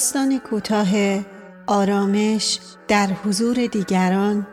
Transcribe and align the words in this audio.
داستان 0.00 0.38
کوتاه 0.38 0.88
آرامش 1.66 2.58
در 2.88 3.06
حضور 3.06 3.66
دیگران 3.66 4.46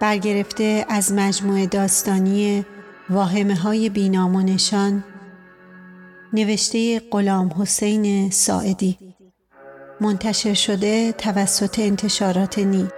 برگرفته 0.00 0.86
از 0.88 1.12
مجموعه 1.12 1.66
داستانی 1.66 2.64
واهمه 3.10 3.54
های 3.54 3.88
بینام 3.88 4.36
و 4.36 4.42
نشان 4.42 5.04
نوشته 6.32 7.00
غلام 7.00 7.54
حسین 7.58 8.30
ساعدی. 8.30 8.98
منتشر 10.00 10.54
شده 10.54 11.12
توسط 11.12 11.78
انتشارات 11.78 12.58
نی. 12.58 12.88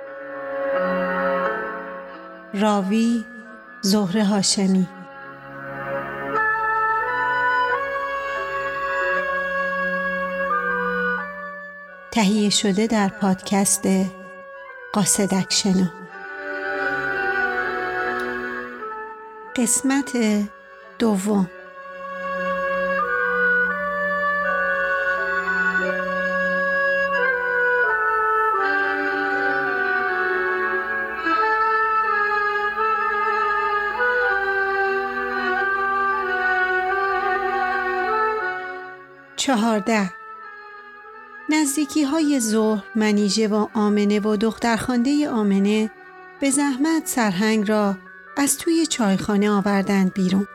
راوی 2.55 3.24
زهره 3.83 4.24
هاشمی. 4.24 4.87
تهیه 12.20 12.51
شده 12.51 12.87
در 12.87 13.09
پادکست 13.09 13.88
قاصدک 14.92 15.51
قسمت 19.57 20.13
دوم. 20.98 21.51
چهارده. 39.37 40.20
نزدیکی 41.61 42.03
های 42.03 42.41
ظهر 42.41 42.85
منیژه 42.95 43.49
و 43.49 43.66
آمنه 43.75 44.21
و 44.21 44.37
دخترخانده 44.37 45.29
آمنه 45.29 45.91
به 46.41 46.51
زحمت 46.51 47.07
سرهنگ 47.07 47.69
را 47.69 47.97
از 48.37 48.59
توی 48.59 48.87
چایخانه 48.87 49.51
آوردند 49.51 50.13
بیرون. 50.13 50.47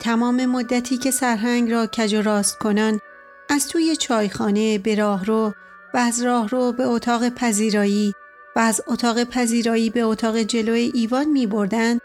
تمام 0.00 0.46
مدتی 0.46 0.98
که 0.98 1.10
سرهنگ 1.10 1.70
را 1.70 1.86
کج 1.86 2.14
و 2.14 2.22
راست 2.22 2.58
کنان 2.58 3.00
از 3.48 3.68
توی 3.68 3.96
چایخانه 3.96 4.78
به 4.78 4.94
راهرو 4.94 5.52
و 5.94 5.98
از 5.98 6.22
راهرو 6.22 6.72
به 6.72 6.84
اتاق 6.84 7.28
پذیرایی 7.28 8.14
و 8.56 8.58
از 8.58 8.80
اتاق 8.86 9.24
پذیرایی 9.24 9.90
به 9.90 10.00
اتاق 10.00 10.36
جلوی 10.36 10.90
ایوان 10.94 11.28
می 11.28 11.46
بردن، 11.46 11.98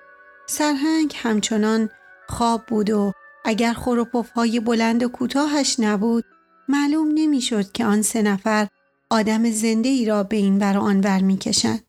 سرهنگ 0.48 1.16
همچنان 1.16 1.90
خواب 2.30 2.66
بود 2.66 2.90
و 2.90 3.12
اگر 3.46 3.74
های 4.36 4.60
بلند 4.60 5.04
و 5.04 5.10
کوتاهش 5.10 5.80
نبود 5.80 6.26
معلوم 6.68 7.12
نمی‌شد 7.14 7.72
که 7.72 7.86
آن 7.86 8.02
سه 8.02 8.22
نفر 8.22 8.68
آدم 9.10 9.52
زنده 9.52 9.90
ای 9.90 10.06
را 10.06 10.24
به 10.24 10.38
این 10.38 10.60
بر 10.60 10.78
آن 10.78 11.24
می 11.24 11.38
کشن. 11.38 11.80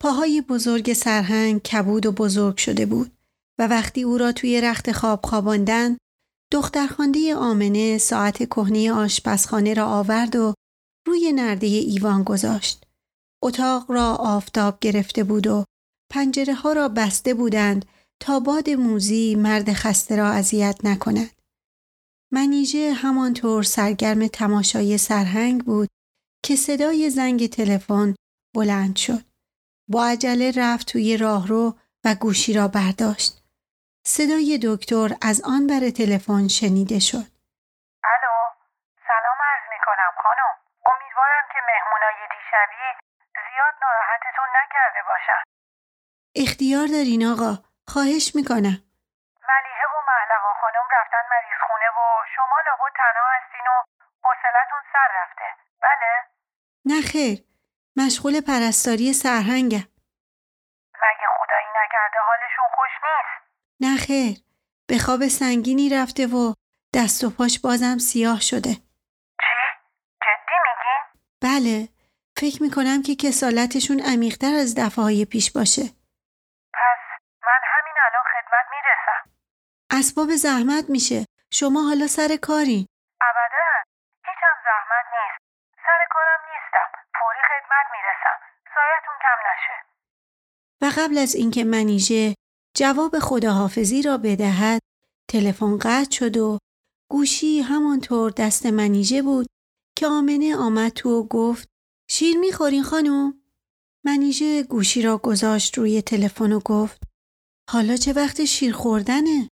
پاهای 0.00 0.40
بزرگ 0.40 0.92
سرهنگ 0.92 1.62
کبود 1.62 2.06
و 2.06 2.12
بزرگ 2.12 2.56
شده 2.56 2.86
بود 2.86 3.12
و 3.58 3.66
وقتی 3.66 4.02
او 4.02 4.18
را 4.18 4.32
توی 4.32 4.60
رخت 4.60 4.92
خواب 4.92 5.20
خواباندن 5.24 5.96
دخترخوانده 6.52 7.34
آمنه 7.34 7.98
ساعت 7.98 8.36
کهنه 8.36 8.92
آشپزخانه 8.92 9.74
را 9.74 9.86
آورد 9.86 10.36
و 10.36 10.54
روی 11.06 11.32
نرده 11.32 11.66
ایوان 11.66 12.22
گذاشت. 12.22 12.84
اتاق 13.42 13.90
را 13.90 14.14
آفتاب 14.14 14.78
گرفته 14.80 15.24
بود 15.24 15.46
و 15.46 15.64
پنجره 16.12 16.54
ها 16.54 16.72
را 16.72 16.88
بسته 16.88 17.34
بودند 17.34 17.84
تا 18.20 18.40
باد 18.40 18.70
موزی 18.70 19.34
مرد 19.34 19.72
خسته 19.72 20.16
را 20.16 20.28
اذیت 20.28 20.80
نکند. 20.84 21.30
منیژه 22.32 22.92
همانطور 23.02 23.62
سرگرم 23.62 24.26
تماشای 24.26 24.98
سرهنگ 24.98 25.64
بود 25.64 25.88
که 26.44 26.56
صدای 26.56 27.10
زنگ 27.10 27.48
تلفن 27.48 28.14
بلند 28.54 28.96
شد. 28.96 29.24
با 29.88 30.06
عجله 30.06 30.52
رفت 30.56 30.92
توی 30.92 31.16
راهرو 31.16 31.78
و 32.04 32.14
گوشی 32.14 32.52
را 32.54 32.68
برداشت. 32.68 33.32
صدای 34.06 34.60
دکتر 34.68 35.08
از 35.22 35.42
آن 35.54 35.66
بر 35.66 35.90
تلفن 35.98 36.48
شنیده 36.48 36.98
شد. 36.98 37.26
الو، 38.12 38.34
سلام 39.10 39.38
عرض 39.50 39.66
می 39.72 39.80
کنم 39.86 40.12
خانم. 40.22 40.52
امیدوارم 40.92 41.46
که 41.52 41.60
مهمونای 41.70 42.18
دیشبی 42.34 42.84
زیاد 43.44 43.74
ناراحتتون 43.82 44.48
نکرده 44.58 45.02
باشن. 45.10 45.42
اختیار 46.44 46.86
دارین 46.86 47.22
آقا. 47.32 47.52
خواهش 47.92 48.26
می‌کنم. 48.38 48.78
ملیحه 49.50 49.86
و 49.94 49.98
محلقا 50.08 50.52
خانم 50.60 50.86
رفتن 50.96 51.24
مریض 51.32 51.53
شما 52.36 52.56
لابد 52.66 52.92
تنها 53.00 53.26
هستین 53.36 53.66
و 53.72 53.76
حوصلتون 54.24 54.82
سر 54.92 55.08
رفته. 55.18 55.48
بله؟ 55.82 56.10
نه 56.84 57.00
خیر. 57.12 57.38
مشغول 57.96 58.40
پرستاری 58.48 59.12
سرهنگم. 59.12 59.86
مگه 61.04 61.28
خدایی 61.38 61.66
نکرده 61.80 62.18
حالشون 62.28 62.68
خوش 62.76 62.94
نیست؟ 63.04 63.34
نه 63.80 63.96
خیر. 64.06 64.36
به 64.88 64.98
خواب 64.98 65.20
سنگینی 65.28 65.88
رفته 65.98 66.26
و 66.26 66.54
دست 66.94 67.24
و 67.24 67.30
پاش 67.38 67.60
بازم 67.64 67.98
سیاه 67.98 68.40
شده. 68.40 68.72
چی؟ 69.44 69.62
جدی 70.24 70.56
میگی؟ 70.64 70.96
بله. 71.42 71.88
فکر 72.40 72.62
می‌کنم 72.62 73.02
که 73.06 73.14
کسالتشون 73.24 73.98
عمیقتر 74.12 74.54
از 74.62 74.74
دفعه 74.78 75.04
های 75.04 75.24
پیش 75.32 75.52
باشه. 75.56 75.82
پس 76.74 77.02
من 77.46 77.60
همین 77.74 77.96
الان 78.06 78.24
خدمت 78.32 78.66
می‌رسم. 78.74 79.22
اسباب 79.90 80.28
زحمت 80.44 80.84
میشه. 80.88 81.33
شما 81.56 81.80
حالا 81.88 82.06
سر 82.06 82.36
کاری. 82.42 82.86
ابدا. 83.20 83.68
هیچم 84.26 84.56
زحمت 84.66 85.06
نیست. 85.14 85.40
سر 85.76 86.00
کارم 86.14 86.40
نیستم. 86.50 86.88
فوری 87.18 87.42
خدمت 87.50 87.86
می‌رسم. 87.94 88.38
سایتون 88.74 89.16
کم 89.24 89.38
نشه. 89.48 89.76
و 90.82 90.92
قبل 90.98 91.18
از 91.18 91.34
اینکه 91.34 91.64
منیژه 91.64 92.34
جواب 92.76 93.18
خداحافظی 93.18 94.02
را 94.02 94.18
بدهد 94.18 94.80
تلفن 95.30 95.78
قطع 95.78 96.10
شد 96.10 96.36
و 96.36 96.58
گوشی 97.10 97.60
همانطور 97.60 98.30
دست 98.30 98.66
منیژه 98.66 99.22
بود 99.22 99.46
که 99.98 100.06
آمنه 100.06 100.56
آمد 100.56 100.92
تو 100.92 101.08
و 101.10 101.28
گفت 101.28 101.68
شیر 102.10 102.38
می‌خورین 102.38 102.82
خانم؟ 102.82 103.42
منیژه 104.04 104.62
گوشی 104.62 105.02
را 105.02 105.18
گذاشت 105.18 105.78
روی 105.78 106.02
تلفن 106.02 106.52
و 106.52 106.60
گفت 106.60 107.02
حالا 107.70 107.96
چه 107.96 108.12
وقت 108.12 108.44
شیر 108.44 108.72
خوردنه؟ 108.72 109.48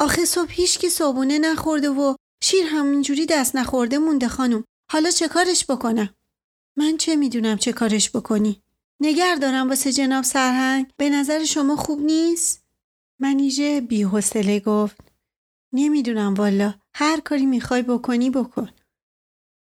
آخه 0.00 0.24
صبح 0.24 0.52
هیچ 0.52 0.78
کی 0.78 0.88
صابونه 0.88 1.38
نخورده 1.38 1.90
و 1.90 2.14
شیر 2.42 2.66
همینجوری 2.66 3.26
دست 3.26 3.56
نخورده 3.56 3.98
مونده 3.98 4.28
خانم. 4.28 4.64
حالا 4.90 5.10
چه 5.10 5.28
کارش 5.28 5.64
بکنم؟ 5.70 6.14
من 6.78 6.96
چه 6.96 7.16
می‌دونم 7.16 7.56
چه 7.56 7.72
کارش 7.72 8.10
بکنی؟ 8.10 8.62
نگر 9.00 9.34
دارم 9.34 9.68
واسه 9.68 9.92
جناب 9.92 10.24
سرهنگ 10.24 10.86
به 10.96 11.10
نظر 11.10 11.44
شما 11.44 11.76
خوب 11.76 12.00
نیست؟ 12.00 12.64
منیژه 13.20 13.80
بیحوصله 13.80 14.60
گفت 14.60 14.96
نمی‌دونم 15.72 16.34
والا 16.34 16.74
هر 16.94 17.20
کاری 17.20 17.46
می‌خوای 17.46 17.82
بکنی 17.82 18.30
بکن. 18.30 18.70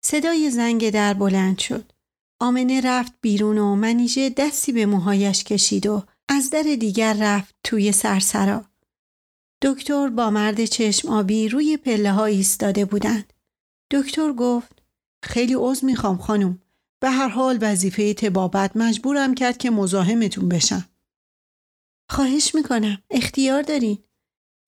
صدای 0.04 0.50
زنگ 0.50 0.90
در 0.90 1.14
بلند 1.14 1.58
شد. 1.58 1.92
آمنه 2.40 2.80
رفت 2.80 3.12
بیرون 3.20 3.58
و 3.58 3.74
منیژه 3.74 4.30
دستی 4.30 4.72
به 4.72 4.86
موهایش 4.86 5.44
کشید 5.44 5.86
و 5.86 6.02
از 6.28 6.50
در 6.50 6.62
دیگر 6.62 7.16
رفت 7.20 7.54
توی 7.64 7.92
سرسرا. 7.92 8.64
دکتر 9.62 10.08
با 10.08 10.30
مرد 10.30 10.64
چشم 10.64 11.08
آبی 11.08 11.48
روی 11.48 11.76
پله 11.76 12.12
ها 12.12 12.24
ایستاده 12.24 12.84
بودند. 12.84 13.32
دکتر 13.92 14.32
گفت 14.32 14.82
خیلی 15.24 15.54
عوض 15.54 15.84
می‌خوام 15.84 16.18
خانم. 16.18 16.62
به 17.02 17.10
هر 17.10 17.28
حال 17.28 17.58
وظیفه 17.60 18.14
تبابت 18.14 18.76
مجبورم 18.76 19.34
کرد 19.34 19.58
که 19.58 19.70
مزاحمتون 19.70 20.48
بشم. 20.48 20.88
خواهش 22.10 22.54
می‌کنم. 22.54 23.02
اختیار 23.10 23.62
دارین. 23.62 23.98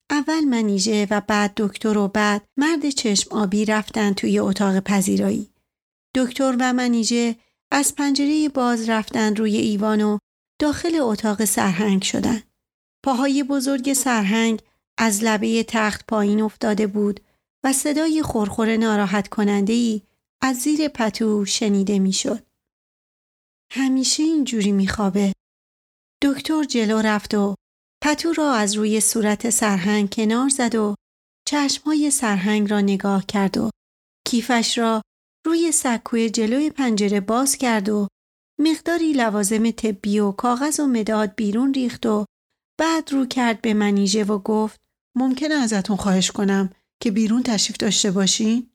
اول 0.09 0.39
منیژه 0.39 1.07
و 1.09 1.21
بعد 1.27 1.53
دکتر 1.57 1.97
و 1.97 2.07
بعد 2.07 2.43
مرد 2.57 2.89
چشم 2.89 3.35
آبی 3.35 3.65
رفتن 3.65 4.13
توی 4.13 4.39
اتاق 4.39 4.79
پذیرایی. 4.79 5.49
دکتر 6.15 6.55
و 6.59 6.73
منیژه 6.73 7.35
از 7.71 7.95
پنجره 7.95 8.49
باز 8.49 8.89
رفتن 8.89 9.35
روی 9.35 9.57
ایوان 9.57 10.01
و 10.01 10.17
داخل 10.59 10.95
اتاق 11.01 11.45
سرهنگ 11.45 12.03
شدن. 12.03 12.43
پاهای 13.05 13.43
بزرگ 13.43 13.93
سرهنگ 13.93 14.61
از 15.03 15.23
لبه 15.23 15.65
تخت 15.67 16.05
پایین 16.07 16.41
افتاده 16.41 16.87
بود 16.87 17.19
و 17.63 17.73
صدای 17.73 18.23
خورخور 18.23 18.77
ناراحت 18.77 19.27
کننده 19.27 19.73
ای 19.73 20.01
از 20.41 20.57
زیر 20.57 20.87
پتو 20.87 21.45
شنیده 21.45 21.99
می‌شد. 21.99 22.45
همیشه 23.71 24.23
اینجوری 24.23 24.71
میخوابه. 24.71 25.33
دکتر 26.23 26.63
جلو 26.63 26.97
رفت 26.97 27.33
و 27.33 27.55
پتو 28.03 28.33
را 28.33 28.53
از 28.53 28.75
روی 28.75 29.01
صورت 29.01 29.49
سرهنگ 29.49 30.13
کنار 30.13 30.49
زد 30.49 30.75
و 30.75 30.95
چشمهای 31.47 32.11
سرهنگ 32.11 32.71
را 32.71 32.81
نگاه 32.81 33.25
کرد 33.25 33.57
و 33.57 33.69
کیفش 34.27 34.77
را 34.77 35.01
روی 35.45 35.71
سکوی 35.71 36.29
جلوی 36.29 36.69
پنجره 36.69 37.19
باز 37.19 37.55
کرد 37.55 37.89
و 37.89 38.07
مقداری 38.59 39.13
لوازم 39.13 39.71
طبی 39.71 40.19
و 40.19 40.31
کاغذ 40.31 40.79
و 40.79 40.87
مداد 40.87 41.35
بیرون 41.35 41.73
ریخت 41.73 42.05
و 42.05 42.25
بعد 42.79 43.11
رو 43.11 43.25
کرد 43.25 43.61
به 43.61 43.73
منیژه 43.73 44.23
و 44.23 44.39
گفت 44.39 44.80
ممکنه 45.15 45.53
ازتون 45.53 45.97
خواهش 45.97 46.31
کنم 46.31 46.69
که 46.99 47.11
بیرون 47.11 47.43
تشریف 47.43 47.77
داشته 47.77 48.11
باشین؟ 48.11 48.67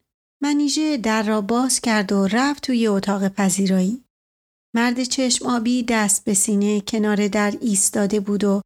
منیژه 0.43 0.97
در 0.97 1.23
را 1.23 1.41
باز 1.41 1.81
کرد 1.81 2.13
و 2.13 2.27
رفت 2.27 2.63
توی 2.63 2.87
اتاق 2.87 3.29
پذیرایی. 3.29 4.05
مرد 4.75 5.03
چشم 5.03 5.47
آبی 5.47 5.83
دست 5.83 6.25
به 6.25 6.35
سینه 6.35 6.81
کنار 6.81 7.29
در 7.29 7.55
ایستاده 7.61 8.21
بود 8.21 8.45
و 8.45 8.63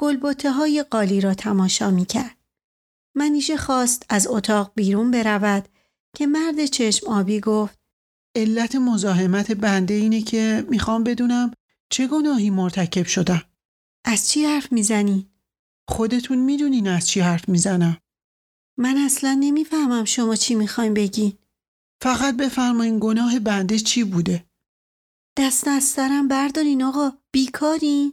گلبوته 0.00 0.52
های 0.52 0.82
قالی 0.90 1.20
را 1.20 1.34
تماشا 1.34 1.90
می 1.90 2.04
کرد. 2.04 2.36
منیژه 3.16 3.56
خواست 3.56 4.06
از 4.08 4.26
اتاق 4.26 4.72
بیرون 4.74 5.10
برود 5.10 5.68
که 6.16 6.26
مرد 6.26 6.66
چشم 6.66 7.06
آبی 7.08 7.40
گفت 7.40 7.78
علت 8.36 8.74
مزاحمت 8.74 9.52
بنده 9.52 9.94
اینه 9.94 10.22
که 10.22 10.66
می‌خوام 10.70 11.04
بدونم 11.04 11.52
چه 11.90 12.06
گناهی 12.06 12.50
مرتکب 12.50 13.06
شدم. 13.06 13.42
از 14.04 14.28
چی 14.28 14.44
حرف 14.44 14.72
می‌زنی؟ 14.72 15.33
خودتون 15.88 16.38
می‌دونین 16.38 16.88
از 16.88 17.08
چی 17.08 17.20
حرف 17.20 17.48
می‌زنم. 17.48 17.96
من 18.78 18.96
اصلا 18.96 19.36
نمی‌فهمم 19.40 20.04
شما 20.04 20.36
چی 20.36 20.54
می‌خواین 20.54 20.94
بگین. 20.94 21.32
فقط 22.02 22.36
بفرمایین 22.36 22.98
گناه 23.00 23.38
بنده 23.38 23.78
چی 23.78 24.04
بوده. 24.04 24.44
دست 25.38 25.68
از 25.68 25.84
سرم 25.84 26.28
بردارین 26.28 26.82
آقا 26.82 27.12
بیکارین؟ 27.32 28.12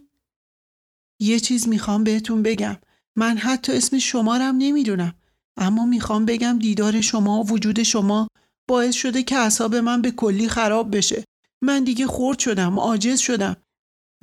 یه 1.20 1.40
چیز 1.40 1.68
می‌خوام 1.68 2.04
بهتون 2.04 2.42
بگم. 2.42 2.76
من 3.16 3.38
حتی 3.38 3.72
اسم 3.72 3.98
شمارم 3.98 4.56
نمی‌دونم. 4.58 5.14
اما 5.56 5.86
می‌خوام 5.86 6.26
بگم 6.26 6.58
دیدار 6.58 7.00
شما 7.00 7.40
و 7.40 7.46
وجود 7.46 7.82
شما 7.82 8.28
باعث 8.68 8.94
شده 8.94 9.22
که 9.22 9.36
اعصاب 9.36 9.74
من 9.74 10.02
به 10.02 10.10
کلی 10.10 10.48
خراب 10.48 10.96
بشه. 10.96 11.24
من 11.62 11.84
دیگه 11.84 12.06
خورد 12.06 12.38
شدم، 12.38 12.78
عاجز 12.78 13.18
شدم. 13.18 13.56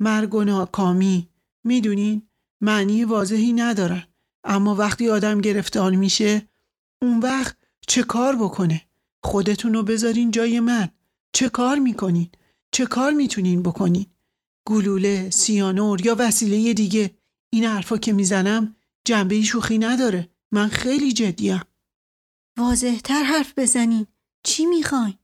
مرگ 0.00 0.34
و 0.34 0.44
ناکامی. 0.44 1.28
می‌دونین؟ 1.64 2.29
معنی 2.60 3.04
واضحی 3.04 3.52
ندارن. 3.52 4.06
اما 4.44 4.74
وقتی 4.74 5.08
آدم 5.08 5.40
گرفتار 5.40 5.92
میشه 5.92 6.48
اون 7.02 7.18
وقت 7.18 7.56
چه 7.86 8.02
کار 8.02 8.36
بکنه؟ 8.36 8.82
خودتون 9.22 9.74
رو 9.74 9.82
بذارین 9.82 10.30
جای 10.30 10.60
من. 10.60 10.88
چه 11.32 11.48
کار 11.48 11.78
می‌کنین؟ 11.78 12.30
چه 12.72 12.86
کار 12.86 13.12
می‌تونین 13.12 13.62
بکنین؟ 13.62 14.06
گلوله، 14.66 15.30
سیانور 15.30 16.06
یا 16.06 16.16
وسیله 16.18 16.74
دیگه 16.74 17.14
این 17.52 17.64
حرفا 17.64 17.96
که 17.96 18.12
می‌زنم 18.12 18.76
جنبه 19.04 19.42
شوخی 19.42 19.78
نداره. 19.78 20.28
من 20.52 20.68
خیلی 20.68 21.12
جدیم. 21.12 21.60
واضحتر 22.58 23.22
حرف 23.22 23.52
بزنین. 23.56 24.06
چی 24.42 24.66
می‌خواین؟ 24.66 25.14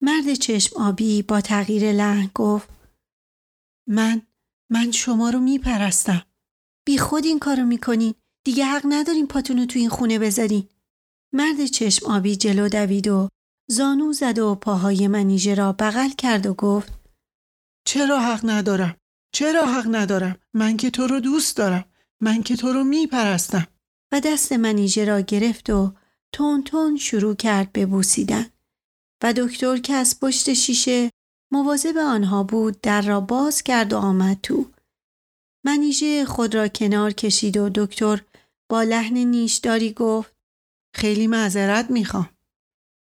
مرد 0.00 0.34
چشم 0.34 0.80
آبی 0.80 1.22
با 1.22 1.40
تغییر 1.40 1.92
لحن 1.92 2.30
گفت 2.34 2.68
من 3.88 4.22
من 4.70 4.90
شما 4.90 5.30
رو 5.30 5.40
میپرستم. 5.40 6.22
بی 6.84 6.98
خود 6.98 7.24
این 7.24 7.38
کارو 7.38 7.64
می‌کنین. 7.64 8.14
دیگه 8.44 8.64
حق 8.64 8.82
ندارین 8.88 9.26
پاتونو 9.26 9.66
تو 9.66 9.78
این 9.78 9.88
خونه 9.88 10.18
بذارین. 10.18 10.68
مرد 11.32 11.66
چشم 11.66 12.06
آبی 12.06 12.36
جلو 12.36 12.68
دوید 12.68 13.08
و 13.08 13.28
زانو 13.70 14.12
زد 14.12 14.38
و 14.38 14.54
پاهای 14.54 15.08
منیژه 15.08 15.54
را 15.54 15.72
بغل 15.72 16.10
کرد 16.10 16.46
و 16.46 16.54
گفت 16.54 16.92
چرا 17.86 18.20
حق 18.20 18.40
ندارم؟ 18.44 18.96
چرا 19.34 19.66
حق 19.66 19.86
ندارم؟ 19.90 20.36
من 20.54 20.76
که 20.76 20.90
تو 20.90 21.06
رو 21.06 21.20
دوست 21.20 21.56
دارم. 21.56 21.84
من 22.20 22.42
که 22.42 22.56
تو 22.56 22.72
رو 22.72 22.84
میپرستم. 22.84 23.66
و 24.12 24.20
دست 24.20 24.52
منیژه 24.52 25.04
را 25.04 25.20
گرفت 25.20 25.70
و 25.70 25.92
تون 26.32 26.62
تون 26.62 26.96
شروع 26.96 27.34
کرد 27.34 27.72
به 27.72 27.86
بوسیدن. 27.86 28.46
و 29.22 29.32
دکتر 29.32 29.78
که 29.78 29.94
از 29.94 30.20
پشت 30.20 30.52
شیشه 30.52 31.10
مواظب 31.52 31.96
آنها 31.96 32.42
بود 32.42 32.80
در 32.80 33.02
را 33.02 33.20
باز 33.20 33.62
کرد 33.62 33.92
و 33.92 33.96
آمد 33.96 34.38
تو. 34.42 34.73
منیژه 35.64 36.24
خود 36.24 36.54
را 36.54 36.68
کنار 36.68 37.12
کشید 37.12 37.56
و 37.56 37.70
دکتر 37.74 38.24
با 38.70 38.82
لحن 38.82 39.16
نیشداری 39.16 39.92
گفت 39.92 40.34
خیلی 40.94 41.26
معذرت 41.26 41.90
می‌خوام. 41.90 42.30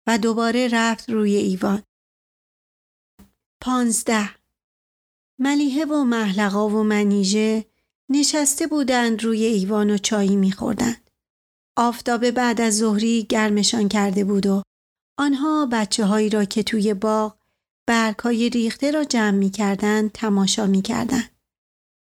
و 0.08 0.18
دوباره 0.18 0.68
رفت 0.72 1.10
روی 1.10 1.36
ایوان. 1.36 1.84
پانزده 3.62 4.30
ملیحه 5.40 5.86
و 5.86 6.04
محلقا 6.04 6.70
و 6.70 6.84
منیژه 6.84 7.66
نشسته 8.10 8.68
بودند 8.68 9.24
روی 9.24 9.46
ایوان 9.46 9.90
و 9.90 9.98
چایی 9.98 10.36
میخوردند. 10.36 11.10
آفتاب 11.78 12.32
بعد 12.32 12.62
از 12.62 12.78
ظهری 12.78 13.24
گرمشان 13.24 13.90
کرده 13.90 14.24
بود 14.24 14.46
و 14.46 14.64
آنها 15.20 15.66
بچه 15.72 16.06
هایی 16.06 16.30
را 16.30 16.46
که 16.46 16.64
توی 16.64 16.94
باغ 16.94 17.38
برگ 17.88 18.20
های 18.20 18.50
ریخته 18.50 18.92
را 18.92 19.04
جمع 19.04 19.38
می 19.38 19.50
کردن 19.50 20.10
تماشا 20.10 20.66
می 20.66 20.82
کردن. 20.82 21.33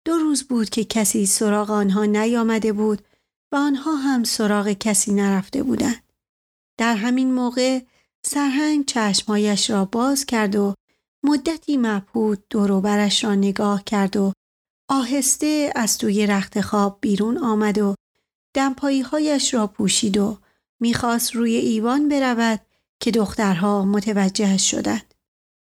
دو 0.05 0.17
روز 0.17 0.43
بود 0.43 0.69
که 0.69 0.83
کسی 0.83 1.25
سراغ 1.25 1.69
آنها 1.69 2.05
نیامده 2.05 2.73
بود 2.73 3.01
و 3.51 3.55
آنها 3.55 3.95
هم 3.95 4.23
سراغ 4.23 4.71
کسی 4.71 5.13
نرفته 5.13 5.63
بودند. 5.63 6.03
در 6.77 6.95
همین 6.95 7.33
موقع 7.33 7.79
سرهنگ 8.25 8.85
چشمایش 8.85 9.69
را 9.69 9.85
باز 9.85 10.25
کرد 10.25 10.55
و 10.55 10.73
مدتی 11.23 11.77
مبهود 11.77 12.43
دوروبرش 12.49 13.23
را 13.23 13.35
نگاه 13.35 13.83
کرد 13.83 14.17
و 14.17 14.33
آهسته 14.89 15.73
از 15.75 15.97
توی 15.97 16.27
رخت 16.27 16.61
خواب 16.61 16.97
بیرون 17.01 17.37
آمد 17.37 17.77
و 17.77 17.95
دمپایی 18.55 19.01
هایش 19.01 19.53
را 19.53 19.67
پوشید 19.67 20.17
و 20.17 20.37
می‌خواست 20.79 21.35
روی 21.35 21.55
ایوان 21.55 22.09
برود 22.09 22.61
که 22.99 23.11
دخترها 23.11 23.85
متوجه 23.85 24.57
شدند. 24.57 25.08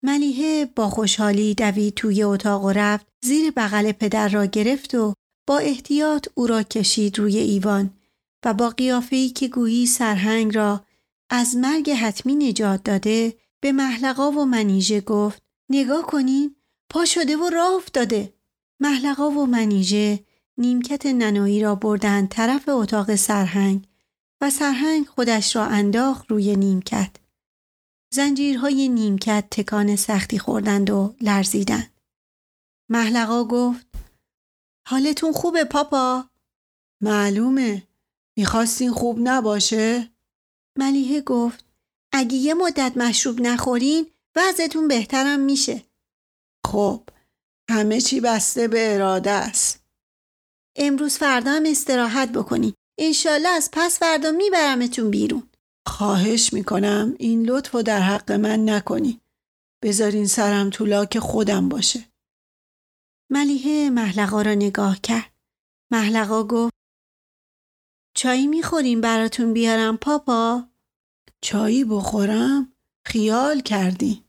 ملیحه 0.02 0.66
با 0.66 0.90
خوشحالی 0.90 1.54
دوید 1.54 1.94
توی 1.94 2.22
اتاق 2.22 2.64
و 2.64 2.70
رفت 2.70 3.06
زیر 3.24 3.50
بغل 3.56 3.92
پدر 3.92 4.28
را 4.28 4.46
گرفت 4.46 4.94
و 4.94 5.14
با 5.46 5.58
احتیاط 5.58 6.28
او 6.34 6.46
را 6.46 6.62
کشید 6.62 7.18
روی 7.18 7.38
ایوان 7.38 7.90
و 8.44 8.54
با 8.54 8.70
قیافه‌ای 8.70 9.28
که 9.28 9.48
گویی 9.48 9.86
سرهنگ 9.86 10.56
را 10.56 10.84
از 11.30 11.56
مرگ 11.56 11.90
حتمی 11.90 12.34
نجات 12.34 12.82
داده 12.84 13.34
به 13.60 13.72
محلقا 13.72 14.30
و 14.30 14.44
منیژه 14.44 15.00
گفت 15.00 15.42
نگاه 15.70 16.06
کنین 16.06 16.56
پا 16.90 17.04
شده 17.04 17.36
و 17.36 17.50
راه 17.50 17.74
افتاده. 17.74 18.32
محلقا 18.80 19.30
و 19.30 19.46
منیژه 19.46 20.24
نیمکت 20.58 21.06
ننایی 21.06 21.62
را 21.62 21.74
بردند 21.74 22.28
طرف 22.28 22.68
اتاق 22.68 23.14
سرهنگ 23.14 23.84
و 24.40 24.50
سرهنگ 24.50 25.06
خودش 25.06 25.56
را 25.56 25.64
انداخت 25.64 26.30
روی 26.30 26.56
نیمکت. 26.56 27.10
زنجیرهای 28.12 28.88
نیمکت 28.88 29.44
تکان 29.50 29.96
سختی 29.96 30.38
خوردند 30.38 30.90
و 30.90 31.14
لرزیدند. 31.20 32.00
محلقا 32.88 33.44
گفت 33.44 33.86
حالتون 34.88 35.32
خوبه 35.32 35.64
پاپا؟ 35.64 36.24
معلومه. 37.02 37.82
می‌خواستین 38.36 38.92
خوب 38.92 39.18
نباشه؟ 39.20 40.10
ملیحه 40.78 41.20
گفت 41.20 41.64
اگه 42.12 42.36
یه 42.36 42.54
مدت 42.54 42.96
مشروب 42.96 43.40
نخورین 43.40 44.06
وضعتون 44.36 44.88
بهترم 44.88 45.40
میشه. 45.40 45.82
خب 46.66 47.08
همه 47.70 48.00
چی 48.00 48.20
بسته 48.20 48.68
به 48.68 48.94
اراده 48.94 49.30
است. 49.30 49.84
امروز 50.76 51.16
فردا 51.16 51.50
هم 51.50 51.62
استراحت 51.66 52.28
بکنین. 52.32 52.74
انشالله 52.98 53.48
از 53.48 53.70
پس 53.72 53.98
فردا 53.98 54.30
میبرمتون 54.30 55.10
بیرون. 55.10 55.49
خواهش 55.86 56.52
می‌کنم 56.52 57.14
این 57.18 57.42
لطف 57.46 57.74
رو 57.74 57.82
در 57.82 58.00
حق 58.00 58.32
من 58.32 58.68
نکنی. 58.68 59.20
بذارین 59.82 60.26
سرم 60.26 60.70
تو 60.70 60.86
لاک 60.86 61.18
خودم 61.18 61.68
باشه. 61.68 62.04
ملیحه 63.30 63.90
محلقا 63.90 64.42
را 64.42 64.54
نگاه 64.54 65.00
کرد. 65.00 65.32
محلقا 65.92 66.44
گفت 66.44 66.74
چایی 68.16 68.46
می‌خوریم 68.46 69.00
براتون 69.00 69.52
بیارم 69.52 69.96
پاپا؟ 69.96 70.68
چایی 71.40 71.84
بخورم؟ 71.84 72.72
خیال 73.06 73.60
کردی. 73.60 74.24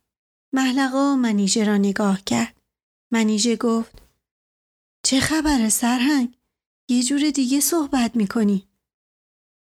محلقا 0.53 1.15
منیژه 1.15 1.63
را 1.63 1.77
نگاه 1.77 2.22
کرد. 2.22 2.62
منیژه 3.13 3.55
گفت 3.55 4.01
چه 5.05 5.20
خبر 5.20 5.70
سرهنگ؟ 5.70 6.38
یه 6.89 7.03
جور 7.03 7.29
دیگه 7.29 7.60
صحبت 7.60 8.15
می‌کنی. 8.15 8.67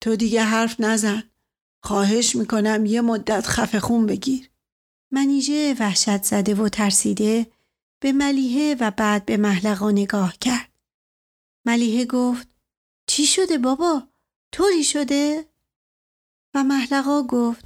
تو 0.03 0.15
دیگه 0.15 0.43
حرف 0.43 0.79
نزن. 0.79 1.30
خواهش 1.83 2.35
می‌کنم 2.35 2.85
یه 2.85 3.01
مدت 3.01 3.47
خفه 3.47 3.79
خون 3.79 4.05
بگیر. 4.05 4.49
منیژه 5.11 5.75
وحشت 5.79 6.23
زده 6.23 6.55
و 6.55 6.69
ترسیده 6.69 7.51
به 7.99 8.11
ملیحه 8.11 8.75
و 8.79 8.91
بعد 8.91 9.25
به 9.25 9.37
محلقا 9.37 9.91
نگاه 9.91 10.37
کرد. 10.37 10.71
ملیحه 11.65 12.05
گفت 12.05 12.47
چی 13.07 13.25
شده 13.25 13.57
بابا؟ 13.57 14.07
طوری 14.51 14.83
شده؟ 14.83 15.45
و 16.53 16.63
محلقا 16.63 17.23
گفت 17.23 17.65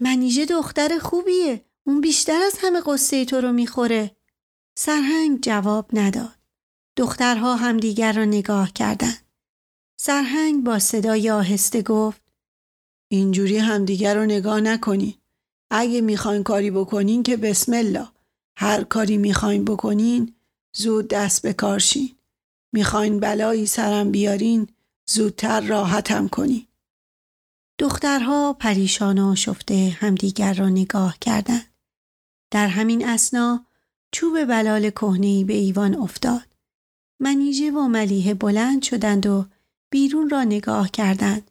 منیژه 0.00 0.46
دختر 0.46 0.98
خوبیه. 0.98 1.64
اون 1.86 2.00
بیشتر 2.00 2.42
از 2.42 2.58
همه 2.62 2.82
قصه 2.86 3.24
تو 3.24 3.40
رو 3.40 3.52
می‌خوره. 3.52 4.16
سرهنگ 4.78 5.40
جواب 5.40 5.90
نداد. 5.92 6.38
دخترها 6.96 7.56
هم 7.56 7.76
دیگر 7.76 8.12
را 8.12 8.24
نگاه 8.24 8.72
کردند. 8.72 9.26
سرهنگ 10.00 10.64
با 10.64 10.78
صدای 10.78 11.30
آهسته 11.30 11.82
گفت 11.82 12.22
اینجوری 13.12 13.58
همدیگر 13.58 14.14
رو 14.14 14.24
نگاه 14.24 14.60
نکنین. 14.60 15.14
اگه 15.70 16.00
می‌خواین 16.00 16.42
کاری 16.42 16.70
بکنین 16.70 17.22
که 17.22 17.36
بسم 17.36 17.72
الله. 17.72 18.08
هر 18.56 18.84
کاری 18.84 19.16
می‌خواین 19.16 19.64
بکنین 19.64 20.34
زود 20.76 21.08
دست 21.08 21.42
به 21.42 21.52
کار 21.52 21.78
شین. 21.78 22.16
می‌خواین 22.72 23.20
بلایی 23.20 23.66
سرم 23.66 24.10
بیارین 24.10 24.68
زودتر 25.08 25.60
راحتم 25.60 26.28
کنین. 26.28 26.66
دخترها 27.78 28.52
پریشان 28.52 29.18
و 29.18 29.36
شفته 29.36 29.96
همدیگر 30.00 30.54
را 30.54 30.68
نگاه 30.68 31.18
کردند. 31.20 31.66
در 32.50 32.68
همین 32.68 33.08
اسنا 33.08 33.66
چوب 34.12 34.44
بلال 34.44 34.90
کهنهای 34.90 35.44
به 35.44 35.54
ایوان 35.54 35.94
افتاد. 35.94 36.46
منیژه 37.20 37.70
و 37.70 37.88
ملیه 37.88 38.34
بلند 38.34 38.82
شدند 38.82 39.26
و 39.26 39.46
بیرون 39.90 40.30
را 40.30 40.44
نگاه 40.44 40.90
کردند 40.90 41.49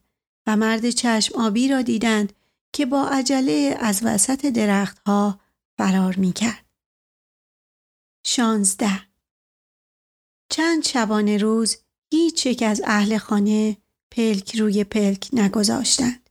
مرد 0.56 0.90
چشم 0.90 1.40
آبی 1.40 1.68
را 1.68 1.82
دیدند 1.82 2.34
که 2.74 2.86
با 2.86 3.08
عجله 3.08 3.78
از 3.80 4.02
وسط 4.04 4.46
درختها 4.46 5.40
فرار 5.78 6.16
می 6.16 6.34
کرد. 6.34 6.66
شانزده 8.26 9.02
چند 10.50 10.84
شبانه 10.84 11.38
روز 11.38 11.78
هیچ 12.12 12.46
یک 12.46 12.64
از 12.64 12.82
اهل 12.86 13.18
خانه 13.18 13.78
پلک 14.12 14.56
روی 14.56 14.84
پلک 14.84 15.30
نگذاشتند. 15.34 16.30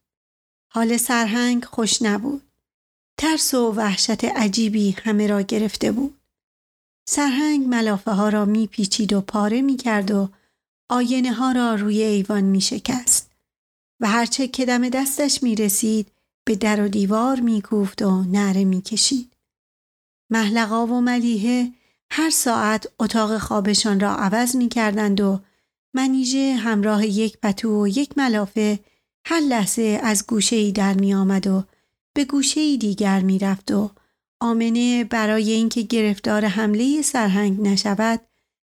حال 0.68 0.96
سرهنگ 0.96 1.64
خوش 1.64 2.02
نبود. 2.02 2.42
ترس 3.16 3.54
و 3.54 3.72
وحشت 3.72 4.24
عجیبی 4.24 4.90
همه 4.90 5.26
را 5.26 5.42
گرفته 5.42 5.92
بود. 5.92 6.20
سرهنگ 7.08 7.66
ملافه 7.66 8.10
ها 8.10 8.28
را 8.28 8.44
می 8.44 8.66
پیچید 8.66 9.12
و 9.12 9.20
پاره 9.20 9.60
می 9.62 9.76
کرد 9.76 10.10
و 10.10 10.28
آینه 10.88 11.32
ها 11.32 11.52
را 11.52 11.74
روی 11.74 12.02
ایوان 12.02 12.44
می 12.44 12.60
شکست 12.60 13.17
و 14.00 14.08
هرچه 14.08 14.48
که 14.48 14.66
دم 14.66 14.88
دستش 14.88 15.42
می 15.42 15.54
رسید 15.56 16.12
به 16.44 16.56
در 16.56 16.80
و 16.80 16.88
دیوار 16.88 17.40
می 17.40 17.62
کوفت 17.62 18.02
و 18.02 18.22
نره 18.22 18.64
می 18.64 18.82
کشید. 18.82 19.32
محلقا 20.30 20.86
و 20.86 21.00
ملیحه 21.00 21.72
هر 22.10 22.30
ساعت 22.30 22.86
اتاق 23.00 23.38
خوابشان 23.38 24.00
را 24.00 24.14
عوض 24.14 24.56
می 24.56 24.68
کردند 24.68 25.20
و 25.20 25.40
منیژه 25.94 26.54
همراه 26.54 27.06
یک 27.06 27.38
پتو 27.38 27.82
و 27.82 27.88
یک 27.88 28.18
ملافه 28.18 28.78
هر 29.26 29.40
لحظه 29.40 30.00
از 30.02 30.26
گوشه 30.26 30.56
ای 30.56 30.72
در 30.72 30.94
می 30.94 31.14
آمد 31.14 31.46
و 31.46 31.64
به 32.14 32.24
گوشه 32.24 32.60
ای 32.60 32.76
دیگر 32.76 33.20
می 33.20 33.38
رفت 33.38 33.70
و 33.70 33.90
آمنه 34.40 35.04
برای 35.04 35.52
اینکه 35.52 35.82
گرفتار 35.82 36.44
حمله 36.44 37.02
سرهنگ 37.02 37.60
نشود 37.60 38.20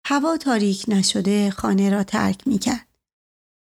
هوا 0.07 0.37
تاریک 0.37 0.85
نشده 0.88 1.50
خانه 1.50 1.90
را 1.90 2.02
ترک 2.02 2.47
می 2.47 2.59
کرد. 2.59 2.88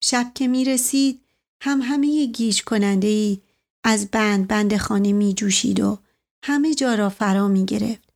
شب 0.03 0.33
که 0.35 0.49
می 0.49 0.65
رسید 0.65 1.21
هم 1.61 1.81
همه 1.83 2.27
گیج 2.27 2.63
کننده 2.65 3.07
ای 3.07 3.41
از 3.85 4.11
بند 4.11 4.49
بند 4.49 4.77
خانه 4.77 5.13
می 5.13 5.35
جوشید 5.35 5.81
و 5.81 5.99
همه 6.45 6.75
جا 6.75 6.95
را 6.95 7.09
فرا 7.09 7.49
می 7.49 7.67
گرفت 7.67 8.13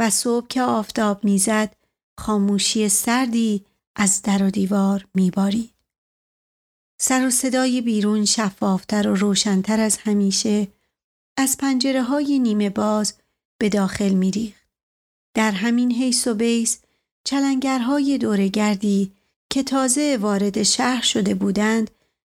و 0.00 0.10
صبح 0.10 0.46
که 0.46 0.62
آفتاب 0.62 1.24
می 1.24 1.38
زد 1.38 1.76
خاموشی 2.18 2.88
سردی 2.88 3.64
از 3.96 4.22
در 4.22 4.42
و 4.42 4.50
دیوار 4.50 5.06
می 5.14 5.30
بارید. 5.30 5.70
سر 7.00 7.26
و 7.26 7.30
صدای 7.30 7.80
بیرون 7.80 8.24
شفافتر 8.24 9.08
و 9.08 9.14
روشنتر 9.14 9.80
از 9.80 9.96
همیشه 9.96 10.68
از 11.36 11.56
پنجره 11.56 12.02
های 12.02 12.38
نیمه 12.38 12.70
باز 12.70 13.14
به 13.58 13.68
داخل 13.68 14.08
می 14.08 14.30
ریخت. 14.30 14.66
در 15.34 15.50
همین 15.50 15.92
حیث 15.92 16.26
و 16.26 16.34
بیس 16.34 16.80
چلنگرهای 17.24 18.18
دورگردی 18.18 19.12
که 19.50 19.62
تازه 19.62 20.18
وارد 20.20 20.62
شهر 20.62 21.02
شده 21.02 21.34
بودند 21.34 21.90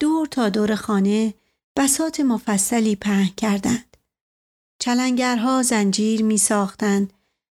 دور 0.01 0.27
تا 0.27 0.49
دور 0.49 0.75
خانه 0.75 1.35
بسات 1.79 2.21
مفصلی 2.21 2.97
پهن 2.97 3.31
کردند. 3.37 3.97
چلنگرها 4.81 5.63
زنجیر 5.63 6.25
می 6.25 6.39
ساختند 6.39 7.13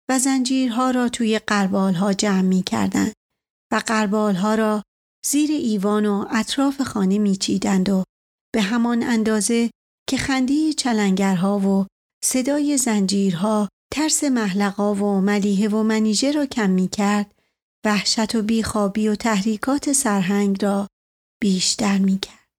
و 0.09 0.19
زنجیرها 0.19 0.91
را 0.91 1.09
توی 1.09 1.39
قربالها 1.39 2.13
جمع 2.13 2.41
می 2.41 2.63
کردند 2.63 3.13
و 3.71 3.81
قربالها 3.87 4.55
را 4.55 4.83
زیر 5.25 5.51
ایوان 5.51 6.05
و 6.05 6.25
اطراف 6.31 6.81
خانه 6.81 7.17
می 7.17 7.35
چیدند 7.35 7.89
و 7.89 8.03
به 8.53 8.61
همان 8.61 9.03
اندازه 9.03 9.71
که 10.09 10.17
خندی 10.17 10.73
چلنگرها 10.73 11.59
و 11.59 11.87
صدای 12.23 12.77
زنجیرها 12.77 13.69
ترس 13.93 14.23
محلقا 14.23 14.93
و 14.93 15.21
ملیه 15.21 15.69
و 15.69 15.83
منیژه 15.83 16.31
را 16.31 16.45
کم 16.45 16.69
می 16.69 16.87
کرد 16.87 17.35
وحشت 17.85 18.35
و 18.35 18.41
بیخوابی 18.41 19.07
و 19.07 19.15
تحریکات 19.15 19.93
سرهنگ 19.93 20.63
را 20.65 20.87
بیشتر 21.41 21.97
می 21.97 22.19
کرد. 22.19 22.49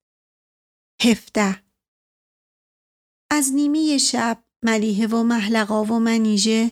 هفته 1.02 1.62
از 3.30 3.52
نیمی 3.52 3.98
شب 3.98 4.44
ملیه 4.64 5.06
و 5.06 5.22
محلقا 5.22 5.84
و 5.84 5.98
منیژه 5.98 6.70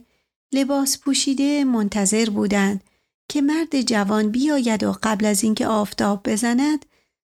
لباس 0.53 0.99
پوشیده 0.99 1.65
منتظر 1.65 2.31
بودند 2.31 2.85
که 3.29 3.41
مرد 3.41 3.81
جوان 3.81 4.31
بیاید 4.31 4.85
و 4.85 4.97
قبل 5.03 5.27
از 5.27 5.45
اینکه 5.45 5.67
آفتاب 5.67 6.23
بزند 6.31 6.87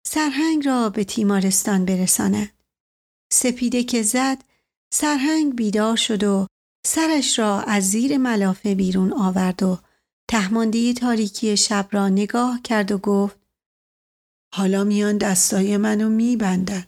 سرهنگ 0.06 0.66
را 0.66 0.90
به 0.90 1.04
تیمارستان 1.04 1.84
برساند. 1.84 2.50
سپیده 3.32 3.84
که 3.84 4.02
زد 4.02 4.44
سرهنگ 4.94 5.56
بیدار 5.56 5.96
شد 5.96 6.24
و 6.24 6.46
سرش 6.86 7.38
را 7.38 7.60
از 7.60 7.90
زیر 7.90 8.18
ملافه 8.18 8.74
بیرون 8.74 9.12
آورد 9.12 9.62
و 9.62 9.78
تهمانده 10.30 10.92
تاریکی 10.92 11.56
شب 11.56 11.88
را 11.92 12.08
نگاه 12.08 12.62
کرد 12.62 12.92
و 12.92 12.98
گفت 12.98 13.43
حالا 14.56 14.84
میان 14.84 15.18
دستای 15.18 15.76
منو 15.76 16.08
میبندن 16.08 16.84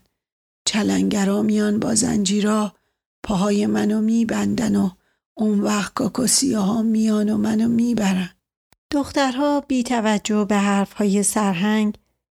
چلنگرا 0.64 1.42
میان 1.42 1.78
با 1.78 1.94
زنجیرا 1.94 2.74
پاهای 3.22 3.66
منو 3.66 4.00
میبندن 4.00 4.76
و 4.76 4.90
اون 5.34 5.60
وقت 5.60 5.94
کاکوسیه 5.94 6.58
ها 6.58 6.82
میان 6.82 7.30
و 7.30 7.36
منو 7.36 7.68
می‌برن 7.68 8.30
دخترها 8.90 9.60
بی 9.60 9.82
توجه 9.82 10.44
به 10.44 10.56
حرفهای 10.56 11.22
سرهنگ 11.22 11.94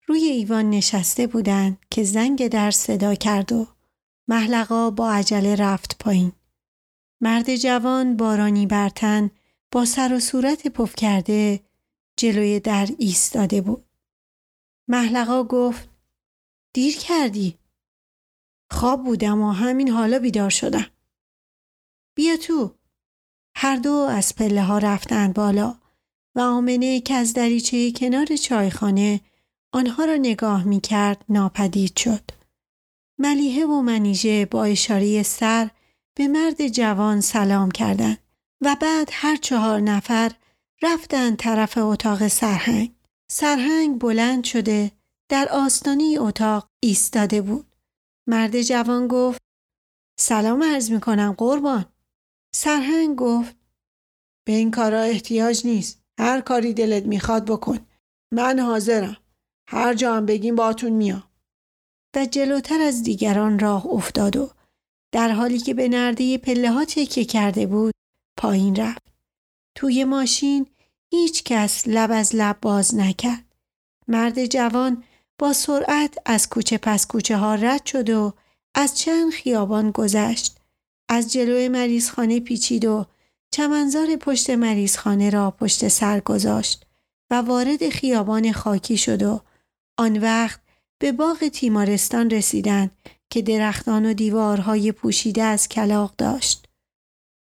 روی 0.08 0.24
ایوان 0.24 0.70
نشسته 0.70 1.28
بودند 1.28 1.78
که 1.90 2.04
زنگ 2.04 2.48
در 2.48 2.72
صدا 2.72 3.16
کرد 3.16 3.52
و 3.52 3.68
محلقا 4.28 4.90
با 4.92 5.12
عجله 5.12 5.56
رفت 5.56 5.98
پایین. 6.00 6.32
مرد 7.22 7.56
جوان 7.56 8.18
بارانی 8.18 8.66
برتن 8.68 9.30
با 9.72 9.86
سر 9.86 10.14
و 10.14 10.20
صورت 10.20 10.68
پف 10.68 10.96
کرده 10.96 11.60
جلوی 12.18 12.60
در 12.60 12.88
ایستاده 12.98 13.62
بود. 13.62 13.89
محلقا 14.90 15.44
گفت 15.44 15.90
دیر 16.74 16.98
کردی. 16.98 17.58
خواب 18.72 19.04
بودم 19.04 19.42
و 19.42 19.52
همین 19.52 19.90
حالا 19.90 20.20
بیدار 20.20 20.50
شدم. 20.50 20.86
بیا 22.16 22.38
تو. 22.38 22.76
هر 23.56 23.76
دو 23.76 23.92
از 23.92 24.36
پله 24.36 24.62
ها 24.62 24.78
رفتند 24.78 25.34
بالا 25.34 25.76
و 26.36 26.40
آمنه 26.40 27.02
که 27.02 27.14
از 27.14 27.34
دریچه 27.34 27.92
کنار 27.92 28.36
چایخانه 28.36 29.22
آنها 29.74 30.06
را 30.06 30.16
نگاه 30.16 30.64
می 30.64 30.82
کرد 30.82 31.26
ناپدید 31.30 31.98
شد. 31.98 32.24
ملیحه 33.18 33.66
و 33.66 33.82
منیژه 33.82 34.46
با 34.46 34.64
اشاره 34.64 35.24
سر 35.24 35.70
به 36.16 36.28
مرد 36.28 36.68
جوان 36.68 37.22
سلام 37.22 37.72
کردند 37.72 38.18
و 38.62 38.76
بعد 38.82 39.10
هر 39.12 39.36
چهار 39.36 39.80
نفر 39.80 40.32
رفتند 40.82 41.38
طرف 41.38 41.78
اتاق 41.78 42.28
سرهنگ. 42.28 42.99
سرهنگ 43.32 44.00
بلند 44.00 44.44
شده 44.44 44.92
در 45.32 45.48
آستانی 45.52 46.18
اتاق 46.18 46.70
ایستاده 46.84 47.42
بود. 47.42 47.76
مرد 48.30 48.62
جوان 48.62 49.08
گفت 49.08 49.42
سلام 50.20 50.64
عرض 50.64 50.92
می 50.92 51.00
کنم 51.00 51.36
قربان. 51.38 51.86
سرهنگ 52.56 53.16
گفت 53.16 53.56
به 54.48 54.54
این 54.54 54.72
کارا 54.72 55.02
احتیاج 55.02 55.66
نیست. 55.66 56.02
هر 56.20 56.42
کاری 56.42 56.74
دلت 56.74 57.06
می‌خواد 57.06 57.46
بکن. 57.46 57.88
من 58.34 58.60
حاضرم. 58.60 59.18
هر 59.70 59.94
جا 59.94 60.16
هم 60.16 60.26
بگیم 60.26 60.56
باتون 60.56 60.92
میام. 60.94 61.24
و 62.16 62.26
جلوتر 62.26 62.82
از 62.82 63.04
دیگران 63.04 63.60
راه 63.60 63.86
افتاد 63.86 64.38
و 64.38 64.50
در 65.14 65.32
حالی 65.32 65.60
که 65.60 65.74
به 65.74 65.88
نرده 65.88 66.38
پله 66.38 66.72
ها 66.72 66.86
تکیه 66.86 67.26
کرده 67.26 67.66
بود 67.66 67.94
پایین 68.38 68.76
رفت. 68.76 69.04
توی 69.78 70.04
ماشین 70.04 70.68
هیچ 71.12 71.44
کس 71.44 71.84
لب 71.88 72.12
از 72.12 72.36
لب 72.36 72.58
باز 72.62 72.96
نکرد. 72.96 73.46
مرد 74.08 74.46
جوان 74.46 75.04
با 75.40 75.54
سرعت 75.54 76.18
از 76.26 76.50
کوچه 76.50 76.78
پس 76.78 77.08
کوچه 77.08 77.38
ها 77.38 77.56
رد 77.56 77.86
شد 77.86 78.10
و 78.10 78.34
از 78.76 78.98
چند 78.98 79.32
خیابان 79.32 79.92
گذشت. 79.92 80.58
از 81.10 81.34
جلوی 81.34 81.70
مریضخانه 81.70 82.40
پیچید 82.40 82.86
و 82.86 83.06
چمنزار 83.52 84.16
پشت 84.16 84.50
مریضخانه 84.50 85.30
را 85.30 85.52
پشت 85.52 85.88
سر 85.88 86.20
گذاشت 86.20 86.86
و 87.32 87.36
وارد 87.36 87.90
خیابان 87.90 88.52
خاکی 88.52 88.98
شد 88.98 89.24
و 89.24 89.42
آن 89.98 90.18
وقت 90.18 90.60
به 91.00 91.12
باغ 91.12 91.48
تیمارستان 91.48 92.30
رسیدند 92.30 92.92
که 93.30 93.42
درختان 93.42 94.06
و 94.06 94.14
دیوارهای 94.14 94.92
پوشیده 94.92 95.44
از 95.44 95.68
کلاق 95.68 96.16
داشت. 96.18 96.68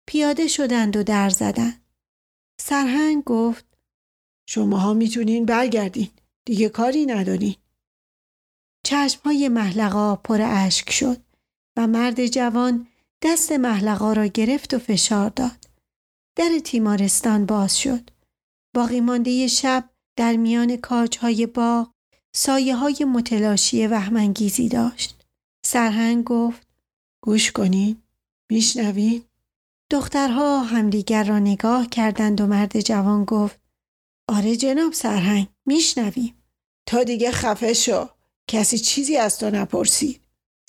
پیاده 0.08 0.48
شدند 0.48 0.96
و 0.96 1.02
در 1.02 1.30
زدند. 1.30 1.83
سرهنگ 2.60 3.24
گفت 3.24 3.64
شماها 4.48 4.94
می‌تونین 4.94 5.46
برگردین. 5.46 6.10
دیگه 6.46 6.68
کاری 6.68 7.06
ندارین. 7.06 7.56
چشمهای 8.86 9.48
محلقا 9.48 10.16
پر 10.16 10.42
اشک 10.42 10.90
شد 10.90 11.22
و 11.78 11.86
مرد 11.86 12.26
جوان 12.26 12.88
دست 13.22 13.52
محلقا 13.52 14.12
را 14.12 14.26
گرفت 14.26 14.74
و 14.74 14.78
فشار 14.78 15.30
داد. 15.30 15.68
در 16.36 16.58
تیمارستان 16.64 17.46
باز 17.46 17.78
شد. 17.78 18.10
باقی 18.74 19.00
مانده 19.00 19.46
شب 19.46 19.90
در 20.18 20.36
میان 20.36 20.76
کاجهای 20.76 21.46
باغ 21.46 21.90
سایه 22.36 22.76
های 22.76 23.04
متلاشی 23.04 23.86
وهمانگیزی 23.86 24.68
داشت. 24.68 25.24
سرهنگ 25.64 26.24
گفت 26.24 26.66
گوش 27.22 27.52
کنین 27.52 28.02
میشنوین 28.50 29.24
دخترها 29.94 30.62
همدیگر 30.62 31.24
را 31.24 31.38
نگاه 31.38 31.86
کردند 31.86 32.40
و 32.40 32.46
مرد 32.46 32.80
جوان 32.80 33.24
گفت 33.24 33.60
آره 34.28 34.56
جناب 34.56 34.92
سرهنگ 34.92 35.48
میشنویم. 35.66 36.34
تا 36.86 37.02
دیگه 37.02 37.30
خفه 37.30 37.72
شو. 37.72 38.08
کسی 38.50 38.78
چیزی 38.78 39.16
از 39.16 39.38
تو 39.38 39.50
نپرسید. 39.50 40.20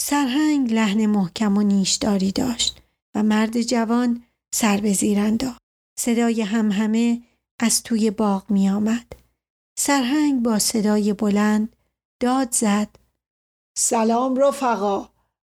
سرهنگ 0.01 0.73
لحن 0.73 1.05
محکم 1.05 1.57
و 1.57 1.61
نیشداری 1.61 2.31
داشت 2.31 2.81
و 3.15 3.23
مرد 3.23 3.61
جوان 3.61 4.23
سر 4.55 4.77
به 4.77 4.93
زیر 4.93 5.19
انداخت. 5.19 5.61
صدای 5.99 6.41
همهمه 6.41 7.21
از 7.59 7.83
توی 7.83 8.11
باغ 8.11 8.51
می 8.51 8.69
آمد. 8.69 9.15
سرهنگ 9.79 10.43
با 10.43 10.59
صدای 10.59 11.13
بلند 11.13 11.75
داد 12.21 12.51
زد. 12.51 12.95
سلام 13.77 14.35
رفقا. 14.35 15.09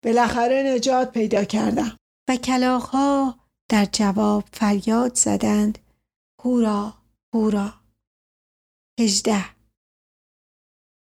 بالاخره 0.03 0.73
نجات 0.75 1.11
پیدا 1.11 1.43
کردم. 1.43 1.97
و 2.29 2.35
کلاغها 2.35 3.46
در 3.69 3.85
جواب 3.85 4.43
فریاد 4.53 5.15
زدند 5.15 5.79
هورا 6.43 6.93
هورا 7.33 7.73
هجده 8.99 9.45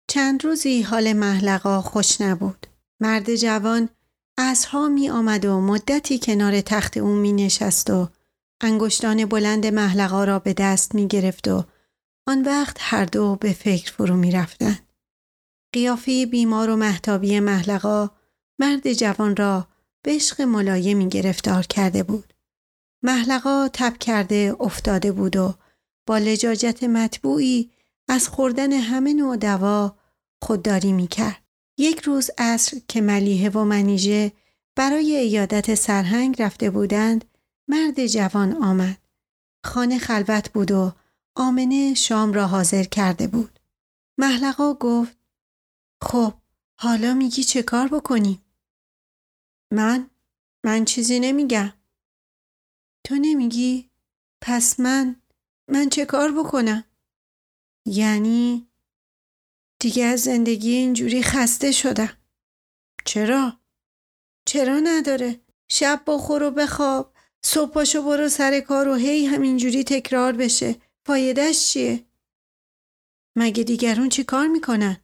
چند 0.08 0.46
روزی 0.46 0.82
حال 0.82 1.14
محلقا 1.14 1.82
خوش 1.82 2.22
نبود 2.22 2.68
مرد 3.02 3.36
جوان 3.36 3.90
ها 4.68 4.90
می 4.90 5.10
آمد 5.10 5.46
و 5.46 5.62
مدتی 5.62 6.20
کنار 6.20 6.62
تخت 6.62 6.98
او 6.98 7.08
می 7.08 7.34
نشست 7.34 7.90
و 7.90 8.10
انگشتان 8.62 9.26
بلند 9.26 9.66
محلقا 9.66 10.24
را 10.24 10.40
به 10.40 10.54
دست 10.54 10.96
می 10.96 11.08
گرفت 11.08 11.48
و 11.48 11.64
آن 12.28 12.42
وقت 12.42 12.78
هر 12.80 13.06
دو 13.06 13.36
به 13.36 13.54
فکر 13.54 13.92
فرو 13.92 14.16
می 14.16 14.32
رفتن. 14.32 14.80
قیافه 15.74 16.26
بیمار 16.26 16.70
و 16.70 16.76
محتابی 16.76 17.40
محلقا 17.40 18.10
مرد 18.60 18.94
جوان 18.94 19.36
را 19.36 19.68
به 20.02 20.12
عشق 20.16 20.42
ملایمی 20.42 21.10
گرفتار 21.10 21.64
کرده 21.64 22.04
بود. 22.04 22.34
محلقا 23.06 23.70
تب 23.74 23.98
کرده 23.98 24.56
افتاده 24.60 25.12
بود 25.12 25.36
و 25.36 25.54
با 26.08 26.18
لجاجت 26.18 26.84
مطبوعی 26.84 27.72
از 28.08 28.28
خوردن 28.28 28.72
همه 28.72 29.14
نوع 29.14 29.38
دوا 29.38 29.98
خودداری 30.42 30.92
می 30.92 31.08
کرد. 31.08 31.44
یک 31.78 32.00
روز 32.00 32.30
عصر 32.38 32.78
که 32.88 33.02
ملیحه 33.02 33.50
و 33.50 33.64
منیژه 33.64 34.32
برای 34.76 35.16
ایادت 35.16 35.76
سرهنگ 35.76 36.42
رفته 36.42 36.70
بودند 36.70 37.26
مرد 37.68 38.06
جوان 38.08 38.64
آمد. 38.64 38.98
خانه 39.66 40.00
خلوت 40.00 40.50
بود 40.50 40.72
و 40.72 40.94
آمنه 41.36 41.94
شام 41.94 42.34
را 42.34 42.48
حاضر 42.48 42.84
کرده 42.84 43.28
بود. 43.28 43.60
محلقا 44.18 44.74
گفت 44.74 45.18
خب 46.04 46.34
حالا 46.80 47.14
میگی 47.14 47.44
چه 47.44 47.64
کار 47.64 47.88
بکنیم؟ 47.88 48.42
من؟ 49.74 50.10
من 50.64 50.86
چیزی 50.86 51.20
نمیگم. 51.20 51.74
تو 53.06 53.16
نمیگی؟ 53.16 53.90
پس 54.42 54.80
من 54.80 55.22
من 55.68 55.90
چه 55.90 56.06
کار 56.06 56.32
بکنم؟ 56.32 56.84
یعنی 57.86 58.68
دیگه 59.80 60.06
از 60.06 60.22
زندگی 60.22 60.72
اینجوری 60.72 61.24
خسته 61.24 61.72
شدم. 61.72 62.18
چرا؟ 63.06 63.60
چرا 64.46 64.80
نداره؟ 64.80 65.40
شب 65.68 66.04
بخور 66.08 66.44
و 66.44 66.52
بخواب 66.52 67.14
صبح 67.46 67.72
پاشو 67.72 68.02
برو 68.02 68.30
سر 68.30 68.60
کار 68.60 68.88
و 68.88 68.96
هی 68.96 69.26
همینجوری 69.26 69.84
تکرار 69.84 70.34
بشه 70.34 70.76
فایدهش 71.06 71.68
چیه؟ 71.68 72.06
مگه 73.38 73.64
دیگرون 73.64 74.10
چی 74.10 74.24
کار 74.24 74.48
می‌کنن؟ 74.48 74.98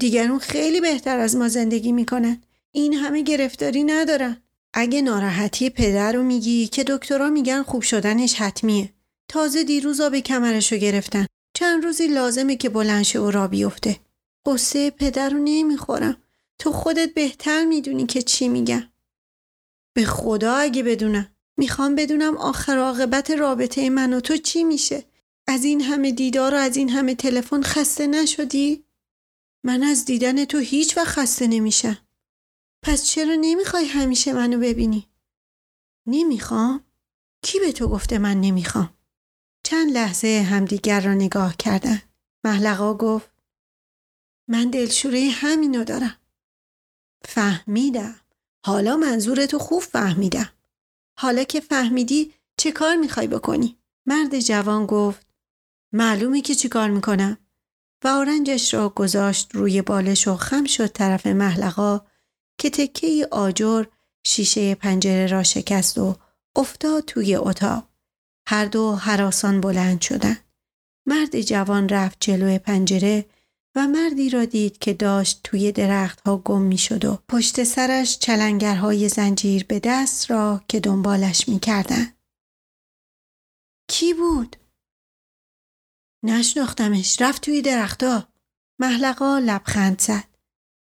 دیگرون 0.00 0.38
خیلی 0.38 0.80
بهتر 0.80 1.18
از 1.18 1.36
ما 1.36 1.48
زندگی 1.48 1.92
می‌کنن 1.92 2.42
این 2.72 2.94
همه 2.94 3.22
گرفتاری 3.22 3.84
ندارن 3.84 4.42
اگه 4.74 5.02
ناراحتی 5.02 5.70
پدر 5.70 6.12
رو 6.12 6.22
میگی 6.22 6.66
که 6.66 6.84
دکترها 6.84 7.28
میگن 7.30 7.62
خوب 7.62 7.82
شدنش 7.82 8.34
حتمیه. 8.34 8.92
تازه 9.28 9.64
دیروز 9.64 10.00
آب 10.00 10.16
کمرشو 10.16 10.76
گرفتن. 10.76 11.26
چند 11.54 11.84
روزی 11.84 12.06
لازمه 12.06 12.56
که 12.56 12.68
بلنشه 12.68 13.18
و 13.18 13.30
را 13.30 13.48
بیفته. 13.48 14.00
قصه 14.46 14.90
پدر 14.90 15.30
رو 15.30 15.38
نمی‌خورم. 15.44 16.16
تو 16.58 16.72
خودت 16.72 17.14
بهتر 17.14 17.64
می‌دونی 17.64 18.06
که 18.06 18.22
چی 18.22 18.48
میگم 18.48 18.82
به 19.94 20.04
خدا 20.04 20.54
اگه 20.54 20.82
بدونم. 20.82 21.28
می‌خوام 21.56 21.94
بدونم 21.94 22.36
آخر 22.36 22.78
عاقبت 22.78 23.30
رابطه 23.30 23.90
من 23.90 24.12
و 24.12 24.20
تو 24.20 24.36
چی 24.36 24.64
میشه. 24.64 25.04
از 25.46 25.64
این 25.64 25.80
همه 25.80 26.12
دیدار 26.12 26.54
و 26.54 26.56
از 26.56 26.76
این 26.76 26.88
همه 26.88 27.14
تلفن 27.14 27.62
خسته 27.62 28.06
نشدی؟ 28.06 28.84
من 29.64 29.82
از 29.82 30.04
دیدن 30.04 30.44
تو 30.44 30.58
هیچ 30.58 30.96
وقت 30.96 31.08
خسته 31.08 31.46
نمیشم. 31.46 31.98
پس 32.82 33.04
چرا 33.04 33.36
نمی‌خوای 33.40 33.84
همیشه 33.84 34.32
منو 34.32 34.58
ببینی؟ 34.58 35.08
نمی‌خوام. 36.06 36.84
کی 37.42 37.60
به 37.60 37.72
تو 37.72 37.88
گفته 37.88 38.18
من 38.18 38.40
نمی‌خوام؟ 38.40 38.96
چند 39.64 39.90
لحظه 39.90 40.46
همدیگر 40.50 41.00
را 41.00 41.14
نگاه 41.14 41.56
کردن. 41.56 42.02
محلقا 42.44 42.94
گفت 42.94 43.30
من 44.48 44.70
دلشوره 44.70 45.30
همینو 45.32 45.84
دارم. 45.84 46.16
فهمیدم. 47.24 48.20
حالا 48.66 48.96
منظورتو 48.96 49.58
خوب 49.58 49.82
فهمیدم. 49.82 50.52
حالا 51.18 51.44
که 51.44 51.60
فهمیدی 51.60 52.34
چه 52.56 52.72
کار 52.72 52.96
می‌خوای 52.96 53.26
بکنی؟ 53.26 53.78
مرد 54.06 54.40
جوان 54.40 54.86
گفت 54.86 55.26
معلومه 55.92 56.40
که 56.40 56.54
چی 56.54 56.68
کار 56.68 56.90
می‌کنم. 56.90 57.38
و 58.04 58.08
آرنجش 58.08 58.74
را 58.74 58.88
گذاشت 58.88 59.54
روی 59.54 59.82
بالش 59.82 60.28
و 60.28 60.36
خم 60.36 60.64
شد 60.64 60.86
طرف 60.86 61.26
محلقا 61.26 62.06
که 62.58 62.70
تکه 62.70 63.28
آجر 63.30 63.84
شیشه 64.26 64.74
پنجره 64.74 65.26
را 65.26 65.42
شکست 65.42 65.98
و 65.98 66.16
افتاد 66.56 67.04
توی 67.04 67.36
اتاق. 67.36 67.88
هر 68.48 68.64
دو 68.64 68.94
حراسان 68.94 69.60
بلند 69.60 70.00
شدند. 70.00 70.44
مرد 71.06 71.40
جوان 71.40 71.88
رفت 71.88 72.16
جلوی 72.20 72.58
پنجره 72.58 73.24
و 73.74 73.86
مردی 73.86 74.30
را 74.30 74.44
دید 74.44 74.78
که 74.78 74.94
داشت 74.94 75.40
توی 75.44 75.72
درختها 75.72 76.36
گم 76.36 76.62
می 76.62 76.78
شد 76.78 77.04
و 77.04 77.18
پشت 77.28 77.64
سرش 77.64 78.18
چلنگرهای 78.18 79.08
زنجیر 79.08 79.64
به 79.64 79.80
دست 79.84 80.30
را 80.30 80.64
که 80.68 80.80
دنبالش 80.80 81.48
می 81.48 81.58
کردن. 81.60 82.12
کی 83.90 84.14
بود؟ 84.14 84.56
نشناختمش 86.24 87.22
رفت 87.22 87.42
توی 87.42 87.62
درختها. 87.62 88.28
محلقا 88.80 89.38
لبخند 89.38 90.00
زد. 90.00 90.24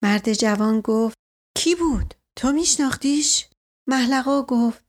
مرد 0.03 0.33
جوان 0.33 0.81
گفت 0.81 1.17
کی 1.57 1.75
بود؟ 1.75 2.13
تو 2.35 2.51
میشناختیش؟ 2.51 3.47
محلقا 3.87 4.41
گفت 4.41 4.85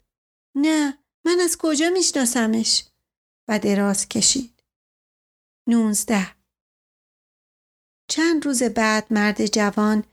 نه 0.54 0.98
من 1.24 1.40
از 1.40 1.56
کجا 1.58 1.88
میشناسمش؟ 1.88 2.84
و 3.48 3.58
دراز 3.58 4.08
کشید. 4.08 4.62
نونزده 5.68 6.36
چند 8.10 8.46
روز 8.46 8.62
بعد 8.62 9.12
مرد 9.12 9.46
جوان 9.46 10.04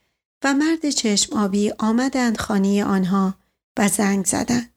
و 0.44 0.54
مرد 0.54 0.89
چشم 0.89 1.38
آبی 1.38 1.72
آمدند 1.80 2.38
خانه 2.38 2.86
آنها 2.86 3.39
و 3.78 3.88
زنگ 3.88 4.26
زدند. 4.26 4.76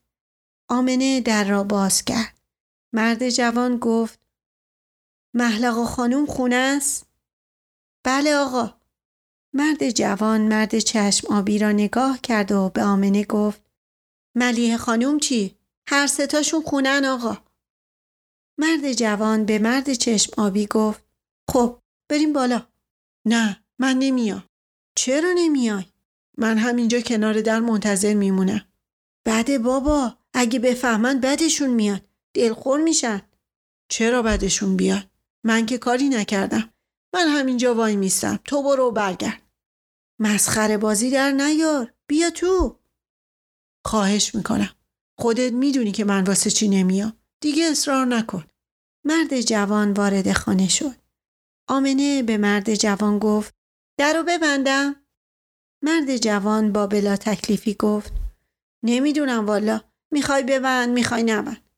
آمنه 0.68 1.20
در 1.20 1.44
را 1.44 1.64
باز 1.64 2.04
کرد. 2.04 2.38
مرد 2.92 3.30
جوان 3.30 3.78
گفت 3.78 4.20
محلقا 5.34 5.84
خانوم 5.84 6.26
خونه 6.26 6.56
است؟ 6.56 7.06
بله 8.04 8.34
آقا. 8.34 8.77
مرد 9.58 9.90
جوان 9.90 10.40
مرد 10.40 10.78
چشم 10.78 11.34
آبی 11.34 11.58
را 11.58 11.72
نگاه 11.72 12.20
کرد 12.20 12.52
و 12.52 12.68
به 12.74 12.82
آمنه 12.82 13.24
گفت 13.24 13.60
ملیه 14.34 14.76
خانوم 14.76 15.18
چی؟ 15.18 15.56
هر 15.88 16.06
ستاشون 16.06 16.62
خونن 16.62 17.04
آقا. 17.04 17.38
مرد 18.58 18.92
جوان 18.92 19.44
به 19.44 19.58
مرد 19.58 19.92
چشم 19.92 20.32
آبی 20.36 20.66
گفت 20.66 21.04
خب 21.50 21.78
بریم 22.10 22.32
بالا. 22.32 22.66
نه 23.26 23.64
من 23.78 23.98
نمیام. 23.98 24.44
چرا 24.96 25.32
نمیای؟ 25.36 25.84
من 26.36 26.58
همینجا 26.58 27.00
کنار 27.00 27.40
در 27.40 27.60
منتظر 27.60 28.14
میمونم. 28.14 28.64
بده 29.26 29.58
بابا 29.58 30.18
اگه 30.34 30.58
بفهمن 30.58 31.20
بدشون 31.20 31.70
میاد. 31.70 32.08
دلخور 32.34 32.80
میشن. 32.80 33.22
چرا 33.90 34.22
بدشون 34.22 34.76
بیاد؟ 34.76 35.10
من 35.44 35.66
که 35.66 35.78
کاری 35.78 36.08
نکردم. 36.08 36.70
من 37.14 37.28
همینجا 37.28 37.74
وای 37.74 37.96
میستم. 37.96 38.38
تو 38.44 38.62
برو 38.62 38.90
برگرد. 38.90 39.47
مسخره 40.18 40.78
بازی 40.78 41.10
در 41.10 41.30
نیار. 41.30 41.92
بیا 42.06 42.30
تو. 42.30 42.78
خواهش 43.86 44.34
می‌کنم. 44.34 44.70
خودت 45.18 45.52
می‌دونی 45.52 45.92
که 45.92 46.04
من 46.04 46.24
واسه 46.24 46.50
چی 46.50 46.68
نمیام. 46.68 47.12
دیگه 47.40 47.64
اصرار 47.64 48.06
نکن. 48.06 48.44
مرد 49.04 49.40
جوان 49.40 49.92
وارد 49.92 50.32
خانه 50.32 50.68
شد. 50.68 50.94
آمنه 51.68 52.22
به 52.22 52.36
مرد 52.38 52.74
جوان 52.74 53.18
گفت 53.18 53.54
درو 53.98 54.22
ببندم 54.22 54.96
مرد 55.82 56.16
جوان 56.16 56.72
با 56.72 56.86
بلا 56.86 57.16
تکلیفی 57.16 57.74
گفت 57.74 58.12
نمی‌دونم 58.82 59.46
والا 59.46 59.80
می‌خوای 60.12 60.42
ببند 60.42 60.88
می‌خوای 60.88 61.22
نبند 61.22 61.70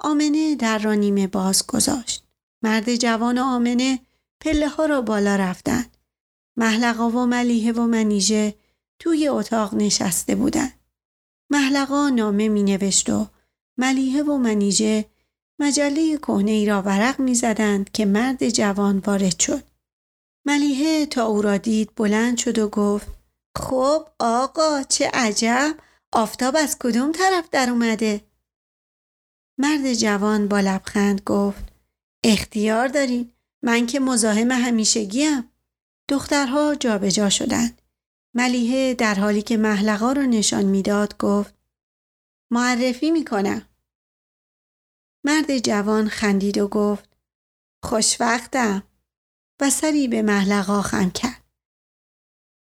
آمنه 0.00 0.56
در 0.56 0.78
را 0.78 0.94
نیمه 0.94 1.26
باز 1.26 1.66
گذاشت 1.66 2.24
مرد 2.62 2.96
جوان 2.96 3.38
و 3.38 3.42
آمنه 3.42 4.00
پله 4.40 4.68
ها 4.68 4.86
را 4.86 5.02
بالا 5.02 5.36
رفتند 5.36 5.96
محلقا 6.58 7.10
و 7.10 7.26
ملیحه 7.26 7.72
و 7.72 7.86
منیژه 7.86 8.54
توی 8.98 9.28
اتاق 9.28 9.74
نشسته 9.74 10.34
بودند. 10.34 10.80
محلقا 11.50 12.08
نامه 12.08 12.48
می 12.48 12.62
نوشت 12.62 13.10
و 13.10 13.26
ملیحه 13.76 14.22
و 14.22 14.36
منیژه 14.36 15.04
مجله 15.60 16.18
کهنه 16.18 16.50
ای 16.50 16.66
را 16.66 16.82
ورق 16.82 17.20
می 17.20 17.34
زدند 17.34 17.90
که 17.90 18.06
مرد 18.06 18.48
جوان 18.48 18.98
وارد 18.98 19.40
شد. 19.40 19.62
ملیحه 20.46 21.06
تا 21.06 21.26
او 21.26 21.42
را 21.42 21.56
دید 21.56 21.94
بلند 21.96 22.38
شد 22.38 22.58
و 22.58 22.68
گفت 22.68 23.06
خب 23.58 24.08
آقا 24.18 24.82
چه 24.82 25.10
عجب 25.14 25.74
آفتاب 26.12 26.56
از 26.56 26.76
کدوم 26.78 27.12
طرف 27.12 27.50
در 27.50 27.70
اومده؟ 27.70 28.20
مرد 29.58 29.94
جوان 29.94 30.48
با 30.48 30.60
لبخند 30.60 31.22
گفت 31.26 31.64
اختیار 32.24 32.88
دارین 32.88 33.32
من 33.62 33.86
که 33.86 34.00
مزاحم 34.00 34.50
همیشگیم 34.50 35.50
دخترها 36.08 36.74
جابجا 36.74 37.30
شدند 37.30 37.82
ملیحه 38.34 38.94
در 38.94 39.14
حالی 39.14 39.42
که 39.42 39.56
محلقا 39.56 40.12
را 40.12 40.22
نشان 40.22 40.64
می‌داد 40.64 41.18
گفت 41.18 41.54
معرفی 42.52 43.10
می‌کنم 43.10 43.62
مرد 45.24 45.58
جوان 45.58 46.08
خندید 46.08 46.58
و 46.58 46.68
گفت 46.68 47.08
خوشوقتم 47.84 48.82
و 49.60 49.70
سری 49.70 50.08
به 50.08 50.22
محلقا 50.22 50.82
خم 50.82 51.10
کرد 51.10 51.44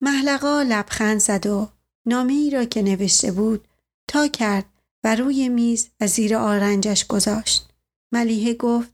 محلقا 0.01 0.61
لبخند 0.61 1.19
زد 1.19 1.45
و 1.47 1.69
نامه 2.05 2.33
ای 2.33 2.49
را 2.49 2.65
که 2.65 2.81
نوشته 2.81 3.31
بود 3.31 3.67
تا 4.07 4.27
کرد 4.27 4.65
و 5.03 5.15
روی 5.15 5.49
میز 5.49 5.89
و 6.01 6.07
زیر 6.07 6.35
آرنجش 6.35 7.07
گذاشت. 7.07 7.69
ملیحه 8.11 8.53
گفت 8.53 8.93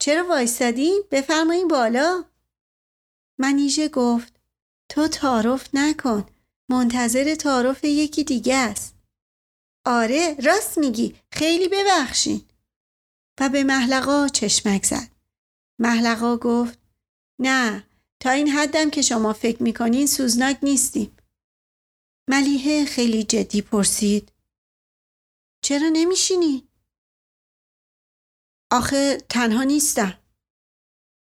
چرا 0.00 0.28
وایستدین؟ 0.28 1.04
بفرمایین 1.10 1.68
بالا. 1.68 2.24
منیژه 3.38 3.88
گفت 3.88 4.40
تو 4.88 5.08
تعارف 5.08 5.68
نکن. 5.74 6.26
منتظر 6.68 7.34
تعارف 7.34 7.84
یکی 7.84 8.24
دیگه 8.24 8.56
است. 8.56 8.94
آره 9.86 10.36
راست 10.42 10.78
میگی 10.78 11.16
خیلی 11.32 11.68
ببخشین. 11.68 12.44
و 13.40 13.48
به 13.48 13.64
محلقا 13.64 14.28
چشمک 14.28 14.84
زد. 14.84 15.10
محلقا 15.78 16.36
گفت 16.36 16.78
نه 17.38 17.84
تا 18.20 18.30
این 18.30 18.48
حدم 18.48 18.90
که 18.90 19.02
شما 19.02 19.32
فکر 19.32 19.62
می‌کنین 19.62 20.06
سوزناک 20.06 20.58
نیستیم. 20.62 21.16
ملیحه 22.28 22.84
خیلی 22.84 23.24
جدی 23.24 23.62
پرسید. 23.62 24.32
چرا 25.64 25.88
نمیشینی؟ 25.92 26.68
آخه 28.72 29.18
تنها 29.28 29.62
نیستم. 29.62 30.18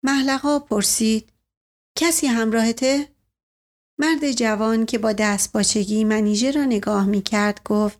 محلقا 0.03 0.59
پرسید. 0.59 1.30
کسی 1.97 2.27
همراهته؟ 2.27 3.15
مرد 3.99 4.31
جوان 4.31 4.85
که 4.85 4.97
با 4.97 5.13
دست 5.13 5.51
باچگی 5.51 6.03
منیژه 6.03 6.51
را 6.51 6.65
نگاه 6.65 7.05
می 7.05 7.21
کرد 7.21 7.63
گفت 7.63 7.99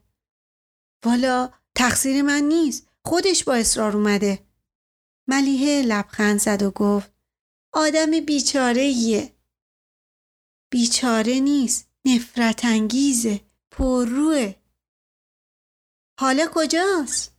والا 1.05 1.53
تقصیر 1.75 2.21
من 2.21 2.43
نیست. 2.43 2.87
خودش 3.05 3.43
با 3.43 3.55
اصرار 3.55 3.97
اومده. 3.97 4.45
ملیحه 5.29 5.81
لبخند 5.81 6.39
زد 6.39 6.61
و 6.61 6.71
گفت 6.71 7.13
آدم 7.73 8.19
بیچاره 8.19 8.81
ایه. 8.81 9.35
بیچاره 10.71 11.39
نیست. 11.39 11.89
نفرت 12.05 12.65
انگیزه. 12.65 13.41
پرروه. 13.71 14.53
حالا 16.19 16.47
کجاست؟ 16.53 17.37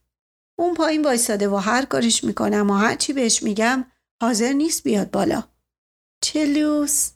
اون 0.59 0.75
پایین 0.75 1.05
وایستاده 1.05 1.49
و 1.49 1.57
هر 1.57 1.85
کارش 1.85 2.25
می‌کنم 2.25 2.71
و 2.71 2.75
هر 2.75 2.97
چی 2.97 3.13
بهش 3.13 3.43
میگم 3.43 3.85
حاضر 4.23 4.53
نیست 4.53 4.83
بیاد 4.83 5.11
بالا. 5.11 5.52
چه 6.23 6.47
لوس؟ 6.47 7.11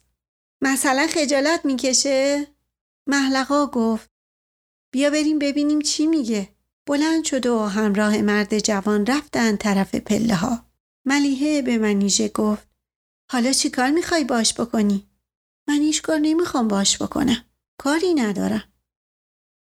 مثلا 0.61 1.07
خجالت 1.07 1.65
می‌کشه؟ 1.65 2.47
محلقا 3.07 3.67
گفت 3.67 4.11
بیا 4.93 5.11
بریم 5.11 5.39
ببینیم 5.39 5.81
چی 5.81 6.07
میگه. 6.07 6.49
بلند 6.87 7.25
شد 7.25 7.47
و 7.47 7.67
همراه 7.67 8.23
مرد 8.23 8.59
جوان 8.59 9.07
رفتن 9.07 9.57
طرف 9.57 9.95
پله 9.95 10.35
ها. 10.35 10.67
ملیحه 11.05 11.63
به 11.63 11.79
منیژه 11.79 12.29
گفت 12.29 12.69
حالا 13.31 13.53
چی 13.53 13.71
کار 13.71 13.91
می‌خوای 13.91 14.25
باش 14.25 14.61
بکنی؟ 14.61 15.09
من 15.69 15.81
هیچ 15.81 16.03
کار 16.03 16.19
نمی‌خوام 16.19 16.69
باش 16.69 17.03
بکنم. 17.03 17.45
کاری 17.79 18.15
ندارم. 18.15 18.73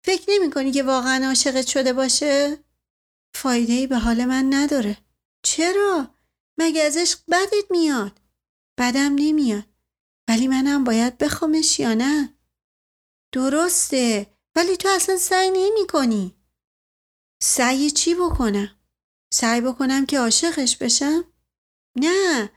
فکر 0.06 0.26
نمی 0.28 0.52
کنی 0.52 0.72
که 0.72 0.84
واقعا 0.84 1.28
عاشقت 1.28 1.68
شده 1.68 1.94
باشه؟ 1.94 2.58
فایده 3.36 3.74
ای 3.74 3.88
به 3.88 3.98
حال 3.98 4.26
من 4.26 4.54
نداره. 4.54 4.98
چرا؟ 5.44 6.08
مگه 6.58 6.84
ازش 6.84 7.16
بدت 7.32 7.72
میاد؟ 7.72 8.20
بدم 8.78 9.16
نمیاد. 9.16 9.64
ولی 10.30 10.48
منم 10.48 10.84
باید 10.84 11.18
بخوامش 11.18 11.80
یا 11.80 11.94
نه؟ 11.94 12.34
درسته 13.32 14.28
ولی 14.56 14.78
تو 14.78 14.90
اصلا 14.96 15.18
سعی 15.18 15.50
نمی 15.50 15.88
کنی. 15.88 16.36
سعی 17.44 17.92
چی 17.92 18.16
بکنم؟ 18.16 18.72
سعی 19.34 19.62
بکنم 19.62 20.06
که 20.06 20.20
عاشقش 20.20 20.78
بشم؟ 20.78 21.24
نه 21.96 22.50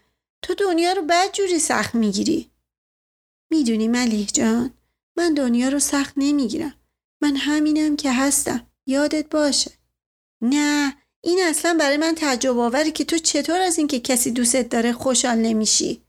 تو 0.43 0.55
دنیا 0.55 0.93
رو 0.93 1.03
بد 1.03 1.33
جوری 1.33 1.59
سخت 1.59 1.95
می‌گیری. 1.95 2.51
می‌دونی 3.51 3.89
ملیح 3.89 4.27
جان 4.27 4.75
من 5.17 5.35
دنیا 5.35 5.69
رو 5.69 5.79
سخت 5.79 6.15
نمی‌گیرم. 6.17 6.75
من 7.23 7.37
همینم 7.37 7.97
که 7.97 8.13
هستم. 8.13 8.67
یادت 8.87 9.29
باشه. 9.31 9.71
نه 10.43 10.97
این 11.21 11.41
اصلا 11.45 11.77
برای 11.81 11.97
من 11.97 12.15
تعجب 12.15 12.59
آوره 12.59 12.91
که 12.91 13.05
تو 13.05 13.19
چطور 13.19 13.61
از 13.61 13.79
اینکه 13.79 14.01
کسی 14.01 14.31
دوستت 14.31 14.69
داره 14.69 14.93
خوشحال 14.93 15.39
نمیشی؟ 15.39 16.03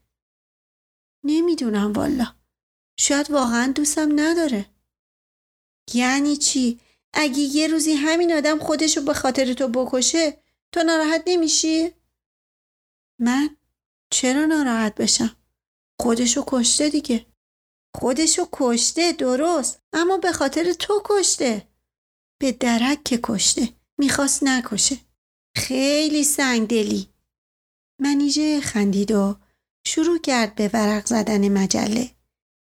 نمی‌دونم 1.23 1.93
والا. 1.93 2.35
شاید 2.99 3.31
واقعا 3.31 3.71
دوستم 3.75 4.19
نداره. 4.19 4.65
یعنی 5.93 6.37
چی؟ 6.37 6.79
اگه 7.13 7.39
یه 7.39 7.67
روزی 7.67 7.93
همین 7.93 8.33
آدم 8.33 8.59
خودشو 8.59 9.01
به 9.01 9.13
خاطر 9.13 9.53
تو 9.53 9.67
بکشه 9.67 10.43
تو 10.71 10.83
ناراحت 10.83 11.23
نمیشی؟ 11.27 11.91
من؟ 13.19 13.57
چرا 14.13 14.45
ناراحت 14.45 14.95
بشم؟ 14.95 15.35
خودشو 16.01 16.43
کشته 16.47 16.89
دیگه. 16.89 17.25
خودشو 17.95 18.47
کشته 18.51 19.11
درست 19.11 19.79
اما 19.93 20.17
به 20.17 20.31
خاطر 20.31 20.73
تو 20.73 21.01
کشته 21.05 21.67
به 22.41 22.51
درک 22.51 23.03
که 23.03 23.19
کشته 23.23 23.69
می‌خواست 23.97 24.43
نکشه 24.43 24.97
خیلی 25.57 26.23
سنگدلی 26.23 27.09
منیژه 28.01 28.61
خندید 28.61 29.11
و 29.11 29.35
شروع 29.85 30.19
کرد 30.19 30.55
به 30.55 30.69
ورق 30.73 31.05
زدن 31.05 31.47
مجله. 31.47 32.11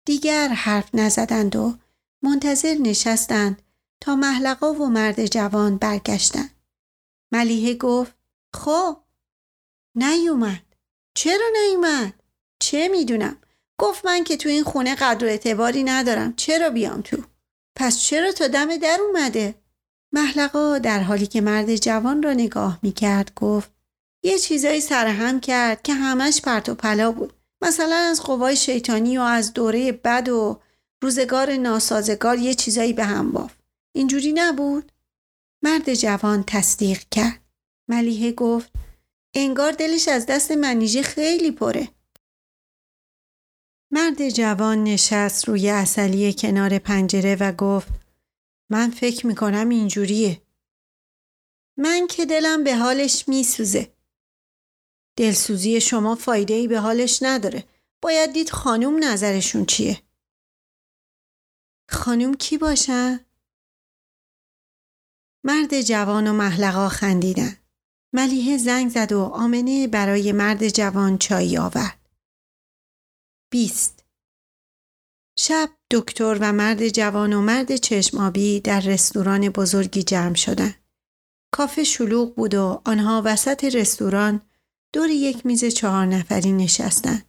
دیگر 0.06 0.47
حرف 0.47 0.89
نزدند 0.95 1.56
و 1.56 1.78
منتظر 2.21 2.73
نشستند 2.73 3.62
تا 4.01 4.15
محلقا 4.15 4.73
و 4.73 4.89
مرد 4.89 5.25
جوان 5.25 5.78
برگشتند. 5.78 6.51
ملیحه 7.32 7.73
گفت 7.73 8.15
خب 8.54 8.97
نیومد. 9.95 10.63
چرا 11.13 11.49
نیومد؟ 11.62 12.13
چه 12.60 12.88
می‌دونم؟ 12.88 13.38
گفت 13.80 14.06
من 14.06 14.23
که 14.23 14.38
تو 14.38 14.49
این 14.49 14.63
خونه 14.63 14.95
قدر 14.95 15.25
اعتباری 15.25 15.84
ندارم. 15.84 16.36
چرا 16.36 16.69
بیام 16.69 17.01
تو؟ 17.01 17.17
پس 17.75 17.99
چرا 17.99 18.32
تا 18.32 18.47
دم 18.47 18.78
در 18.78 18.99
اومده؟ 19.01 19.56
محلقا 20.12 20.78
در 20.78 20.99
حالی 20.99 21.28
که 21.28 21.41
مرد 21.41 21.75
جوان 21.75 22.23
را 22.23 22.34
نگاه 22.34 22.80
می 22.82 22.91
کرد 22.91 23.32
گفت 23.36 23.75
یه 24.26 24.40
چیزایی 24.40 24.82
سرهم 24.82 25.40
کرد 25.40 25.82
که 25.82 25.94
همش 25.94 26.42
پرت 26.42 26.70
و 26.70 26.76
پلا 26.76 27.12
بود. 27.12 27.34
مثلا 27.62 27.96
از 27.96 28.22
قوای 28.22 28.56
شیطانی 28.56 29.18
و 29.18 29.22
از 29.22 29.54
دوره 29.54 29.92
بد 29.92 30.30
و 30.30 30.62
روزگار 31.04 31.56
ناسازگار 31.56 32.40
یه 32.40 32.54
چیزایی 32.54 32.94
به 32.94 33.04
هم 33.04 33.32
بافت. 33.32 33.60
اینجوری 33.96 34.34
نبود؟ 34.34 34.92
مرد 35.64 35.94
جوان 35.94 36.44
تصدیق 36.48 37.04
کرد. 37.12 37.42
ملیحه 37.90 38.32
گفت 38.32 38.72
انگار 39.34 39.72
دلش 39.72 40.08
از 40.08 40.26
دست 40.26 40.52
منیژه 40.52 41.02
خیلی 41.02 41.52
پره. 41.52 41.90
مرد 43.92 44.30
جوان 44.30 44.84
نشست 44.84 45.48
روی 45.48 45.70
اصلی 45.70 46.34
کنار 46.34 46.80
پنجره 46.80 47.36
و 47.36 47.52
گفت 47.52 47.88
من 48.72 48.92
فکر 48.92 49.28
می‌کنم 49.28 49.70
اینجوریه. 49.70 50.42
من 51.78 52.08
که 52.08 52.26
دلم 52.26 52.64
به 52.64 52.76
حالش 52.76 53.28
میسوزه. 53.28 53.95
دلسوزی 55.17 55.82
شما 55.82 56.15
فایده 56.15 56.54
ای 56.54 56.67
به 56.67 56.80
حالش 56.80 57.19
نداره. 57.21 57.63
باید 58.01 58.34
دید 58.34 58.49
خانوم 58.49 59.04
نظرشون 59.04 59.65
چیه. 59.65 60.01
خانوم 61.89 62.34
کی 62.34 62.58
باشن؟ 62.58 63.25
مرد 65.43 65.82
جوان 65.82 66.28
و 66.28 66.34
محلقا 66.34 66.89
خندیدن. 66.89 67.58
ملیحه 68.13 68.58
زنگ 68.58 68.91
زد 68.91 69.12
و 69.12 69.21
آمنه 69.21 69.88
برای 69.88 70.32
مرد 70.32 70.69
جوان 70.69 71.17
چای 71.17 71.58
آورد. 71.58 72.10
بیست 73.51 74.06
شب 75.38 75.69
دکتر 75.91 76.38
و 76.41 76.54
مرد 76.54 76.89
جوان 76.89 77.34
و 77.34 77.41
مرد 77.41 77.75
چشمابی 77.75 78.60
در 78.60 78.80
رستوران 78.80 79.49
بزرگی 79.49 80.04
جمع 80.04 80.36
شدند. 80.36 80.75
کافه 81.54 81.84
شلوغ 81.84 82.36
بود 82.36 82.56
و 82.56 82.82
آنها 82.86 83.21
وسط 83.25 83.63
رستوران 83.63 84.41
دور 84.96 85.10
یک 85.10 85.46
میز 85.46 85.66
چهار 85.66 86.06
نفری 86.06 86.52
نشستند. 86.52 87.26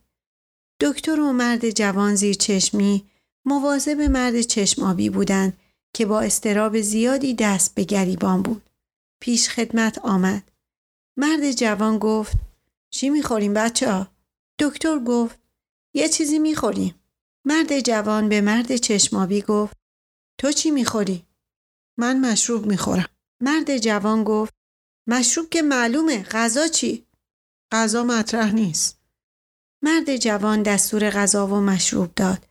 دکتر 0.80 1.20
و 1.20 1.32
مرد 1.32 1.70
جوان 1.70 2.14
زیر 2.14 2.34
چشمی 2.34 3.04
مواظب 3.44 4.00
مرد 4.00 4.40
چشمابی 4.40 5.10
بودند 5.10 5.58
که 5.94 6.06
با 6.06 6.20
استراب 6.20 6.80
زیادی 6.80 7.34
دست 7.34 7.74
به 7.74 7.84
گریبان 7.84 8.42
بود. 8.42 8.70
پیش 9.20 9.48
خدمت 9.48 9.98
آمد. 9.98 10.50
مرد 11.16 11.52
جوان 11.52 11.98
گفت 11.98 12.32
چی 12.90 13.10
می‌خوریم 13.10 13.54
بچه 13.54 13.92
ها؟ 13.92 14.08
دکتر 14.60 14.98
گفت 14.98 15.38
یه 15.94 16.08
چیزی 16.08 16.38
می‌خوریم. 16.38 16.94
مرد 17.44 17.80
جوان 17.80 18.28
به 18.28 18.40
مرد 18.40 18.76
چشمابی 18.76 19.42
گفت 19.42 19.76
تو 20.38 20.52
چی 20.52 20.70
می‌خوری؟ 20.70 21.24
من 21.98 22.20
مشروب 22.20 22.66
می‌خورم. 22.66 23.08
مرد 23.42 23.78
جوان 23.78 24.24
گفت 24.24 24.54
مشروب 25.08 25.48
که 25.48 25.62
معلومه 25.62 26.22
غذا 26.22 26.68
چی؟ 26.68 27.05
غذا 27.76 28.04
مطرح 28.04 28.52
نیست. 28.52 28.98
مرد 29.82 30.16
جوان 30.16 30.62
دستور 30.62 31.10
غذا 31.10 31.46
و 31.46 31.60
مشروب 31.60 32.14
داد 32.14 32.46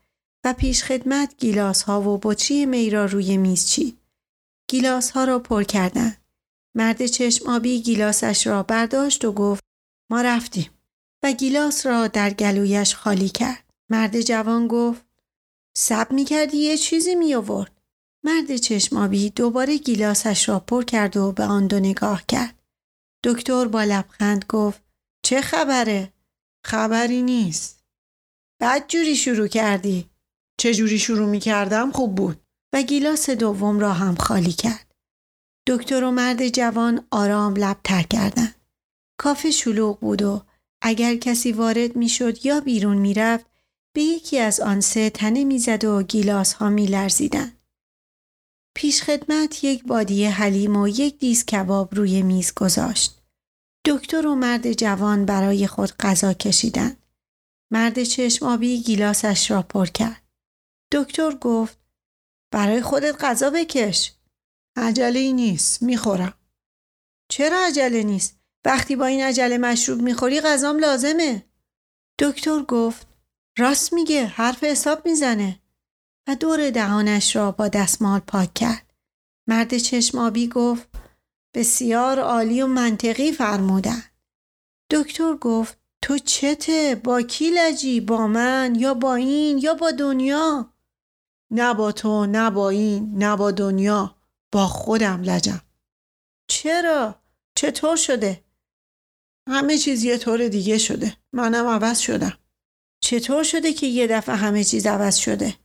و 0.45 0.53
پیش 0.53 0.83
خدمت 0.83 1.37
گیلاس 1.37 1.81
ها 1.81 2.01
و 2.01 2.19
بطری 2.23 2.65
می 2.65 2.89
را 2.89 3.05
روی 3.05 3.37
میز 3.37 3.65
چید. 3.65 3.97
گیلاس 4.69 5.11
ها 5.11 5.23
را 5.23 5.39
پر 5.39 5.63
کردند. 5.63 6.17
مرد 6.75 7.05
چشم 7.05 7.49
آبی 7.49 7.81
گیلاسش 7.81 8.47
را 8.47 8.63
برداشت 8.63 9.25
و 9.25 9.31
گفت 9.31 9.63
ما 10.11 10.21
رفتیم 10.21 10.69
و 11.23 11.31
گیلاس 11.31 11.85
را 11.85 12.07
در 12.07 12.29
گلویش 12.29 12.95
خالی 12.95 13.29
کرد. 13.29 13.63
مرد 13.89 14.21
جوان 14.21 14.67
گفت 14.67 15.05
سب 15.77 16.11
می 16.11 16.25
کردی 16.25 16.57
یه 16.57 16.77
چیزی 16.77 17.15
می 17.15 17.35
آورد. 17.35 17.81
مرد 18.23 18.57
چشمابی 18.57 19.29
دوباره 19.29 19.77
گیلاسش 19.77 20.49
را 20.49 20.59
پر 20.59 20.83
کرد 20.83 21.17
و 21.17 21.31
به 21.31 21.43
آن 21.43 21.67
دو 21.67 21.79
نگاه 21.79 22.23
کرد. 22.27 22.59
دکتر 23.23 23.65
با 23.65 23.83
لبخند 23.83 24.45
گفت 24.49 24.84
چه 25.25 25.41
خبره؟ 25.41 26.13
خبری 26.65 27.21
نیست. 27.21 27.83
بعد 28.59 28.87
جوری 28.87 29.15
شروع 29.15 29.47
کردی؟ 29.47 30.09
چه 30.57 30.73
جوری 30.73 30.99
شروع 30.99 31.29
می 31.29 31.39
کردم 31.39 31.91
خوب 31.91 32.15
بود. 32.15 32.41
و 32.73 32.81
گیلاس 32.81 33.29
دوم 33.29 33.79
را 33.79 33.93
هم 33.93 34.15
خالی 34.15 34.51
کرد. 34.51 34.91
دکتر 35.67 36.03
و 36.03 36.11
مرد 36.11 36.47
جوان 36.47 37.07
آرام 37.11 37.55
لب 37.55 37.77
تر 37.83 38.03
کردند. 38.03 38.55
کافه 39.19 39.51
شلوغ 39.51 39.99
بود 39.99 40.21
و 40.21 40.41
اگر 40.81 41.15
کسی 41.15 41.51
وارد 41.51 41.95
می 41.95 42.09
شد 42.09 42.45
یا 42.45 42.59
بیرون 42.59 42.97
می 42.97 43.13
رفت 43.13 43.45
به 43.95 44.01
یکی 44.01 44.39
از 44.39 44.59
آن 44.59 44.81
سه 44.81 45.09
تنه 45.09 45.43
می 45.43 45.59
زد 45.59 45.83
و 45.83 46.03
گیلاس 46.03 46.53
ها 46.53 46.69
می 46.69 46.87
لرزیدن. 46.87 47.51
پیش 48.75 49.03
خدمت 49.03 49.63
یک 49.63 49.83
بادیه 49.83 50.31
حلیم 50.31 50.75
و 50.75 50.87
یک 50.87 51.17
دیز 51.17 51.45
کباب 51.45 51.95
روی 51.95 52.21
میز 52.21 52.53
گذاشت. 52.53 53.24
دکتر 53.85 54.27
و 54.27 54.35
مرد 54.35 54.73
جوان 54.73 55.25
برای 55.25 55.67
خود 55.67 55.91
غذا 55.99 56.33
کشیدند. 56.33 57.03
مرد 57.71 58.03
چشم 58.03 58.45
آبی 58.45 58.81
گیلاسش 58.81 59.51
را 59.51 59.61
پر 59.61 59.85
کرد. 59.85 60.21
دکتر 60.93 61.35
گفت 61.35 61.77
برای 62.53 62.81
خودت 62.81 63.23
غذا 63.23 63.49
بکش. 63.49 64.13
عجله 64.77 65.19
ای 65.19 65.33
نیست 65.33 65.83
می‌خورم. 65.83 66.33
چرا 67.31 67.65
عجله 67.67 68.03
نیست؟ 68.03 68.39
وقتی 68.65 68.95
با 68.95 69.05
این 69.05 69.23
عجله 69.23 69.57
مشروب 69.57 70.01
می‌خوری 70.01 70.41
غذام 70.41 70.79
لازمه. 70.79 71.45
دکتر 72.19 72.63
گفت 72.63 73.07
راست 73.57 73.93
میگه 73.93 74.25
حرف 74.25 74.63
حساب 74.63 75.07
می‌زنه 75.07 75.59
و 76.27 76.35
دور 76.35 76.69
دهانش 76.69 77.35
را 77.35 77.51
با 77.51 77.67
دستمال 77.67 78.19
پاک 78.19 78.53
کرد. 78.53 78.93
مرد 79.49 79.77
چشم 79.77 80.17
آبی 80.17 80.47
گفت 80.47 80.94
بسیار 81.55 82.19
عالی 82.19 82.61
و 82.61 82.67
منطقی 82.67 83.31
فرمودن. 83.31 84.03
دکتر 84.91 85.35
گفت 85.35 85.77
تو 86.01 86.17
چته؟ 86.17 87.01
با 87.03 87.21
کی 87.21 87.49
لجی؟ 87.49 87.99
با 87.99 88.27
من؟ 88.27 88.75
یا 88.79 88.93
با 88.93 89.15
این؟ 89.15 89.57
یا 89.57 89.73
با 89.73 89.91
دنیا؟ 89.91 90.73
نه 91.51 91.73
با 91.73 91.91
تو 91.91 92.25
نه 92.25 92.49
با 92.49 92.69
این 92.69 93.17
نه 93.17 93.35
با 93.35 93.51
دنیا. 93.51 94.15
با 94.51 94.67
خودم 94.67 95.21
لجم. 95.21 95.61
چرا؟ 96.47 97.15
چطور 97.55 97.95
شده؟ 97.95 98.43
همه 99.49 99.77
چیز 99.77 100.03
یه 100.03 100.17
طور 100.17 100.47
دیگه 100.47 100.77
شده. 100.77 101.17
منم 101.33 101.67
عوض 101.67 101.99
شدم. 101.99 102.37
چطور 103.03 103.43
شده 103.43 103.73
که 103.73 103.87
یه 103.87 104.07
دفعه 104.07 104.35
همه 104.35 104.63
چیز 104.63 104.85
عوض 104.85 105.15
شده؟ 105.15 105.55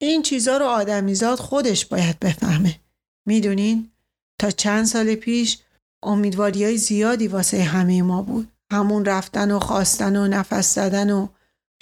این 0.00 0.22
چیزا 0.22 0.56
رو 0.56 0.66
آدمیزاد 0.66 1.38
خودش 1.38 1.86
باید 1.86 2.20
بفهمه. 2.20 2.80
می‌دونین؟ 3.26 3.92
تا 4.38 4.50
چند 4.50 4.84
سال 4.84 5.14
پیش 5.14 5.58
امیدواری 6.02 6.64
های 6.64 6.78
زیادی 6.78 7.28
واسه 7.28 7.62
همه 7.62 8.02
ما 8.02 8.22
بود. 8.22 8.52
همون 8.72 9.04
رفتن 9.04 9.50
و 9.50 9.58
خواستن 9.58 10.16
و 10.16 10.28
نفس 10.28 10.74
زدن 10.74 11.10
و 11.10 11.28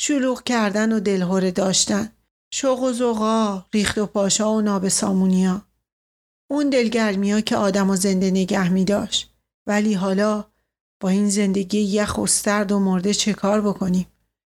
شلوغ 0.01 0.43
کردن 0.43 0.93
و 0.93 1.01
دلهوره 1.01 1.51
داشتن. 1.51 2.13
شوق 2.53 2.83
و 2.83 2.93
زوغا 2.93 3.67
ریخت 3.75 3.99
و 3.99 4.07
پاشا 4.07 4.53
و 4.53 4.61
ناب 4.61 4.89
سامونیا 4.89 5.63
اون 6.51 6.71
دلگرمی 6.71 7.33
ها 7.33 7.41
که 7.41 7.57
آدم 7.57 7.91
و 7.91 7.97
زنده 7.97 8.31
نگه 8.31 8.69
می 8.69 8.85
داشت 8.85 9.35
ولی 9.67 9.95
حالا 9.95 10.45
با 11.01 11.09
این 11.09 11.31
زندگی 11.31 11.79
یخ 11.79 12.19
و 12.19 12.27
سرد 12.27 12.73
و 12.73 12.79
مرده 12.79 13.15
چه 13.15 13.33
کار 13.33 13.61
بکنیم؟ 13.61 14.07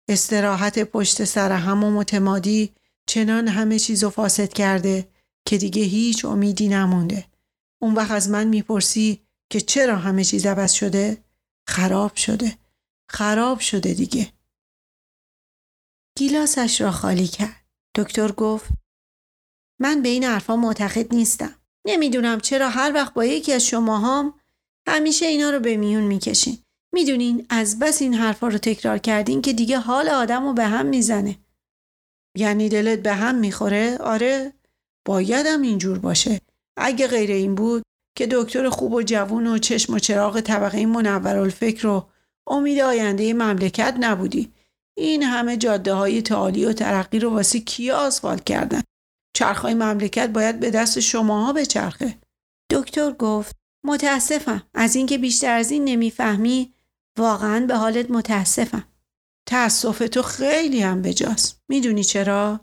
استراحت 0.10 0.80
پشت 0.80 1.24
سر 1.24 1.52
هم 1.52 1.84
و 1.84 1.92
متمادی 1.92 2.74
چنان 3.08 3.48
همه 3.48 3.80
چیز 3.80 4.06
فاسد 4.06 4.54
کرده 4.54 5.08
که 5.46 5.58
دیگه 5.58 5.84
هیچ 5.84 6.26
امیدی 6.26 6.68
نمونده. 6.68 7.26
اون 7.86 7.94
وقت 7.94 8.12
از 8.12 8.30
من 8.30 8.48
می‌پرسی 8.48 9.22
که 9.52 9.62
چرا 9.62 9.96
همه 9.96 10.24
چیز 10.24 10.46
عوض 10.46 10.72
شده؟ 10.72 11.24
خراب 11.68 12.16
شده. 12.16 12.58
خراب 13.12 13.60
شده 13.60 13.94
دیگه. 13.94 14.32
گیلاسش 16.18 16.82
را 16.82 16.92
خالی 16.92 17.28
کرد. 17.28 17.66
دکتر 17.96 18.32
گفت 18.32 18.70
من 19.82 20.02
به 20.02 20.10
این 20.10 20.24
حرفا 20.24 20.56
معتقد 20.56 21.14
نیستم. 21.16 21.56
نمی‌دونم 21.88 22.40
چرا 22.40 22.70
هر 22.70 22.92
وقت 22.94 23.14
با 23.14 23.26
یکی 23.26 23.54
از 23.54 23.66
شماهام 23.66 24.40
همیشه 24.88 25.26
اینا 25.26 25.50
رو 25.50 25.60
به 25.60 25.78
میون 25.78 26.04
می‌کشین. 26.04 26.58
می‌دونین 26.94 27.46
از 27.50 27.80
بس 27.80 28.02
این 28.02 28.14
حرفا 28.14 28.48
رو 28.48 28.58
تکرار 28.58 28.98
کردین 28.98 29.42
که 29.42 29.54
دیگه 29.54 29.80
حال 29.80 30.10
آدم 30.10 30.44
رو 30.44 30.54
به 30.54 30.66
هم 30.66 30.86
می‌زنه. 30.86 31.40
یعنی 32.38 32.70
دلت 32.70 33.00
به 33.00 33.14
هم 33.14 33.36
می‌خوره؟ 33.36 33.98
آره 33.98 34.54
بایدم 35.08 35.62
اینجور 35.62 36.00
باشه. 36.00 36.42
اگه 36.78 37.08
غیر 37.08 37.32
این 37.32 37.56
بود 37.56 37.84
که 38.18 38.28
دکتر 38.32 38.70
خوب 38.70 38.94
و 38.94 39.02
جوون 39.02 39.48
و 39.48 39.58
چشم 39.58 39.94
و 39.94 40.00
چراغ 40.00 40.42
طبقه 40.42 40.86
منور 40.86 41.38
الفکر 41.38 41.88
و 41.88 42.10
امید 42.48 42.80
آینده 42.80 43.34
مملکت 43.34 43.96
نبودی. 44.00 44.54
این 44.98 45.24
همه 45.24 45.58
جاده 45.58 45.94
های 45.94 46.22
تعالی 46.22 46.66
و 46.66 46.74
ترقی 46.74 47.20
رو 47.20 47.30
واسه 47.30 47.60
کی 47.60 47.92
آسفالت 47.92 48.44
کردن؟ 48.44 48.82
چرخهای 49.36 49.74
مملکت 49.74 50.30
باید 50.30 50.60
به 50.60 50.72
دست 50.72 51.00
شماها 51.00 51.54
بچرخه. 51.54 52.18
دکتر 52.72 53.12
گفت 53.12 53.56
متاسفم. 53.86 54.64
از 54.74 54.96
اینکه 54.96 55.18
بیشتر 55.18 55.58
از 55.58 55.72
این 55.72 55.86
نمی‌فهمی 55.86 56.74
واقعا 57.18 57.66
به 57.66 57.76
حالت 57.76 58.12
متاسفم. 58.12 58.88
تأسف 59.48 60.00
تو 60.12 60.22
خیلی 60.22 60.82
هم 60.82 61.02
بجاست. 61.02 61.62
می‌دونی 61.70 62.04
چرا؟ 62.04 62.60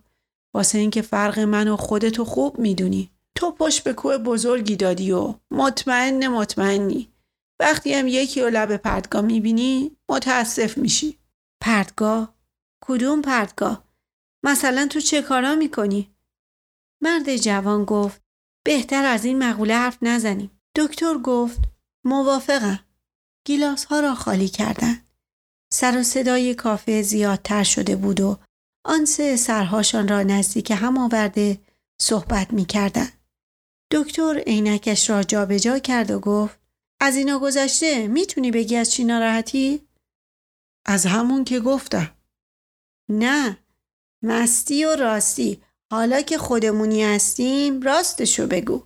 واسه 0.54 0.78
اینکه 0.78 1.02
فرق 1.02 1.38
من 1.38 1.68
و 1.68 1.76
خودتو 1.76 2.24
خوب 2.24 2.58
می‌دونی. 2.58 3.11
تو 3.34 3.50
پشت 3.50 3.84
به 3.84 3.92
کوه 3.92 4.18
بزرگی 4.18 4.76
دادی 4.76 5.12
و 5.12 5.34
مطمئن 5.50 6.28
مطمئنی 6.28 7.12
وقتی 7.60 7.94
هم 7.94 8.08
یکی 8.08 8.40
و 8.40 8.50
لب 8.50 8.76
پردگاه 8.76 9.22
می‌بینی 9.22 9.96
متاسف 10.08 10.78
میشی 10.78 11.18
پردگاه؟ 11.62 12.34
کدوم 12.84 13.22
پردگاه؟ 13.22 13.84
مثلا 14.44 14.86
تو 14.86 15.00
چه 15.00 15.22
کارا 15.22 15.54
می‌کنی؟ 15.54 16.14
مرد 17.02 17.36
جوان 17.36 17.84
گفت 17.84 18.22
بهتر 18.64 19.04
از 19.04 19.24
این 19.24 19.38
مقوله 19.38 19.74
حرف 19.74 19.98
نزنیم. 20.02 20.50
دکتر 20.76 21.18
گفت 21.18 21.60
موافقم. 22.04 22.80
گیلاس 23.46 23.84
ها 23.84 24.00
را 24.00 24.14
خالی 24.14 24.48
کردند. 24.48 25.08
سر 25.72 25.98
و 25.98 26.02
صدای 26.02 26.54
کافه 26.54 27.02
زیادتر 27.02 27.62
شده 27.62 27.96
بود 27.96 28.20
و 28.20 28.38
آن 28.84 29.04
سه 29.04 29.36
سرهاشان 29.36 30.08
را 30.08 30.22
نزدیک 30.22 30.70
هم 30.70 30.98
آورده 30.98 31.60
صحبت 32.00 32.52
می 32.52 32.64
کردن. 32.64 33.08
دکتر 33.92 34.42
عینکش 34.46 35.10
را 35.10 35.22
جابجا 35.22 35.58
جا 35.58 35.78
کرد 35.78 36.10
و 36.10 36.20
گفت 36.20 36.60
از 37.00 37.16
اینا 37.16 37.38
گذشته 37.38 38.08
می‌تونی 38.08 38.50
بگی 38.50 38.76
از 38.76 38.90
چی 38.90 39.04
ناراحتی؟ 39.04 39.88
از 40.86 41.06
همون 41.06 41.44
که 41.44 41.60
گفتم. 41.60 42.16
نه 43.08 43.58
مستی 44.22 44.84
و 44.84 44.96
راستی. 44.96 45.62
حالا 45.90 46.22
که 46.22 46.38
خودمونی 46.38 47.04
هستیم 47.04 47.82
راستشو 47.82 48.46
بگو. 48.46 48.82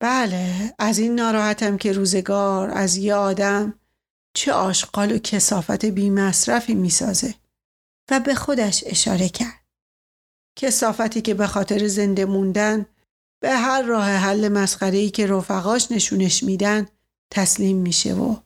بله 0.00 0.74
از 0.78 0.98
این 0.98 1.14
ناراحتم 1.14 1.76
که 1.76 1.92
روزگار 1.92 2.70
از 2.70 2.96
یه 2.96 3.14
آدم 3.14 3.80
چه 4.34 4.52
آشغال 4.52 5.12
و 5.12 5.18
کسافت 5.18 5.84
بی 5.84 6.10
مصرفی 6.10 6.74
می‌سازه. 6.74 7.34
و 8.10 8.20
به 8.20 8.34
خودش 8.34 8.84
اشاره 8.86 9.28
کرد. 9.28 9.64
کسافتی 10.56 11.20
که 11.20 11.34
به 11.34 11.46
خاطر 11.46 11.86
زنده 11.88 12.24
موندن 12.24 12.86
به 13.40 13.50
هر 13.50 13.82
راه 13.82 14.10
حل 14.10 14.48
مسخره‌ای 14.48 15.10
که 15.10 15.26
رفقاش 15.26 15.92
نشونش 15.92 16.42
میدن 16.42 16.86
تسلیم 17.30 17.76
میشه 17.76 18.14
و 18.14 18.36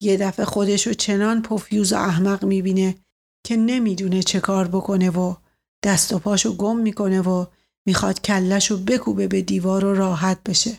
یه 0.00 0.16
دفعه 0.16 0.46
خودشو 0.46 0.92
چنان 0.92 1.42
پفیوز 1.42 1.92
و 1.92 1.96
احمق 1.96 2.44
می‌بینه 2.44 2.94
که 3.46 3.56
نمی‌دونه 3.56 4.22
چه 4.22 4.40
کار 4.40 4.68
بکنه 4.68 5.10
و 5.10 5.34
دست 5.82 6.12
و 6.12 6.18
پاشو 6.18 6.56
گم 6.56 6.76
می‌کنه 6.76 7.20
و 7.20 7.46
می‌خواد 7.86 8.20
کلشو 8.20 8.76
بکوبه 8.76 9.28
به 9.28 9.42
دیوار 9.42 9.84
و 9.84 9.94
راحت 9.94 10.42
بشه. 10.42 10.78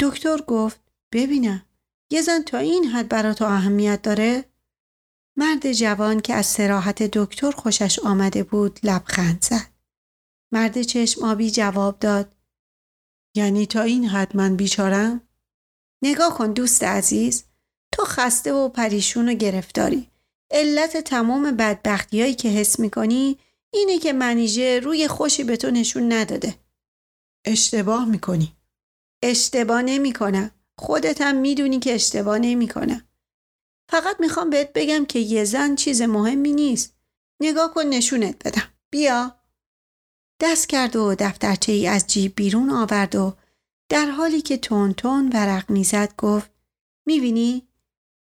دکتر 0.00 0.36
گفت 0.36 0.80
ببینم 1.12 1.62
یه 2.10 2.22
زن 2.22 2.42
تا 2.42 2.58
این 2.58 2.84
حد 2.84 3.08
برا 3.08 3.34
تو 3.34 3.44
اهمیت 3.44 4.02
داره؟ 4.02 4.44
مرد 5.36 5.72
جوان 5.72 6.20
که 6.20 6.34
از 6.34 6.46
سراحت 6.46 7.02
دکتر 7.02 7.50
خوشش 7.50 7.98
آمده 7.98 8.42
بود 8.42 8.80
لبخند 8.82 9.44
زد. 9.44 9.70
مرد 10.52 10.82
چشم 10.82 11.24
آبی 11.24 11.50
جواب 11.50 11.98
داد 11.98 12.36
یعنی 13.34 13.66
تا 13.66 13.82
این 13.82 14.04
حد 14.04 14.36
من 14.36 14.56
بیچارم؟ 14.56 15.20
نگاه 16.02 16.34
کن 16.38 16.52
دوست 16.52 16.84
عزیز 16.84 17.44
تو 17.92 18.04
خسته 18.04 18.52
و 18.52 18.68
پریشون 18.68 19.28
و 19.28 19.34
گرفتاری. 19.34 20.10
علت 20.50 20.96
تمام 20.96 21.56
بدبختیایی 21.56 22.34
که 22.34 22.48
حس 22.48 22.78
می‌کنی 22.80 23.38
اینه 23.72 23.98
که 23.98 24.12
منیژه 24.12 24.80
روی 24.80 25.08
خوشی 25.08 25.44
به 25.44 25.56
تو 25.56 25.70
نشون 25.70 26.12
نداده. 26.12 26.54
اشتباه 27.44 28.04
می‌کنی. 28.04 28.56
اشتباه 29.22 29.82
نمی‌کنم. 29.82 30.50
خودت 30.78 31.20
هم 31.20 31.36
می‌دونی 31.36 31.78
که 31.78 31.94
اشتباه 31.94 32.38
نمی‌کنم. 32.38 33.08
فقط 33.90 34.20
می‌خوام 34.20 34.50
بهت 34.50 34.72
بگم 34.74 35.06
که 35.06 35.18
یه 35.18 35.44
زن 35.44 35.74
چیز 35.74 36.02
مهمی 36.02 36.52
نیست. 36.52 36.96
نگاه 37.40 37.74
کن 37.74 37.86
نشونت 37.86 38.46
بدم. 38.46 38.68
بیا. 38.90 39.39
دست 40.40 40.68
کرد 40.68 40.96
و 40.96 41.14
دفترچه 41.14 41.72
ای 41.72 41.86
از 41.86 42.06
جیب 42.06 42.32
بیرون 42.36 42.70
آورد 42.70 43.16
و 43.16 43.34
در 43.88 44.06
حالی 44.06 44.40
که 44.40 44.56
تون 44.56 44.92
تون 44.92 45.30
ورق 45.34 45.70
می‌زد 45.70 46.12
گفت 46.18 46.50
می‌بینی؟ 47.06 47.68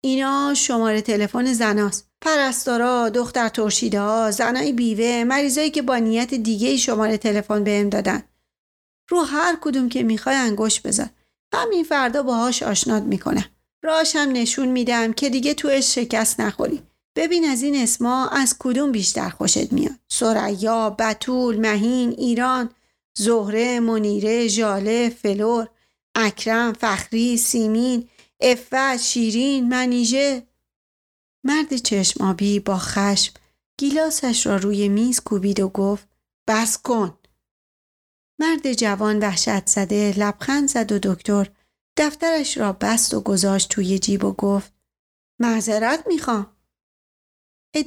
اینا 0.03 0.53
شماره 0.53 1.01
تلفن 1.01 1.53
زناست. 1.53 2.09
پرستارا 2.21 3.09
دختر 3.09 3.49
ترشیده 3.49 3.99
ها 3.99 4.31
زنای 4.31 4.71
بیوه 4.73 5.23
مریضایی 5.23 5.69
که 5.69 5.81
با 5.81 5.97
نیت 5.97 6.33
دیگه 6.33 6.77
شماره 6.77 7.17
تلفن 7.17 7.63
بهم 7.63 7.89
دادن. 7.89 8.23
رو 9.09 9.21
هر 9.21 9.57
کدوم 9.61 9.89
که 9.89 10.03
می‌خوای 10.03 10.35
انگوش 10.35 10.81
بذار. 10.81 11.09
همین 11.53 11.83
فردا 11.83 12.23
باهاش 12.23 12.63
آشنات 12.63 13.03
می‌کنم. 13.03 13.45
راش 13.83 14.15
هم 14.15 14.31
نشون 14.31 14.67
میدم 14.67 15.13
که 15.13 15.29
دیگه 15.29 15.53
توش 15.53 15.95
شکست 15.95 16.39
نخوری. 16.39 16.81
ببین 17.17 17.45
از 17.45 17.61
این 17.61 17.75
اسما 17.75 18.27
از 18.27 18.55
کدوم 18.59 18.91
بیشتر 18.91 19.29
خوشت 19.29 19.73
میاد؟ 19.73 19.99
سریا 20.07 20.89
بتول 20.89 21.59
مهین 21.59 22.09
ایران 22.09 22.69
زهره 23.17 23.79
منیره 23.79 24.47
ژاله 24.47 25.09
فلور 25.09 25.69
اکرم 26.15 26.73
فخری 26.73 27.37
سیمین 27.37 28.09
افت 28.39 28.97
شیرین 28.97 29.69
منیژه. 29.69 30.47
مرد 31.43 31.75
چشم 31.75 32.23
آبی 32.23 32.59
با 32.59 32.77
خشم 32.77 33.33
گیلاسش 33.77 34.45
را 34.45 34.55
روی 34.55 34.89
میز 34.89 35.19
کوبید 35.19 35.59
و 35.59 35.69
گفت 35.69 36.07
بس 36.47 36.77
کن. 36.77 37.17
مرد 38.39 38.73
جوان 38.73 39.19
وحشت 39.19 39.67
زده 39.67 40.13
لبخند 40.17 40.69
زد 40.69 40.91
و 40.91 40.99
دکتر 41.03 41.49
دفترش 41.97 42.57
را 42.57 42.73
بست 42.73 43.13
و 43.13 43.21
گذاشت 43.21 43.69
توی 43.69 43.99
جیب 43.99 44.23
و 44.23 44.31
گفت 44.31 44.73
معذرت 45.39 46.07
می‌خوام. 46.07 46.56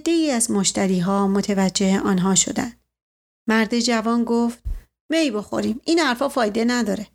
ای 0.06 0.30
از 0.30 0.50
مشتری 0.50 1.00
ها 1.00 1.28
متوجه 1.28 2.00
آنها 2.00 2.34
شدند. 2.34 2.80
مرد 3.48 3.78
جوان 3.78 4.24
گفت 4.24 4.58
می 5.10 5.30
بخوریم 5.30 5.80
این 5.84 5.98
حرفا 5.98 6.28
فایده 6.28 6.64
نداره. 6.64 7.06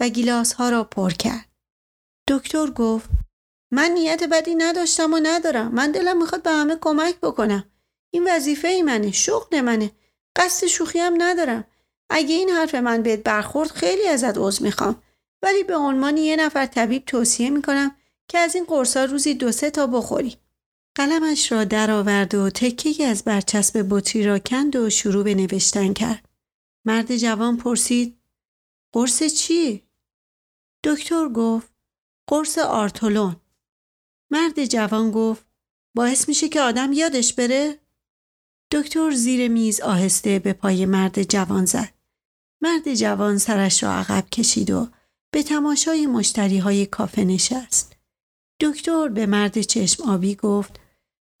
و 0.00 0.08
گیلاس 0.08 0.52
ها 0.52 0.70
را 0.70 0.84
پر 0.84 1.10
کرد. 1.10 1.48
دکتر 2.28 2.70
گفت 2.70 3.10
من 3.72 3.90
نیت 3.90 4.22
بدی 4.24 4.54
نداشتم 4.54 5.12
و 5.12 5.20
ندارم. 5.22 5.74
من 5.74 5.92
دلم 5.92 6.18
می‌خواد 6.18 6.42
به 6.42 6.50
همه 6.50 6.76
کمک 6.80 7.20
بکنم. 7.20 7.70
این 8.10 8.28
وظیفه 8.28 8.68
ای 8.68 8.82
منه 8.82 9.12
شغل 9.12 9.60
منه. 9.60 9.92
قصد 10.36 10.66
شوخی 10.66 10.98
هم 10.98 11.22
ندارم. 11.22 11.64
اگه 12.10 12.34
این 12.34 12.48
حرف 12.50 12.74
من 12.74 13.02
بهت 13.02 13.22
برخورد 13.22 13.70
خیلی 13.70 14.08
ازت 14.08 14.38
عذر 14.38 14.62
می‌خوام. 14.62 15.02
ولی 15.42 15.62
به 15.62 15.76
عنوان 15.76 16.16
یه 16.16 16.36
نفر 16.36 16.66
طبیب 16.66 17.04
توصیه 17.04 17.50
می‌کنم 17.50 17.96
که 18.28 18.38
از 18.38 18.54
این 18.54 18.64
قرصا 18.64 19.04
روزی 19.04 19.34
دو 19.34 19.52
سه 19.52 19.70
تا 19.70 19.86
بخوری. 19.86 20.36
قلمش 20.96 21.52
را 21.52 21.64
درآورد 21.64 22.34
و 22.34 22.50
تکه 22.50 23.06
از 23.06 23.24
برچسب 23.24 23.86
بطری 23.90 24.24
را 24.24 24.38
کند 24.38 24.76
و 24.76 24.90
شروع 24.90 25.24
به 25.24 25.34
نوشتن 25.34 25.92
کرد. 25.92 26.28
مرد 26.84 27.16
جوان 27.16 27.56
پرسید 27.56 28.18
قرص 28.92 29.22
چی؟ 29.22 29.82
دکتر 30.84 31.28
گفت 31.28 31.72
قرص 32.28 32.58
آرتولون. 32.58 33.36
مرد 34.30 34.64
جوان 34.64 35.10
گفت 35.10 35.46
باعث 35.96 36.28
میشه 36.28 36.48
که 36.48 36.60
آدم 36.60 36.92
یادش 36.92 37.32
بره؟ 37.32 37.78
دکتر 38.70 39.10
زیر 39.10 39.48
میز 39.48 39.80
آهسته 39.80 40.38
به 40.38 40.52
پای 40.52 40.86
مرد 40.86 41.22
جوان 41.22 41.64
زد. 41.64 41.94
مرد 42.62 42.94
جوان 42.94 43.38
سرش 43.38 43.82
را 43.82 43.92
عقب 43.92 44.30
کشید 44.30 44.70
و 44.70 44.88
به 45.30 45.42
تماشای 45.42 46.06
مشتری 46.06 46.58
های 46.58 46.86
کافه 46.86 47.24
نشست. 47.24 47.96
دکتر 48.60 49.08
به 49.08 49.26
مرد 49.26 49.60
چشم 49.60 50.02
آبی 50.02 50.34
گفت 50.34 50.85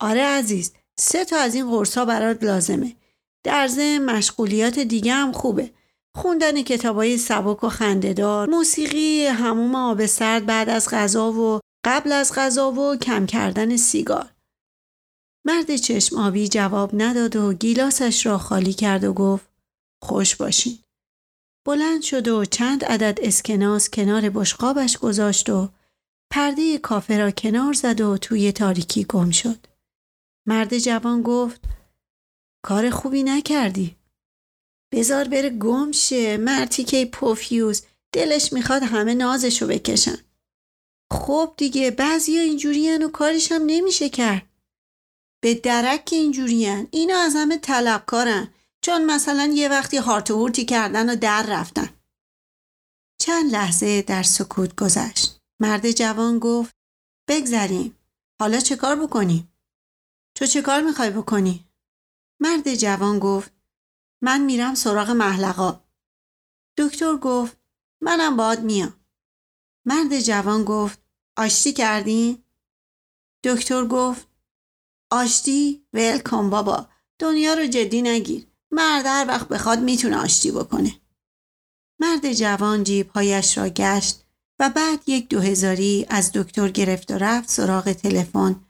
آره 0.00 0.22
عزیز 0.22 0.72
سه 1.00 1.24
تا 1.24 1.36
از 1.36 1.54
این 1.54 1.70
قرص 1.70 1.98
ها 1.98 2.04
برات 2.04 2.44
لازمه. 2.44 2.96
در 3.44 3.68
ضمن 3.68 3.98
مشغولیات 3.98 4.78
دیگه 4.78 5.12
هم 5.12 5.32
خوبه. 5.32 5.70
خوندن 6.16 6.62
کتابای 6.62 7.18
سبک 7.18 7.64
و 7.64 7.68
خندهدار 7.68 8.48
موسیقی 8.48 9.26
هموم 9.26 9.74
آب 9.74 10.06
سرد 10.06 10.46
بعد 10.46 10.68
از 10.68 10.88
غذا 10.88 11.32
و 11.32 11.60
قبل 11.84 12.12
از 12.12 12.32
غذا 12.34 12.72
و 12.72 12.96
کم 12.96 13.26
کردن 13.26 13.76
سیگار. 13.76 14.32
مرد 15.46 15.76
چشم 15.76 16.18
آبی 16.18 16.48
جواب 16.48 16.90
نداد 16.94 17.36
و 17.36 17.52
گیلاسش 17.52 18.26
را 18.26 18.38
خالی 18.38 18.72
کرد 18.72 19.04
و 19.04 19.12
گفت 19.12 19.46
خوش 20.02 20.36
باشین. 20.36 20.78
بلند 21.66 22.02
شد 22.02 22.28
و 22.28 22.44
چند 22.44 22.84
عدد 22.84 23.18
اسکناس 23.22 23.90
کنار 23.90 24.30
بشقابش 24.30 24.98
گذاشت 24.98 25.50
و 25.50 25.68
پرده 26.32 26.78
کافه 26.78 27.18
را 27.18 27.30
کنار 27.30 27.72
زد 27.72 28.00
و 28.00 28.18
توی 28.18 28.52
تاریکی 28.52 29.04
گم 29.04 29.30
شد. 29.30 29.66
مرد 30.46 30.78
جوان 30.78 31.22
گفت 31.22 31.60
کار 32.64 32.90
خوبی 32.90 33.22
نکردی. 33.22 33.96
بزار 34.92 35.28
بره 35.28 35.50
گم 35.50 35.92
شه 35.92 36.36
مرتی 36.36 36.84
که 36.84 37.06
پوفیوز 37.06 37.82
دلش 38.12 38.52
می‌خواد 38.52 38.82
همه 38.82 39.14
نازشو 39.14 39.66
بکشن. 39.66 40.18
خب 41.12 41.54
دیگه 41.56 41.90
بعضی 41.90 42.36
ها 42.36 42.42
اینجوری 42.42 42.96
و 42.98 43.08
کارش 43.08 43.52
هم 43.52 43.62
نمیشه 43.66 44.08
کرد. 44.08 44.46
به 45.42 45.54
درک 45.54 46.04
که 46.04 46.16
اینجوری 46.16 46.66
اینا 46.90 47.18
از 47.18 47.36
همه 47.36 47.58
طلبکارن 47.58 48.54
چون 48.80 49.04
مثلا 49.04 49.52
یه 49.54 49.68
وقتی 49.68 49.96
هارت 49.96 50.30
هورتی 50.30 50.64
کردن 50.64 51.10
و 51.10 51.16
در 51.16 51.46
رفتن. 51.48 51.88
چند 53.20 53.52
لحظه 53.52 54.02
در 54.02 54.22
سکوت 54.22 54.76
گذشت. 54.76 55.40
مرد 55.60 55.90
جوان 55.90 56.38
گفت 56.38 56.74
بگذریم. 57.28 57.96
حالا 58.40 58.60
چه 58.60 58.76
کار 58.76 58.96
بکنیم؟ 58.96 59.55
تو 60.36 60.46
چه 60.46 60.62
کار 60.62 60.80
می‌خوای 60.82 61.10
بکنی؟ 61.10 61.64
مرد 62.40 62.74
جوان 62.74 63.18
گفت 63.18 63.52
من 64.22 64.40
میرم 64.40 64.74
سراغ 64.74 65.10
محلقا. 65.10 65.80
دکتر 66.78 67.16
گفت 67.16 67.56
منم 68.00 68.36
باد 68.36 68.62
میام. 68.62 68.94
مرد 69.84 70.20
جوان 70.20 70.64
گفت 70.64 70.98
آشتی 71.36 71.72
کردی؟ 71.72 72.44
دکتر 73.44 73.84
گفت 73.84 74.28
آشتی 75.10 75.86
ول 75.92 76.18
کن 76.18 76.50
بابا 76.50 76.88
دنیا 77.18 77.54
رو 77.54 77.66
جدی 77.66 78.02
نگیر 78.02 78.46
مرد 78.70 79.06
هر 79.06 79.24
وقت 79.28 79.48
بخواد 79.48 79.78
می‌تونه 79.78 80.16
آشتی 80.16 80.50
بکنه 80.50 81.00
مرد 82.00 82.32
جوان 82.32 82.84
جیبهایش 82.84 83.58
را 83.58 83.68
گشت 83.68 84.24
و 84.58 84.70
بعد 84.70 85.08
یک 85.08 85.28
دو 85.28 85.40
هزاری 85.40 86.06
از 86.08 86.32
دکتر 86.32 86.68
گرفت 86.68 87.10
و 87.10 87.14
رفت 87.14 87.50
سراغ 87.50 87.92
تلفن 87.92 88.65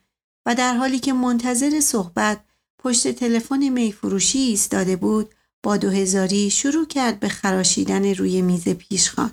و 0.46 0.54
در 0.54 0.76
حالی 0.76 0.98
که 0.98 1.12
منتظر 1.12 1.80
صحبت 1.80 2.44
پشت 2.78 3.08
تلفن 3.08 3.68
میفروشی 3.68 4.38
ایستاده 4.38 4.96
بود 4.96 5.34
با 5.62 5.76
دو 5.76 5.90
هزاری 5.90 6.50
شروع 6.50 6.86
کرد 6.86 7.20
به 7.20 7.28
خراشیدن 7.28 8.14
روی 8.14 8.42
میز 8.42 8.68
پیشخان. 8.68 9.32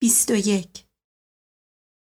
21 0.00 0.84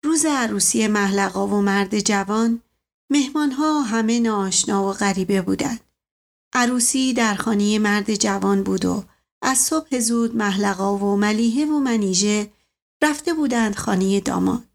روز 0.04 0.26
عروسی 0.26 0.86
محلقا 0.86 1.46
و 1.46 1.60
مرد 1.60 2.00
جوان 2.00 2.62
مهمانها 3.10 3.82
همه 3.82 4.20
ناآشنا 4.20 4.88
و 4.88 4.92
غریبه 4.92 5.42
بودند. 5.42 5.80
عروسی 6.52 7.12
در 7.12 7.34
خانه 7.34 7.78
مرد 7.78 8.14
جوان 8.14 8.62
بود 8.62 8.84
و 8.84 9.04
از 9.42 9.58
صبح 9.58 9.98
زود 9.98 10.36
محلقا 10.36 10.98
و 10.98 11.16
ملیحه 11.16 11.66
و 11.66 11.78
منیژه 11.78 12.52
رفته 13.02 13.34
بودند 13.34 13.76
خانه 13.76 14.20
داماد. 14.20 14.65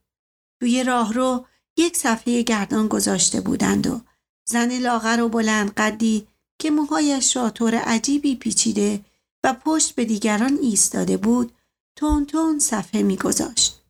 توی 0.62 0.84
راهرو 0.84 1.45
یک 1.78 1.97
صفحه 1.97 2.41
گردان 2.41 2.88
گذاشته 2.88 3.41
بودند 3.41 3.88
و 3.88 4.01
زن 4.45 4.80
لاغر 4.80 5.22
و 5.22 5.30
بلند 5.30 5.74
قدی 5.74 6.28
که 6.59 6.72
موهایش 6.72 7.36
را 7.36 7.49
طور 7.49 7.76
عجیبی 7.76 8.36
پیچیده 8.36 9.01
و 9.43 9.53
پشت 9.66 9.95
به 9.95 10.05
دیگران 10.05 10.57
ایستاده 10.62 11.18
بود 11.18 11.51
تون 11.95 12.26
تون 12.26 12.59
صفحه 12.59 13.03
میگذاشت. 13.03 13.82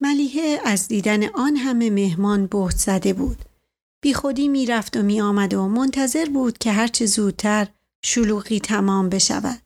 ملیحه 0.00 0.60
از 0.64 0.88
دیدن 0.88 1.28
آن 1.28 1.56
همه 1.56 1.90
مهمان 1.90 2.46
بهت 2.46 2.76
زده 2.76 3.12
بود. 3.12 3.38
بی 4.02 4.14
خودی 4.14 4.48
می 4.48 4.66
رفت 4.66 4.96
و 4.96 5.02
می 5.02 5.20
آمد 5.20 5.54
و 5.54 5.68
منتظر 5.68 6.24
بود 6.24 6.58
که 6.58 6.72
هرچه 6.72 7.06
زودتر 7.06 7.68
شلوغی 8.04 8.60
تمام 8.60 9.08
بشود 9.08 9.62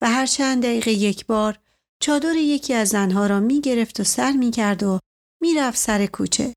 و 0.00 0.10
هر 0.10 0.26
چند 0.26 0.62
دقیقه 0.62 0.90
یک 0.90 1.26
بار 1.26 1.58
چادر 2.00 2.36
یکی 2.36 2.74
از 2.74 2.88
زنها 2.88 3.26
را 3.26 3.40
می 3.40 3.60
گرفت 3.60 4.00
و 4.00 4.04
سر 4.04 4.32
می 4.32 4.50
کرد 4.50 4.82
و 4.82 4.98
می 5.40 5.54
رفت 5.54 5.78
سر 5.78 6.06
کوچه. 6.06 6.54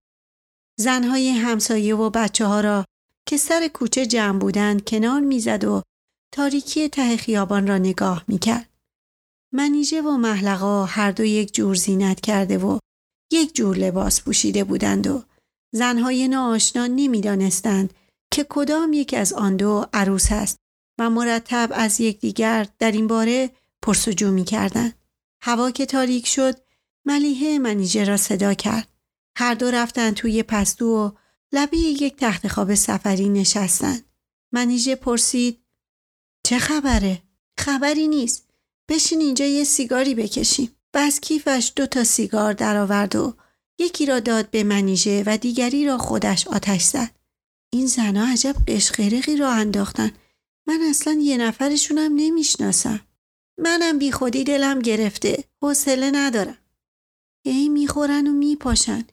زنهای 0.80 1.30
همسایه 1.30 1.96
و 1.96 2.10
بچه 2.10 2.46
ها 2.46 2.62
را 2.62 2.86
که 3.28 3.38
سر 3.38 3.68
کوچه 3.68 4.06
جمع 4.06 4.40
بودند 4.40 4.86
کنار 4.86 5.20
می‌زد 5.20 5.64
و 5.64 5.82
تاریکی 6.34 6.90
ته 6.90 7.18
خیابان 7.18 7.68
را 7.68 7.78
نگاه 7.78 8.24
می 8.28 8.40
کرد. 8.40 8.70
منیژه 9.54 10.02
و 10.02 10.18
محلقا 10.18 10.86
هر 10.86 11.12
دو 11.12 11.24
یک 11.24 11.54
جور 11.54 11.76
زینت 11.76 12.22
کرده 12.22 12.58
و 12.58 12.80
یک 13.32 13.56
جور 13.56 13.78
لباس 13.78 14.22
پوشیده 14.22 14.64
بودند 14.64 15.08
و 15.08 15.24
زنهای 15.76 16.28
ناآشنا 16.28 16.88
نمی‌دانستند 16.88 17.94
که 18.34 18.46
کدام 18.50 18.94
یک 18.94 19.14
از 19.14 19.34
آن 19.34 19.58
دو 19.58 19.86
عروس 19.94 20.32
است 20.32 20.58
و 21.00 21.10
مرتب 21.10 21.70
از 21.74 22.02
یکدیگر 22.02 22.68
در 22.80 22.92
این 22.92 23.08
باره 23.08 23.50
پرسجو 23.82 24.32
می 24.32 24.44
کردن. 24.44 24.94
هوا 25.44 25.72
که 25.72 25.86
تاریک 25.86 26.28
شد 26.28 26.71
ملیحه 27.06 27.60
منیژه 27.60 28.04
را 28.04 28.18
صدا 28.18 28.54
کرد. 28.54 28.88
هر 29.38 29.54
دو 29.54 29.72
رفتن 29.72 30.12
توی 30.12 30.44
پستو 30.44 30.86
و 30.86 31.12
لبه 31.52 31.78
یک 31.78 32.16
تخت 32.18 32.48
خواب 32.48 32.76
سفری 32.76 33.30
نشستند. 33.30 34.06
منیژه 34.52 34.96
پرسید 34.96 35.60
چه 36.44 36.60
خبره؟ 36.60 37.22
خبری 37.60 38.08
نیست. 38.08 38.50
بشین 38.90 39.22
اینجا 39.22 39.46
یه 39.46 39.64
سیگاری 39.64 40.16
بکشیم. 40.16 40.76
و 40.94 40.98
از 40.98 41.20
کیفش 41.20 41.72
دو 41.76 41.86
تا 41.86 42.04
سیگار 42.04 42.54
درآورد 42.54 43.16
و 43.16 43.34
یکی 43.80 44.06
را 44.06 44.20
داد 44.20 44.50
به 44.50 44.64
منیژه 44.64 45.24
و 45.26 45.38
دیگری 45.38 45.86
را 45.86 45.98
خودش 45.98 46.48
آتش 46.48 46.84
زد. 46.84 47.12
این 47.74 47.88
زنا 47.88 48.28
عجب 48.28 48.56
قشقرقی 48.68 49.38
را 49.38 49.52
انداختن. 49.52 50.12
من 50.68 50.80
اصلا 50.90 51.14
یه 51.22 51.38
نفرشونم 51.38 52.12
نمی‌شناسم. 52.16 53.00
منم 53.58 54.00
بی 54.00 54.12
خودی 54.12 54.44
دلم 54.44 54.80
گرفته. 54.80 55.44
حوصله 55.62 56.12
ندارم. 56.12 56.58
ای 57.44 57.70
می‌خورن 57.70 58.28
و 58.28 58.32
میپاشن. 58.32 59.04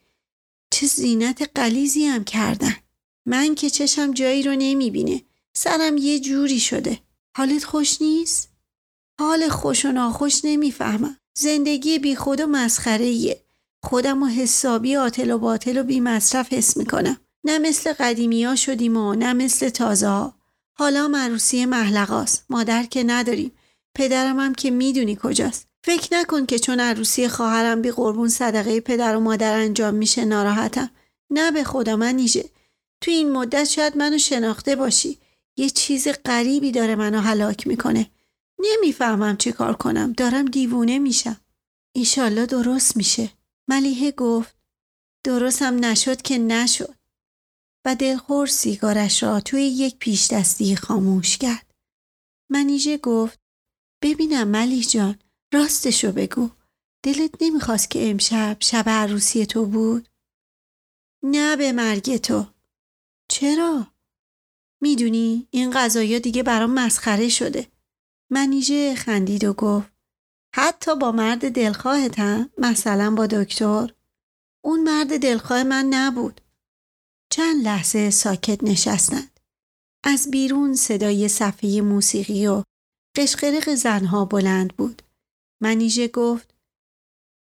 چه 0.70 0.86
زینت 0.86 1.50
قلیزی 1.54 2.06
هم 2.06 2.24
کردن. 2.24 2.76
من 3.26 3.54
که 3.54 3.70
چشم 3.70 4.12
جایی 4.12 4.42
رو 4.42 4.54
نمی‌بینه. 4.58 5.22
سرم 5.52 5.96
یه 5.96 6.20
جوری 6.20 6.60
شده. 6.60 7.00
حالت 7.36 7.64
خوش 7.64 8.02
نیست؟ 8.02 8.48
حال 9.20 9.48
خوش 9.48 9.84
و 9.84 9.92
ناخوش 9.92 10.44
نمی‌فهمم. 10.44 11.16
زندگی 11.38 11.98
بی 11.98 12.16
خود 12.16 12.40
و 12.40 12.46
مسخره 12.46 13.36
خودم 13.82 14.22
و 14.22 14.26
حسابی 14.26 14.96
آتل 14.96 15.30
و 15.30 15.38
باطل 15.38 15.78
و 15.78 15.82
بی 15.82 16.00
مصرف 16.00 16.52
حس 16.52 16.76
می‌کنم. 16.76 17.16
نه 17.44 17.58
مثل 17.58 17.92
قدیمی 17.92 18.44
ها 18.44 18.56
شدیم 18.56 18.96
و 18.96 19.14
نه 19.14 19.32
مثل 19.32 19.68
تازه 19.68 20.08
ها. 20.08 20.34
حالا 20.74 21.08
مروسی 21.08 21.64
محلقاست. 21.64 22.44
مادر 22.50 22.82
که 22.82 23.04
نداریم. 23.04 23.52
پدرم 23.94 24.40
هم 24.40 24.54
که 24.54 24.70
می‌دونی 24.70 25.18
کجاست. 25.22 25.67
فکر 25.88 26.08
نکن 26.12 26.46
که 26.46 26.58
چون 26.58 26.80
عروسی 26.80 27.28
خواهرم 27.28 27.82
بی 27.82 27.90
قربون 27.90 28.28
صدقه 28.28 28.80
پدر 28.80 29.16
و 29.16 29.20
مادر 29.20 29.58
انجام 29.58 29.94
میشه 29.94 30.24
ناراحتم. 30.24 30.90
نه 31.30 31.50
به 31.50 31.64
خدا 31.64 31.96
من 31.96 32.14
نیجه. 32.14 32.44
تو 33.00 33.10
این 33.10 33.32
مدت 33.32 33.64
شاید 33.64 33.96
منو 33.96 34.18
شناخته 34.18 34.76
باشی. 34.76 35.18
یه 35.56 35.70
چیز 35.70 36.08
غریبی 36.24 36.72
داره 36.72 36.96
منو 36.96 37.20
هلاک 37.20 37.66
می‌کنه. 37.66 38.10
نمی‌فهمم 38.58 39.36
چی 39.36 39.52
کار 39.52 39.76
کنم. 39.76 40.12
دارم 40.12 40.44
دیوونه 40.44 40.98
میشم. 40.98 41.40
ایشالله 41.92 42.46
درست 42.46 42.96
میشه. 42.96 43.30
ملیحه 43.68 44.10
گفت 44.10 44.54
درستم 45.24 45.84
نشد 45.84 46.22
که 46.22 46.38
نشد. 46.38 46.94
و 47.84 47.94
دلخور 47.94 48.46
سیگارش 48.46 49.22
را 49.22 49.40
توی 49.40 49.62
یک 49.62 49.96
پیش 49.98 50.28
دستی 50.32 50.76
خاموش 50.76 51.38
کرد. 51.38 51.66
منیژه 52.50 52.98
گفت 52.98 53.40
ببینم 54.02 54.48
ملیح 54.48 54.82
جان 54.82 55.18
راستشو 55.54 56.12
بگو. 56.12 56.50
دلت 57.02 57.30
نمی‌خواست 57.40 57.90
که 57.90 58.10
امشب 58.10 58.56
شب 58.60 58.84
عروسی 58.88 59.46
تو 59.46 59.66
بود؟ 59.66 60.08
نه 61.22 61.56
به 61.56 61.72
مرگ 61.72 62.16
تو. 62.16 62.46
چرا؟ 63.30 63.86
می‌دونی 64.82 65.48
این 65.50 65.70
غذایا 65.70 66.18
دیگه 66.18 66.42
برام 66.42 66.70
مسخره 66.70 67.28
شده. 67.28 67.66
منیژه 68.30 68.94
خندید 68.94 69.44
و 69.44 69.52
گفت 69.52 69.92
حتی 70.54 70.96
با 70.96 71.12
مرد 71.12 71.52
دلخواهتم 71.52 72.50
مثلا 72.58 73.14
با 73.14 73.26
دکتر 73.26 73.94
اون 74.64 74.82
مرد 74.82 75.22
دلخواه 75.22 75.62
من 75.62 75.84
نبود. 75.84 76.40
چند 77.32 77.64
لحظه 77.64 78.10
ساکت 78.10 78.64
نشستند. 78.64 79.40
از 80.04 80.30
بیرون 80.30 80.74
صدای 80.74 81.28
صفحه 81.28 81.80
موسیقی 81.80 82.46
و 82.46 82.62
قشقرق 83.16 83.74
زنها 83.74 84.24
بلند 84.24 84.76
بود. 84.76 85.02
منیژه 85.60 86.08
گفت 86.08 86.54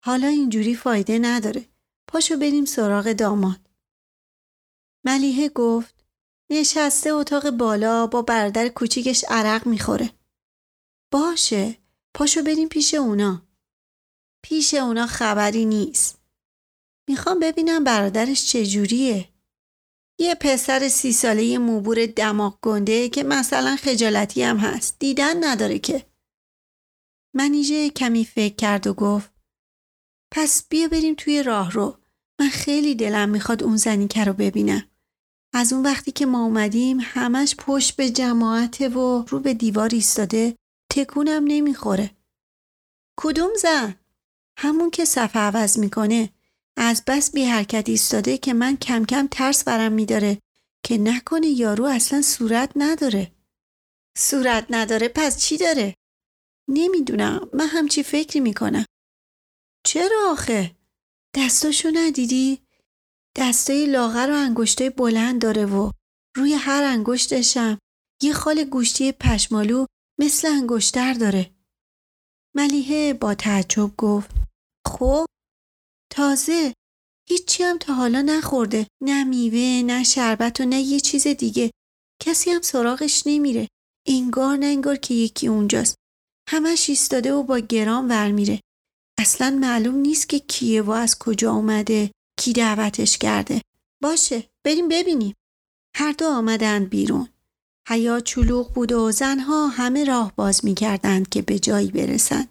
حالا 0.04 0.28
اینجوری 0.28 0.76
فایده 0.76 1.20
نداره. 1.20 1.66
پاشو 2.08 2.38
بریم 2.38 2.66
سراغ 2.66 3.12
داماد. 3.14 3.60
ملیحه 5.06 5.50
گفت 5.50 6.06
نشسته 6.50 7.10
اتاق 7.10 7.50
بالا 7.50 8.08
با 8.08 8.22
برادر 8.22 8.68
کوچیکش 8.68 9.26
عرق 9.30 9.68
می‌خوره. 9.68 10.12
باشه 11.12 11.78
پاشو 12.14 12.44
بریم 12.44 12.70
پیش 12.70 12.94
اونا. 12.94 13.42
پیش 14.44 14.74
اونا 14.74 15.08
خبری 15.08 15.66
نیست. 15.66 16.20
می‌خوام 17.10 17.40
ببینم 17.40 17.84
برادرش 17.84 18.46
چجوریه. 18.46 19.30
یه 20.20 20.36
پسر 20.36 20.88
سی 20.88 21.12
ساله 21.12 21.58
موبور 21.58 22.06
دماغ 22.06 22.60
گنده 22.62 23.10
که 23.10 23.24
مثلا 23.24 23.76
خجالتی 23.76 24.44
هم 24.44 24.58
هست. 24.58 25.00
دیدن 25.00 25.44
نداره 25.44 25.80
که. 25.80 26.06
منیژه 27.36 27.90
کمی 27.90 28.26
فکر 28.26 28.56
کرد 28.56 28.88
و 28.88 28.94
گفت 28.94 29.32
پس 30.32 30.68
بیا 30.70 30.88
بریم 30.88 31.16
توی 31.16 31.44
راه 31.44 31.72
رو. 31.72 31.98
من 32.40 32.50
خیلی 32.50 32.96
دلم 32.96 33.30
می‌خواد 33.30 33.64
اون 33.64 33.78
زنیکه 33.78 34.24
رو 34.24 34.34
ببینم. 34.34 34.90
از 35.54 35.74
اون 35.74 35.86
وقتی 35.86 36.12
که 36.12 36.26
ما 36.26 36.44
اومدیم 36.44 36.98
همش 37.02 37.56
پشت 37.56 37.96
به 37.96 38.10
جماعته 38.10 38.90
و 38.90 39.26
رو 39.30 39.40
به 39.40 39.54
دیوار 39.54 39.90
ایستاده 39.94 40.56
تکونم 40.92 41.44
نمی‌خوره. 41.48 42.12
کدوم 43.20 43.50
زن؟ 43.62 43.96
همون 44.58 44.90
که 44.90 45.06
صفحه 45.06 45.42
عوض 45.42 45.80
می‌کنه. 45.80 46.30
از 46.78 47.04
بس 47.08 47.32
بی 47.32 47.44
حرکت 47.44 47.90
ایستاده 47.90 48.38
که 48.38 48.54
من 48.54 48.78
کم 48.78 49.06
کم 49.06 49.28
ترس 49.32 49.64
برم 49.64 49.92
میداره 49.92 50.38
که 50.86 50.98
نکنه 50.98 51.48
یارو 51.48 51.86
اصلا 51.86 52.22
صورت 52.22 52.72
نداره. 52.76 53.32
صورت 54.18 54.66
نداره 54.70 55.08
پس 55.08 55.38
چی 55.38 55.58
داره؟ 55.58 55.96
نمی‌دونم 56.70 57.50
من 57.54 57.68
همچی 57.68 58.04
فکری 58.04 58.40
می‌کنم. 58.40 58.86
چرا 59.86 60.32
آخه؟ 60.32 60.76
دستاشو 61.36 61.90
ندیدی؟ 61.94 62.60
دستای 63.38 63.86
لاغر 63.86 64.30
و 64.32 64.36
انگشتای 64.36 64.90
بلند 64.90 65.42
داره 65.42 65.66
و 65.66 65.92
روی 66.38 66.54
هر 66.54 66.84
انگشتشم 66.84 67.80
یه 68.22 68.34
خال 68.34 68.64
گوشتی 68.64 69.12
پشمالو 69.12 69.86
مثل 70.20 70.48
انگشتر 70.48 71.14
داره. 71.14 71.56
ملیحه 72.56 73.14
با 73.14 73.36
تعجب 73.36 73.96
گفت 73.98 74.32
خب 74.88 75.26
تازه 76.12 76.74
هیچی 77.30 77.64
هم 77.64 77.78
تا 77.78 77.94
حالا 77.94 78.22
نخورده 78.22 78.88
نه 79.02 79.24
میوه 79.24 79.84
نه 79.86 80.04
شربت 80.04 80.62
و 80.62 80.66
نه 80.66 80.82
یه 80.82 81.00
چیز 81.00 81.28
دیگه 81.28 81.72
کسی 82.22 82.52
هم 82.52 82.62
سراغش 82.62 83.24
نمیره 83.26 83.68
انگار 84.08 84.58
نه 84.58 84.66
انگار 84.66 84.96
که 84.96 85.14
یکی 85.14 85.48
اونجاست 85.48 85.96
همش 86.50 86.90
ایستاده 86.90 87.34
و 87.34 87.44
با 87.44 87.60
گرام 87.60 88.10
ور 88.10 88.32
میره 88.32 88.60
اصلا 89.20 89.58
معلوم 89.62 89.96
نیست 89.96 90.30
که 90.30 90.40
کیه 90.40 90.82
و 90.82 90.92
از 90.92 91.20
کجا 91.20 91.52
اومده 91.52 92.12
کی 92.40 92.54
دعوتش 92.54 93.18
کرده 93.18 93.62
باشه 94.04 94.44
بریم 94.66 94.88
ببینیم 94.88 95.34
هر 95.96 96.12
دو 96.12 96.26
آمدند 96.26 96.90
بیرون 96.90 97.28
حیا 97.88 98.20
چلوغ 98.20 98.74
بود 98.74 98.92
و 98.92 99.12
زنها 99.12 99.68
همه 99.68 100.04
راه 100.04 100.34
باز 100.36 100.66
می 100.66 100.76
کردند 100.76 101.30
که 101.30 101.42
به 101.42 101.60
جایی 101.60 101.92
برسند. 101.92 102.50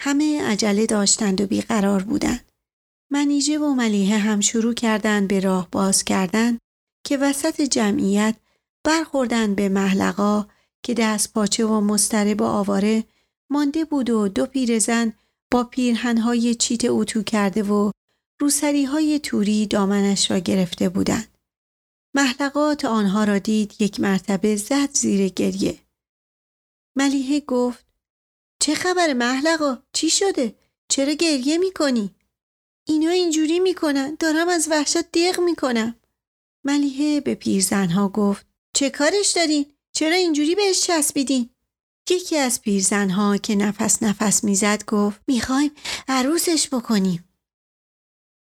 همه 0.00 0.42
عجله 0.44 0.86
داشتند 0.86 1.40
و 1.40 1.46
بیقرار 1.46 2.02
بودند. 2.02 2.48
منیجه 3.12 3.58
و 3.58 3.74
ملیحه 3.74 4.18
هم 4.18 4.40
شروع 4.40 4.74
کردند 4.74 5.28
به 5.28 5.40
راه 5.40 5.68
باز 5.72 6.04
کردن 6.04 6.58
که 7.06 7.16
وسط 7.16 7.60
جمعیت 7.60 8.36
برخوردند 8.84 9.56
به 9.56 9.68
محلقا 9.68 10.46
که 10.86 10.94
دست 10.94 11.32
پاچه 11.32 11.66
و 11.66 11.80
مسترب 11.80 12.40
و 12.40 12.44
آواره 12.44 13.04
مانده 13.50 13.84
بود 13.84 14.10
و 14.10 14.28
دو 14.28 14.46
پیرزن 14.46 15.12
با 15.50 15.64
پیرهنهای 15.64 16.54
چیت 16.54 16.84
اتو 16.84 17.22
کرده 17.22 17.62
و 17.62 17.90
روسری 18.40 18.84
های 18.84 19.18
توری 19.18 19.66
دامنش 19.66 20.30
را 20.30 20.38
گرفته 20.38 20.88
بودند. 20.88 21.38
محلقات 22.14 22.84
آنها 22.84 23.24
را 23.24 23.38
دید 23.38 23.74
یک 23.78 24.00
مرتبه 24.00 24.56
زد 24.56 24.90
زیر 24.92 25.28
گریه. 25.28 25.78
ملیحه 26.96 27.40
گفت 27.40 27.86
چه 28.60 28.74
خبر 28.74 29.12
محلقا؟ 29.12 29.78
چی 29.92 30.10
شده؟ 30.10 30.54
چرا 30.88 31.12
گریه 31.12 31.58
می‌کنی؟ 31.58 32.14
اینا 32.84 33.10
اینجوری 33.10 33.60
می‌کنن 33.60 34.16
دارم 34.20 34.48
از 34.48 34.68
وحشت 34.70 35.12
دیغ 35.12 35.40
می‌کنم. 35.40 35.94
ملیحه 36.64 37.20
به 37.20 37.34
پیرزنها 37.34 38.08
گفت 38.08 38.46
چه 38.74 38.90
کارش 38.90 39.32
دارین؟ 39.36 39.75
چرا 39.96 40.16
اینجوری 40.16 40.54
بهش 40.54 40.82
چسبیدین؟ 40.82 41.50
یکی 42.10 42.36
از 42.36 42.62
پیرزنها 42.62 43.36
که 43.36 43.54
نفس 43.54 44.02
نفس 44.02 44.44
می‌زد 44.44 44.84
گفت 44.84 45.20
می‌خوایم 45.28 45.70
عروسش 46.08 46.68
بکنیم. 46.74 47.28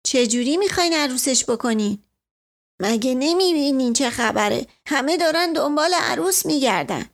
چجوری 0.06 0.58
می‌خواین 0.58 0.94
عروسش 0.94 1.46
بکنین؟ 1.50 2.04
مگه 2.82 3.16
نمی‌بینین 3.16 3.94
چه 3.94 4.10
خبره؟ 4.10 4.68
همه 4.88 5.18
دارن 5.18 5.54
دنبال 5.54 5.94
عروس 5.94 6.46
میگردن. 6.46 7.06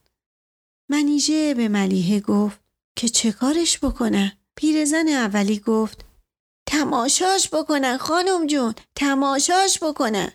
منیژه 0.91 1.53
به 1.53 1.67
ملیحه 1.67 2.19
گفت 2.19 2.59
که 2.97 3.09
چه 3.09 3.31
کارش 3.31 3.79
بکنن؟ 3.79 4.31
پیرزن 4.55 5.07
اولی 5.07 5.59
گفت 5.59 6.05
تماشاش 6.67 7.49
بکنن 7.53 7.97
خانم 7.97 8.47
جون 8.47 8.75
تماشاش 8.95 9.83
بکنن. 9.83 10.31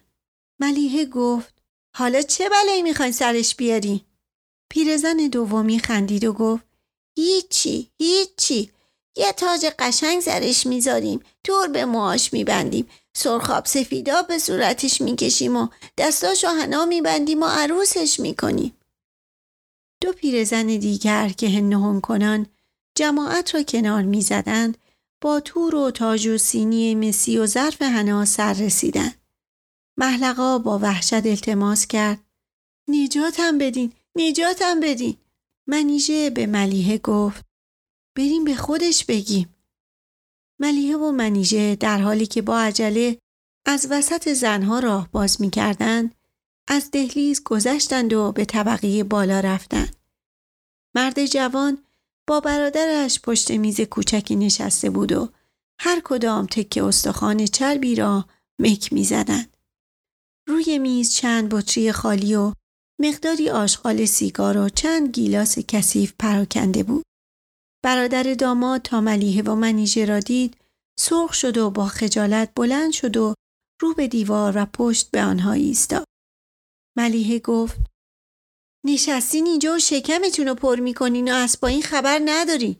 ملیحه 0.61 1.05
گفت 1.05 1.56
حالا 1.99 2.23
چه 2.23 2.49
بلایی 2.49 2.83
می‌خواین 2.83 3.13
سرش 3.13 3.55
بیاری؟ 3.55 4.05
پیرزن 4.71 5.17
دومی 5.17 5.79
خندید 5.79 6.25
و 6.25 6.33
گفت 6.33 6.65
هیچی 7.19 7.91
هیچی. 7.99 8.71
یه 9.17 9.33
تاج 9.33 9.67
قشنگ 9.79 10.21
سرش 10.21 10.67
می‌ذاریم. 10.67 11.21
دور 11.45 11.69
به 11.69 11.85
موهاش 11.85 12.33
میبندیم. 12.33 12.89
سرخاب 13.17 13.67
سفیدا 13.67 14.23
به 14.23 14.39
صورتش 14.39 15.01
می‌کشیم 15.01 15.57
و 15.57 15.69
دستاشو 15.99 16.49
حنا 16.49 16.85
میبندیم 16.85 17.43
و 17.43 17.47
عروسش 17.47 18.21
می‌کنیم. 18.21 18.77
دو 20.01 20.13
پیرزن 20.13 20.67
دیگر 20.67 21.29
که 21.29 21.49
هنهون 21.49 22.01
کنان 22.01 22.47
جماعت 22.95 23.55
را 23.55 23.63
کنار 23.63 24.03
می‌زدند 24.03 24.79
با 25.21 25.41
تور 25.41 25.75
و 25.75 25.91
تاج 25.91 26.27
و 26.27 26.39
سینی 26.39 26.95
مسی 26.95 27.39
و 27.39 27.47
ظرف 27.47 27.83
حنا 27.83 28.25
سر 28.25 28.53
رسیدند. 28.53 29.26
محلقا 29.99 30.59
با 30.59 30.79
وحشت 30.79 31.27
التماس 31.27 31.87
کرد 31.87 32.25
نجاتم 32.89 33.59
بدین 33.59 33.93
نجاتم 34.17 34.81
بدین 34.81 35.17
منیژه 35.67 36.31
به 36.31 36.47
ملیحه 36.47 36.99
گفت 36.99 37.45
بریم 38.17 38.45
به 38.45 38.55
خودش 38.55 39.05
بگیم 39.05 39.55
ملیحه 40.61 40.97
و 40.97 41.11
منیژه 41.11 41.77
در 41.77 42.01
حالی 42.01 42.27
که 42.27 42.43
با 42.43 42.59
عجله 42.59 43.19
از 43.67 43.87
وسط 43.91 44.33
زنها 44.33 44.79
راه 44.79 45.09
باز 45.13 45.41
می 45.41 45.51
کردن، 45.51 46.11
از 46.69 46.91
دهلیز 46.91 47.43
گذشتند 47.45 48.13
و 48.13 48.33
به 48.33 48.45
طبقه 48.45 49.05
بالا 49.05 49.41
رفتند. 49.41 49.97
مرد 50.95 51.27
جوان 51.27 51.79
با 52.27 52.41
برادرش 52.41 53.21
پشت 53.21 53.51
میز 53.51 53.81
کوچکی 53.81 54.37
نشسته 54.37 54.91
بود 54.91 55.13
و 55.13 55.29
هر 55.81 56.01
کدام 56.05 56.47
تکه 56.47 56.85
استخوان 56.85 57.45
چربی 57.45 57.95
را 57.95 58.29
مک 58.59 58.93
می 58.93 59.05
زدند. 59.05 59.56
روی 60.49 60.79
میز 60.79 61.15
چند 61.15 61.49
بطری 61.49 61.93
خالی 61.93 62.35
و 62.35 62.53
مقداری 63.01 63.51
آشغال 63.51 64.05
سیگار 64.05 64.59
و 64.59 64.69
چند 64.69 65.09
گیلاس 65.09 65.59
کثیف 65.59 66.15
پراکنده 66.19 66.83
بود. 66.83 67.05
برادر 67.85 68.35
داماد 68.35 68.83
تا 68.83 69.01
ملیحه 69.01 69.43
و 69.43 69.55
منیژه 69.55 70.05
را 70.05 70.21
دید 70.21 70.57
سرخ 70.99 71.35
شد 71.35 71.57
و 71.57 71.71
با 71.71 71.87
خجالت 71.87 72.53
بلند 72.55 72.93
شد 72.93 73.17
و 73.17 73.35
رو 73.81 73.95
به 73.95 74.09
دیوار 74.09 74.53
و 74.57 74.67
پشت 74.67 75.11
به 75.11 75.23
آنها 75.23 75.53
ایستاد. 75.53 76.05
ملیحه 76.99 77.39
گفت 77.39 77.77
نشستین 78.87 79.47
اینجا 79.47 79.75
و 79.75 79.79
شکمتون 79.79 80.49
رو 80.49 80.55
پر 80.55 80.81
می‌کنین 80.81 81.33
و 81.33 81.35
از 81.35 81.57
این 81.65 81.83
خبر 81.83 82.21
ندارین. 82.25 82.77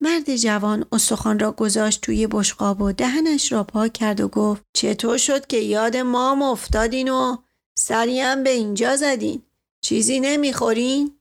مرد 0.00 0.36
جوان 0.36 0.84
استخوان 0.92 1.38
را 1.38 1.52
گذاشت 1.52 2.00
توی 2.00 2.26
بشقاب 2.26 2.80
و 2.80 2.92
دهنش 2.92 3.52
را 3.52 3.64
پاک 3.64 3.92
کرد 3.92 4.20
و 4.20 4.28
گفت 4.28 4.62
چطور 4.72 5.18
شد 5.18 5.46
که 5.46 5.56
یاد 5.56 5.96
مام 5.96 6.42
افتادین 6.42 7.08
و 7.08 7.36
سریم 7.78 8.42
به 8.42 8.50
اینجا 8.50 8.96
زدین 8.96 9.42
چیزی 9.80 10.20
نمی‌خورین؟ 10.20 11.12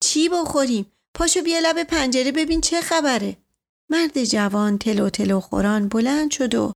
چی 0.00 0.28
بخوریم؟ 0.28 0.92
پاشو 1.14 1.42
بیا 1.42 1.58
لب 1.58 1.82
پنجره 1.82 2.32
ببین 2.32 2.60
چه 2.60 2.80
خبره 2.80 3.36
مرد 3.90 4.24
جوان 4.24 4.78
تلو 4.78 5.10
تلو 5.10 5.40
خوران 5.40 5.88
بلند 5.88 6.30
شد 6.30 6.54
و 6.54 6.72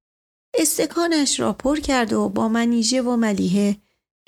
استکانش 0.55 1.41
را 1.41 1.53
پر 1.53 1.81
کرد 1.81 2.13
و 2.13 2.29
با 2.29 2.49
منیژه 2.49 3.03
و 3.03 3.17
ملیحه 3.17 3.77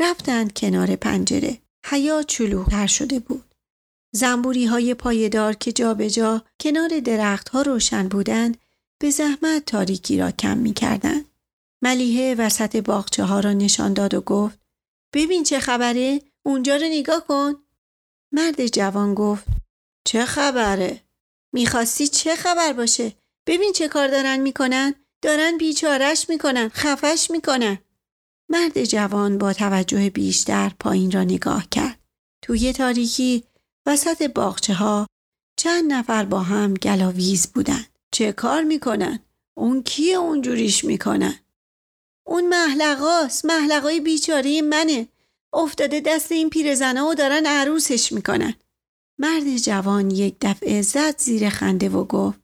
رفتند 0.01 0.53
کنار 0.53 0.97
پنجره 0.97 1.59
حیات 1.87 2.43
تر 2.71 2.87
شده 2.87 3.19
بود 3.19 3.52
زنبوری 4.15 4.65
های 4.65 4.95
پایدار 4.95 5.55
که 5.55 5.73
جابجا 5.73 6.09
جا 6.09 6.45
کنار 6.61 7.01
درختها 7.01 7.63
روشن 7.63 8.09
بودند 8.09 8.57
به 9.01 9.11
زحمت 9.11 9.65
تاریکی 9.67 10.19
را 10.19 10.31
کم 10.31 10.59
می 10.59 10.73
کردن. 10.73 11.25
ملیحه 11.83 12.35
وسط 12.35 12.77
باغچه 12.77 13.25
ها 13.25 13.41
را 13.41 13.53
نشان 13.53 13.93
داد 13.93 14.15
و 14.15 14.21
گفت 14.21 14.59
ببین 15.13 15.43
چه 15.43 15.61
خبره 15.61 16.23
اونجا 16.43 16.77
رو 16.77 16.87
نگاه 16.91 17.27
کن. 17.27 17.55
مرد 18.33 18.67
جوان 18.67 19.15
گفت 19.15 19.45
چه 20.05 20.25
خبره؟ 20.25 21.01
می‌خواستی 21.53 22.09
چه 22.09 22.37
خبر 22.37 22.73
باشه؟ 22.73 23.13
ببین 23.47 23.73
چه 23.73 23.89
کار 23.89 24.09
دارن 24.09 24.41
می‌کنن. 24.41 24.95
دارن 25.23 25.59
بیچارش 25.59 26.29
می‌کنن 26.29 26.69
خفش 26.69 27.31
می‌کنن. 27.31 27.79
مرد 28.49 28.85
جوان 28.85 29.39
با 29.39 29.53
توجه 29.53 30.11
بیشتر 30.11 30.73
پایین 30.81 31.11
را 31.11 31.25
نگاه 31.25 31.69
کرد. 31.71 31.99
توی 32.43 32.73
تاریکی 32.73 33.45
وسط 33.87 34.23
باغچه 34.23 34.75
ها 34.75 35.07
چند 35.59 35.93
نفر 35.93 36.25
با 36.25 36.41
هم 36.41 36.75
گلاویز 36.75 37.47
بودن 37.47 37.87
چه 38.13 38.33
کار 38.33 38.63
می‌کنن؟ 38.63 39.21
اون 39.57 39.83
کیه 39.83 40.17
اونجوریش 40.17 40.85
می‌کنن؟ 40.85 41.39
اون 42.27 42.49
محلقاست 42.49 43.45
محلقای 43.45 44.01
بیچاره 44.01 44.63
منه. 44.63 45.09
افتاده 45.55 46.01
دست 46.01 46.33
این 46.33 46.51
پیرزنه 46.51 47.03
و 47.03 47.15
دارن 47.15 47.47
عروسش 47.47 48.13
می‌کنن. 48.13 48.55
مرد 49.19 49.57
جوان 49.57 50.11
یک 50.11 50.37
دفعه 50.41 50.83
زد 50.83 51.19
زیر 51.19 51.49
خنده 51.49 51.89
و 51.89 52.05
گفت 52.05 52.41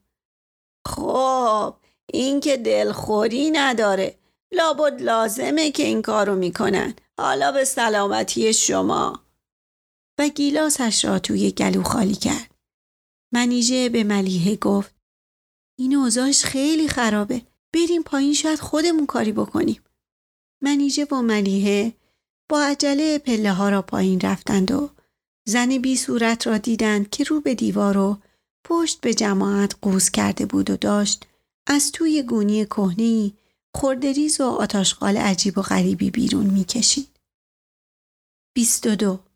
خب 0.89 1.74
این 2.12 2.41
که 2.41 2.57
دلخوری 2.57 3.51
نداره. 3.51 4.18
لابد 4.53 5.03
لازمه 5.03 5.70
که 5.70 5.82
این 5.82 6.03
کارو 6.03 6.36
می‌کنن. 6.36 6.95
حالا 7.18 7.53
به 7.53 7.64
سلامتی 7.64 8.55
شما. 8.55 9.28
و 10.18 10.28
گیلاسش 10.28 11.04
را 11.04 11.18
توی 11.18 11.50
گلو 11.50 11.82
خالی 11.82 12.14
کرد 12.14 12.54
منیژه 13.32 13.88
به 13.88 14.04
ملیحه 14.04 14.56
گفت 14.56 14.94
این 15.78 15.94
اوضاعش 15.94 16.44
خیلی 16.44 16.88
خرابه 16.88 17.42
بریم 17.74 18.02
پایین 18.02 18.34
شاید 18.34 18.58
خودمون 18.58 19.06
کاری 19.06 19.32
بکنیم 19.32 19.82
منیژه 20.62 21.04
و 21.04 21.22
ملیحه 21.22 21.92
با 22.48 22.62
عجله 22.62 23.18
پله 23.18 23.52
ها 23.52 23.68
را 23.68 23.82
پایین 23.82 24.20
رفتند 24.20 24.70
و 24.70 24.90
زن 25.46 25.78
بی 25.78 25.96
صورت 25.96 26.46
را 26.46 26.58
دیدند 26.58 27.10
که 27.10 27.24
رو 27.24 27.40
به 27.40 27.54
دیوار 27.54 27.98
و 27.98 28.18
پشت 28.64 29.00
به 29.00 29.14
جماعت 29.14 29.76
قوز 29.82 30.10
کرده 30.10 30.46
بود 30.46 30.70
و 30.70 30.76
داشت 30.76 31.26
از 31.66 31.92
توی 31.92 32.22
گونی 32.22 32.64
کهنی 32.64 33.34
خوردریز 33.74 34.40
و 34.40 34.44
آتاشقال 34.44 35.16
عجیب 35.16 35.58
و 35.58 35.62
غریبی 35.62 36.10
بیرون 36.10 36.46
می‌کشید. 36.46 37.08
22. 38.56 39.28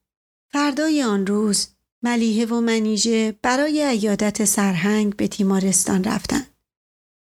فردای 0.53 1.03
آن 1.03 1.27
روز 1.27 1.69
ملیحه 2.03 2.47
و 2.47 2.61
منیژه 2.61 3.39
برای 3.43 3.83
ایادت 3.83 4.45
سرهنگ 4.45 5.17
به 5.17 5.29
تیمارستان 5.29 6.05
رفتند. 6.05 6.47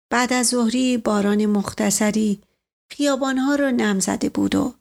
بعد 0.09 0.33
از 0.33 0.47
ظهری 0.47 0.97
باران 0.97 1.45
مختصری 1.45 2.41
خیابانها 2.91 3.55
را 3.55 3.71
نم 3.71 3.99
زده 3.99 4.29
بود 4.29 4.55
و 4.55 4.73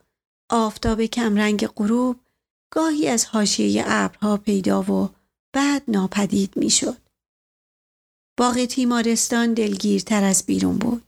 آفتاب 0.51 1.03
کمرنگ 1.05 1.67
غروب 1.67 2.17
گاهی 2.73 3.09
از 3.09 3.27
حاشیه 3.27 3.85
ابرها 3.87 4.37
پیدا 4.37 4.83
و 4.83 5.11
بعد 5.53 5.83
ناپدید 5.89 6.57
می‌شد. 6.57 6.97
باغ 8.39 8.65
تیمارستان 8.65 9.55
دلگیرتر 9.55 10.25
از 10.25 10.47
بیرون 10.47 10.79
بود. 10.79 11.03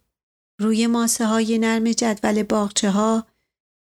روی 0.61 0.87
ماسه 0.87 1.27
های 1.27 1.59
نرم 1.59 1.93
جدول 1.93 2.43
باغچه 2.43 2.91
ها 2.91 3.27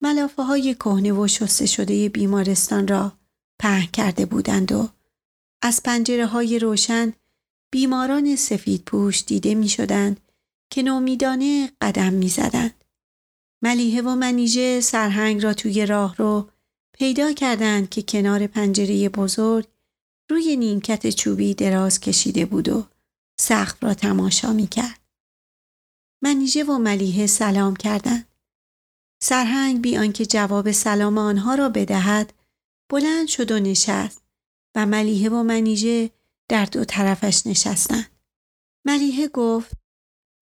ملافه 0.03 0.43
های 0.43 0.75
کهنه 0.75 1.13
و 1.13 1.27
شسته 1.27 1.67
شده 1.67 2.09
بیمارستان 2.09 2.89
را 2.89 3.18
پهن 3.59 3.87
کرده 3.87 4.27
بودند 4.27 4.73
و 4.73 4.89
از 5.63 5.83
پنجره 5.83 6.27
های 6.27 6.59
روشن 6.59 7.13
بیماران 7.71 8.37
سفید 8.37 8.83
پوش 8.85 9.25
دیده 9.25 9.55
می 9.55 9.69
شدند 9.69 10.21
که 10.71 10.83
نومیدانه 10.83 11.73
قدم 11.81 12.13
می 12.13 12.29
زدند. 12.29 12.85
ملیحه 13.63 14.03
و 14.03 14.15
منیژه 14.15 14.81
سرهنگ 14.81 15.43
را 15.43 15.55
توی 15.55 15.87
راه 15.87 16.17
رو 16.17 16.49
پیدا 16.93 17.33
کردند 17.33 17.89
که 17.89 18.03
کنار 18.03 18.47
پنجره 18.47 19.09
بزرگ 19.09 19.67
روی 20.31 20.57
نیمکت 20.57 21.11
چوبی 21.11 21.55
دراز 21.55 22.01
کشیده 22.01 22.47
بود 22.47 22.69
و 22.69 22.87
سقف 23.41 23.85
را 23.85 23.95
تماشا 23.95 24.53
می 24.53 24.67
کرد. 24.67 25.01
منیژه 26.23 26.65
و 26.65 26.79
ملیحه 26.79 27.27
سلام 27.27 27.77
کردند. 27.77 28.29
سرهنگ 29.23 29.83
بی 29.83 29.97
آنکه 29.97 30.27
جواب 30.27 30.71
سلام 30.71 31.19
آنها 31.19 31.55
را 31.55 31.69
بدهد 31.69 32.33
بلند 32.89 33.29
شد 33.29 33.51
و 33.51 33.59
نشست 33.59 34.23
و 34.75 34.87
ملیحه 34.87 35.31
و 35.31 35.43
منیژه 35.43 36.11
در 36.49 36.65
دو 36.65 36.85
طرفش 36.85 37.47
نشستند. 37.47 38.11
ملیحه 38.85 39.29
گفت 39.29 39.73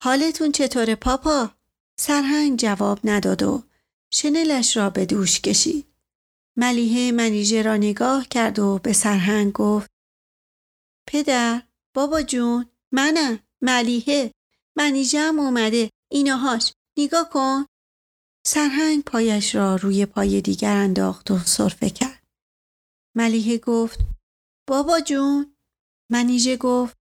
حالتون 0.02 0.52
چطوره 0.52 0.94
پاپا؟ 0.94 1.50
سرهنگ 1.98 2.58
جواب 2.58 3.00
نداد 3.04 3.42
و 3.42 3.62
شنلش 4.10 4.76
را 4.76 4.90
به 4.90 5.06
دوش 5.06 5.40
کشید. 5.40 5.86
ملیه 6.56 7.12
منیژه 7.12 7.62
را 7.62 7.76
نگاه 7.76 8.28
کرد 8.28 8.58
و 8.58 8.78
به 8.78 8.92
سرهنگ 8.92 9.52
گفت 9.52 9.90
پدر 11.08 11.62
بابا 11.94 12.22
جون 12.22 12.66
منم 12.92 13.38
ملیحه 13.62 14.32
منیژه 14.76 15.20
هم 15.20 15.40
اومده 15.40 15.90
ایناهاش 16.10 16.72
نگاه 16.98 17.30
کن 17.30 17.66
سرهنگ 18.46 19.04
پایش 19.04 19.54
را 19.54 19.76
روی 19.76 20.06
پای 20.06 20.40
دیگر 20.40 20.76
انداخت 20.76 21.30
و 21.30 21.38
صرفه 21.38 21.90
کرد 21.90 22.15
ملیحه 23.16 23.58
گفت 23.58 24.00
بابا 24.68 25.00
جون 25.00 25.56
منیژه 26.12 26.56
گفت 26.56 26.96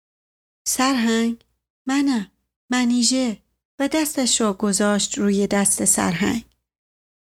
سرهنگ 0.68 1.46
منم 1.88 2.32
منیژه 2.72 3.42
و 3.80 3.88
دستش 3.88 4.42
را 4.42 4.54
گذاشت 4.54 5.18
روی 5.18 5.48
دست 5.48 5.86
سرهنگ 5.86 6.46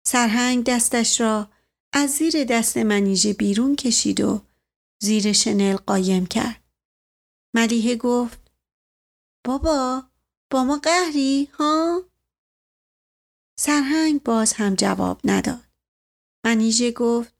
سرهنگ 0.07 0.65
دستش 0.65 1.21
را 1.21 1.49
از 1.93 2.09
زیر 2.09 2.43
دست 2.43 2.77
منیژه 2.77 3.33
بیرون 3.33 3.75
کشید 3.75 4.21
و 4.21 4.41
زیر 5.01 5.33
شنل 5.33 5.75
قایم 5.75 6.25
کرد. 6.25 6.63
ملیحه 7.55 7.95
گفت 7.95 8.51
بابا 9.45 10.03
با 10.51 10.63
ما 10.63 10.77
قهری 10.77 11.49
ها؟ 11.53 12.03
سرهنگ 13.59 14.23
باز 14.23 14.53
هم 14.53 14.75
جواب 14.75 15.21
نداد. 15.23 15.65
منیژه 16.45 16.91
گفت 16.91 17.38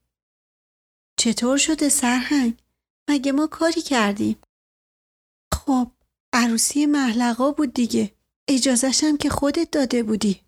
چطور 1.20 1.56
شده 1.56 1.88
سرهنگ؟ 1.88 2.62
مگه 3.10 3.32
ما 3.32 3.46
کاری 3.46 3.82
کردیم؟ 3.82 4.36
خب 5.54 5.90
عروسی 6.32 6.86
محلقا 6.86 7.50
بود 7.50 7.74
دیگه. 7.74 8.14
اجازشم 8.48 9.16
که 9.16 9.30
خودت 9.30 9.70
داده 9.70 10.02
بودی. 10.02 10.40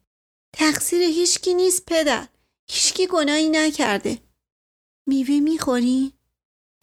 تقصیر 0.53 1.03
هیچکی 1.03 1.55
نیست 1.55 1.87
پدر. 1.87 2.29
هیچکی 2.71 3.07
گناهی 3.07 3.49
نکرده. 3.49 4.19
میوه 5.09 5.41
می‌خوری؟ 5.41 6.13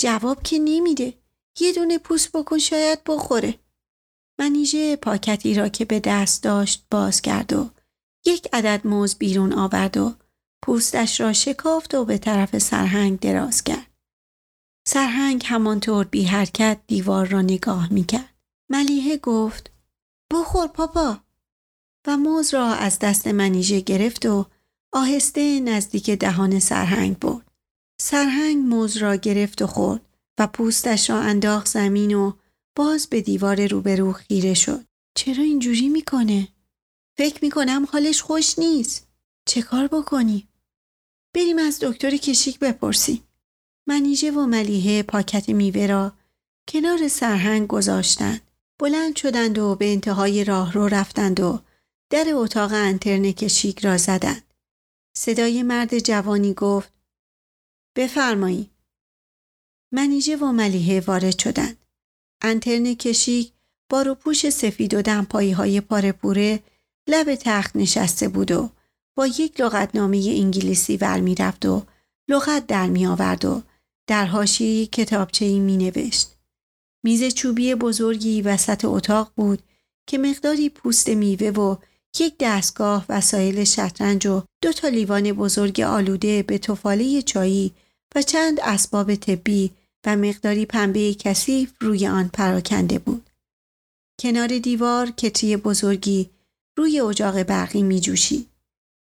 جواب 0.02 0.44
که 0.44 0.60
نمیده. 0.60 1.14
یه 1.60 1.74
دونه 1.74 1.98
پوست 1.98 2.32
بکن 2.32 2.58
شاید 2.58 3.04
بخوره. 3.04 3.60
منیژه 4.40 4.96
پاکتی 4.96 5.54
را 5.54 5.70
که 5.70 5.86
به 5.86 6.00
دست 6.00 6.44
داشت 6.44 6.86
باز 6.92 7.22
کرد 7.22 7.54
و 7.54 7.70
یک 8.26 8.48
عدد 8.54 8.88
موز 8.88 9.16
بیرون 9.16 9.54
آورد 9.54 9.98
و 9.98 10.16
پوستش 10.62 11.22
را 11.22 11.34
شکافت 11.34 11.96
و 11.96 12.06
به 12.06 12.18
طرف 12.18 12.58
سرهنگ 12.58 13.20
دراز 13.20 13.64
کرد. 13.64 13.92
سرهنگ 14.88 15.44
همانطور 15.46 16.06
بی 16.06 16.24
حرکت 16.24 16.80
دیوار 16.88 17.28
را 17.28 17.42
نگاه 17.42 17.94
می‌کرد. 17.94 18.36
ملیحه 18.72 19.18
گفت 19.18 19.72
بخور 20.34 20.68
پاپا 20.68 21.18
و 22.08 22.18
موز 22.18 22.54
را 22.54 22.74
از 22.74 23.00
دست 23.00 23.28
منیژه 23.28 23.80
گرفت 23.80 24.26
و 24.26 24.46
آهسته 24.94 25.60
نزدیک 25.60 26.10
دهان 26.10 26.60
سرهنگ 26.60 27.20
برد. 27.20 27.52
سرهنگ 28.02 28.58
موز 28.58 28.98
را 28.98 29.16
گرفت 29.16 29.62
و 29.62 29.68
خورد 29.68 30.02
و 30.40 30.48
پوستش 30.48 31.10
را 31.10 31.22
انداخت 31.22 31.68
زمین 31.68 32.14
و 32.14 32.34
باز 32.76 33.08
به 33.08 33.22
دیوار 33.22 33.68
روبرو 33.68 34.14
خیره 34.14 34.54
شد. 34.54 34.86
چرا 35.18 35.44
اینجوری 35.44 35.90
می‌کنه؟ 35.90 36.48
فکر 37.18 37.40
می‌کنم 37.42 37.88
حالش 37.92 38.22
خوش 38.22 38.60
نیست. 38.60 39.08
چه 39.46 39.62
کار 39.62 39.88
بکنی؟ 39.88 40.49
بریم 41.36 41.60
از 41.60 41.80
دکتر 41.82 42.18
کشیک 42.18 42.60
بپرسیم. 42.60 43.24
منیژه 43.88 44.32
و 44.32 44.46
ملیحه 44.46 45.04
پاکت 45.04 45.50
میوه 45.50 45.88
را 45.88 46.14
کنار 46.70 47.08
سرهنگ 47.08 47.68
گذاشتند. 47.68 48.42
بلند 48.80 49.16
شدند 49.16 49.58
و 49.58 49.76
به 49.76 49.92
انتهای 49.92 50.44
راه 50.44 50.74
رو 50.74 50.88
رفتند 50.88 51.40
و 51.40 51.60
در 52.10 52.26
اتاق 52.34 52.74
انترن 52.74 53.32
کشیک 53.32 53.86
را 53.86 53.98
زدند. 53.98 54.54
صدای 55.18 55.64
مرد 55.64 56.00
جوانی 56.00 56.54
گفت 56.54 56.94
بفرمایی. 57.98 58.70
منیژه 59.94 60.36
و 60.36 60.52
ملیحه 60.52 61.00
وارد 61.00 61.40
شدند. 61.40 61.78
انترن 62.42 62.94
کشیک 62.94 63.54
با 63.90 64.02
روپوش 64.02 64.50
سفید 64.50 64.94
و 64.94 65.02
دمپایی 65.02 65.52
های 65.52 65.82
پاره 65.82 66.64
لب 67.08 67.36
تخت 67.36 67.76
نشسته 67.76 68.28
بود 68.28 68.52
و 68.52 68.70
با 69.20 69.28
یک 69.28 69.62
لغتنامه 69.62 70.18
انگلیسی 70.18 70.98
ور 70.98 71.20
می 71.20 71.36
رفت 71.36 71.66
و 71.66 71.84
لغت 72.30 72.68
در 72.68 72.88
می 72.88 73.06
آورد 73.08 73.46
و 73.46 73.62
در 74.08 74.26
حاشیه 74.26 74.86
کتابچه 74.86 75.46
ای 75.46 75.60
می 75.60 75.78
نوشت. 75.78 76.36
میز 77.04 77.34
چوبی 77.34 77.76
بزرگی 77.76 78.42
وسط 78.42 78.86
اتاق 78.86 79.32
بود 79.36 79.64
که 80.08 80.18
مقداری 80.18 80.70
پوست 80.70 81.10
میوه 81.10 81.50
و 81.50 81.76
یک 82.20 82.36
دستگاه 82.40 83.06
وسایل 83.10 83.64
شطرنج 83.64 84.28
و 84.28 84.44
دو 84.62 84.74
تا 84.74 84.88
لیوان 84.88 85.32
بزرگ 85.32 85.82
آلوده 85.82 86.44
به 86.44 86.58
توفاله 86.58 87.22
چایی 87.22 87.74
و 88.16 88.22
چند 88.22 88.60
اسباب 88.64 89.16
طبی 89.16 89.72
و 90.06 90.16
مقداری 90.16 90.66
پنبه 90.66 91.14
کثیف 91.14 91.74
روی 91.82 92.08
آن 92.08 92.30
پراکنده 92.34 93.00
بود. 93.00 93.30
کنار 94.20 94.48
دیوار 94.48 95.12
کتری 95.12 95.58
بزرگی 95.58 96.30
روی 96.78 97.02
اجاق 97.02 97.44
برقی 97.44 97.84
می 97.84 98.00
جوشید. 98.00 98.49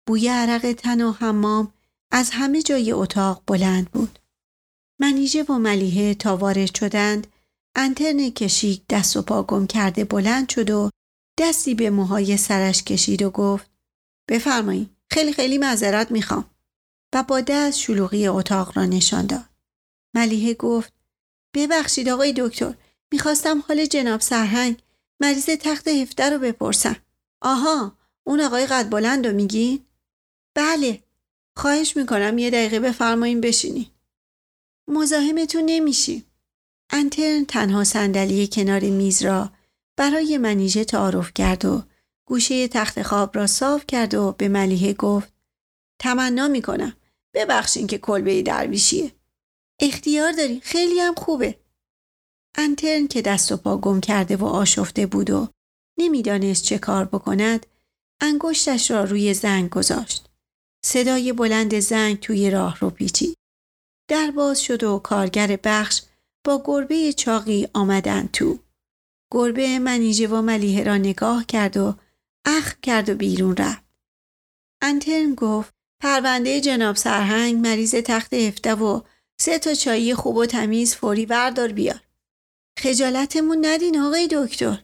بوی 0.07 0.27
عرق 0.27 0.73
تن 0.73 1.01
و 1.01 1.11
حمام 1.11 1.73
از 2.11 2.29
همه 2.33 2.61
جای 2.61 2.91
اتاق 2.91 3.43
بلند 3.47 3.91
بود. 3.91 4.19
منیژه 4.99 5.43
و 5.43 5.53
ملیحه 5.53 6.13
تا 6.13 6.37
وارد 6.37 6.75
شدند 6.75 7.27
انترن 7.75 8.29
کشیک 8.29 8.81
دست 8.89 9.17
و 9.17 9.21
پا 9.21 9.43
گم 9.43 9.67
کرده 9.67 10.05
بلند 10.05 10.49
شد 10.49 10.69
و 10.69 10.89
دستی 11.39 11.75
به 11.75 11.89
موهای 11.89 12.37
سرش 12.37 12.83
کشید 12.83 13.21
و 13.21 13.29
گفت 13.29 13.69
بفرمایید 14.29 14.89
خیلی 15.11 15.33
خیلی 15.33 15.57
معذرت 15.57 16.11
می‌خوام 16.11 16.49
و 17.15 17.23
با 17.23 17.41
دست 17.41 17.79
شلوغی 17.79 18.27
اتاق 18.27 18.77
را 18.77 18.85
نشان 18.85 19.25
داد. 19.25 19.45
ملیحه 20.15 20.53
گفت 20.53 20.93
ببخشید 21.55 22.09
آقای 22.09 22.33
دکتر 22.37 22.73
می‌خواستم 23.11 23.63
حال 23.67 23.85
جناب 23.85 24.21
سرهنگ 24.21 24.81
مریض 25.21 25.45
تخت 25.45 25.87
هفته 25.87 26.29
رو 26.29 26.39
بپرسم. 26.39 26.95
آها 27.41 27.97
اون 28.23 28.41
آقای 28.41 28.65
قد 28.65 28.89
بلند 28.89 29.27
رو 29.27 29.33
میگی؟ 29.33 29.85
بله. 30.55 31.03
خواهش 31.57 31.97
می‌کنم 31.97 32.37
یه 32.37 32.49
دقیقه 32.49 32.79
بفرمایین 32.79 33.41
بشینی. 33.41 33.91
مزاحمتون 34.87 35.63
نمیشی. 35.65 36.25
انترن 36.89 37.45
تنها 37.45 37.83
صندلی 37.83 38.47
کنار 38.47 38.79
میز 38.79 39.23
را 39.23 39.51
برای 39.97 40.37
منیژه 40.37 40.85
تعارف 40.85 41.33
کرد 41.33 41.65
و 41.65 41.83
گوشه 42.27 42.67
تخت 42.67 43.01
خواب 43.01 43.35
را 43.37 43.47
صاف 43.47 43.85
کرد 43.87 44.13
و 44.13 44.31
به 44.31 44.47
ملیحه 44.47 44.93
گفت 44.93 45.33
تمنا 46.01 46.47
می‌کنم. 46.47 46.95
ببخشین 47.33 47.87
که 47.87 47.97
کلبه 47.97 48.41
درویشیه. 48.41 49.11
اختیار 49.81 50.31
داری. 50.31 50.59
خیلی 50.59 50.99
هم 50.99 51.15
خوبه. 51.15 51.59
انترن 52.57 53.07
که 53.07 53.21
دست 53.21 53.51
و 53.51 53.57
پا 53.57 53.77
گم 53.77 54.01
کرده 54.01 54.37
و 54.37 54.45
آشفته 54.45 55.05
بود 55.05 55.29
و 55.29 55.47
نمی‌دانست 55.97 56.63
چه 56.63 56.77
کار 56.77 57.05
بکند 57.05 57.65
انگشتش 58.21 58.91
را 58.91 59.03
روی 59.03 59.33
زنگ 59.33 59.69
گذاشت. 59.69 60.29
صدای 60.85 61.33
بلند 61.33 61.79
زنگ 61.79 62.19
توی 62.19 62.51
راه 62.51 62.79
رو 62.79 62.89
پیچید 62.89 63.37
در 64.09 64.31
باز 64.31 64.61
شد 64.61 64.83
و 64.83 64.99
کارگر 64.99 65.59
بخش 65.63 66.01
با 66.45 66.63
گربه 66.65 67.13
چاقی 67.13 67.67
آمدن 67.73 68.29
تو 68.33 68.59
گربه 69.31 69.79
منیژه 69.79 70.27
و 70.27 70.41
ملیحه 70.41 70.83
را 70.83 70.97
نگاه 70.97 71.45
کرد 71.45 71.77
و 71.77 71.95
اخ 72.45 72.75
کرد 72.81 73.09
و 73.09 73.15
بیرون 73.15 73.55
رفت 73.57 73.83
انترن 74.81 75.35
گفت 75.35 75.73
پرونده 76.01 76.61
جناب 76.61 76.95
سرهنگ 76.95 77.67
مریض 77.67 77.95
تخت 77.95 78.33
هفته 78.33 78.75
و 78.75 79.01
سه 79.41 79.59
تا 79.59 79.73
چایی 79.73 80.15
خوب 80.15 80.35
و 80.35 80.45
تمیز 80.45 80.95
فوری 80.95 81.25
بردار 81.25 81.71
بیار. 81.71 82.01
خجالتمون 82.79 83.65
ندین 83.65 83.99
آقای 83.99 84.27
دکتر. 84.31 84.83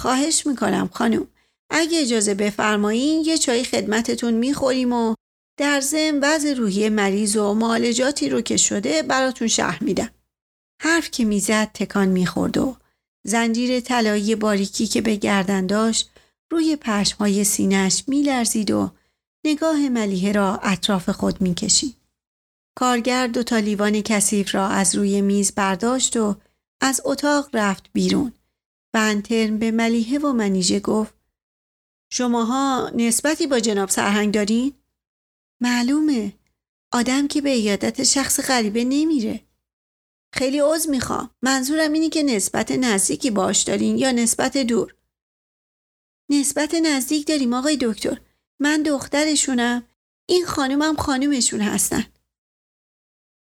خواهش 0.00 0.46
می‌کنم 0.46 0.90
خانم. 0.92 1.28
اگه 1.70 2.00
اجازه 2.00 2.34
بفرمایین 2.34 3.22
یه 3.26 3.38
چای 3.38 3.64
خدمتتون 3.64 4.34
می‌خوریم 4.34 4.92
و 4.92 5.14
در 5.58 5.80
ضمن 5.80 6.20
وضع 6.22 6.54
روحی 6.54 6.88
مریض 6.88 7.36
و 7.36 7.54
معالجاتی 7.54 8.28
رو 8.28 8.40
که 8.40 8.56
شده 8.56 9.02
براتون 9.02 9.48
شهر 9.48 9.84
میدم. 9.84 10.10
حرف 10.82 11.10
که 11.10 11.24
می‌زد 11.24 11.70
تکان 11.74 12.08
می‌خورد 12.08 12.58
و 12.58 12.76
زنجیر 13.26 13.80
طلایی 13.80 14.34
باریکی 14.34 14.86
که 14.86 15.00
به 15.00 15.16
گردن 15.16 15.66
داشت 15.66 16.10
روی 16.50 16.76
پشمهای 16.80 17.44
سینش 17.44 18.04
میلرزید 18.06 18.70
و 18.70 18.90
نگاه 19.46 19.88
ملیحه 19.88 20.32
را 20.32 20.56
اطراف 20.62 21.08
خود 21.08 21.40
می‌کشید. 21.40 21.96
کارگر 22.78 23.26
دو 23.26 23.42
تا 23.42 23.58
لیوان 23.58 24.02
کثیف 24.02 24.54
را 24.54 24.68
از 24.68 24.94
روی 24.94 25.20
میز 25.20 25.52
برداشت 25.54 26.16
و 26.16 26.36
از 26.80 27.00
اتاق 27.04 27.48
رفت 27.52 27.90
بیرون 27.92 28.32
و 28.94 29.14
به 29.60 29.70
ملیحه 29.70 30.18
و 30.18 30.32
منیژه 30.32 30.80
گفت 30.80 31.14
شماها 32.12 32.90
نسبتی 32.94 33.46
با 33.46 33.60
جناب 33.60 33.88
سرهنگ 33.88 34.34
دارین؟ 34.34 34.74
معلومه. 35.60 36.32
آدم 36.92 37.28
که 37.28 37.40
به 37.40 37.50
ایادت 37.50 38.02
شخص 38.02 38.40
غریبه 38.40 38.84
نمیره. 38.84 39.46
خیلی 40.34 40.58
عوض 40.58 40.88
می‌خوام. 40.88 41.30
منظورم 41.42 41.92
اینی 41.92 42.08
که 42.08 42.22
نسبت 42.22 42.72
نزدیکی 42.72 43.30
باش 43.30 43.62
دارین 43.62 43.98
یا 43.98 44.10
نسبت 44.10 44.56
دور؟ 44.56 44.94
نسبت 46.30 46.74
نزدیک 46.74 47.26
داریم 47.26 47.54
آقای 47.54 47.78
دکتر. 47.80 48.20
من 48.60 48.82
دخترشونم. 48.82 49.86
این 50.28 50.44
خانومم 50.46 50.96
خانومشون 50.96 51.60
هستن. 51.60 52.04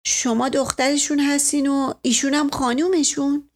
شما 0.07 0.49
دخترشون 0.49 1.21
هستین 1.21 1.67
و 1.67 1.95
ایشونم 2.03 2.51
خانومشون؟ 2.51 3.51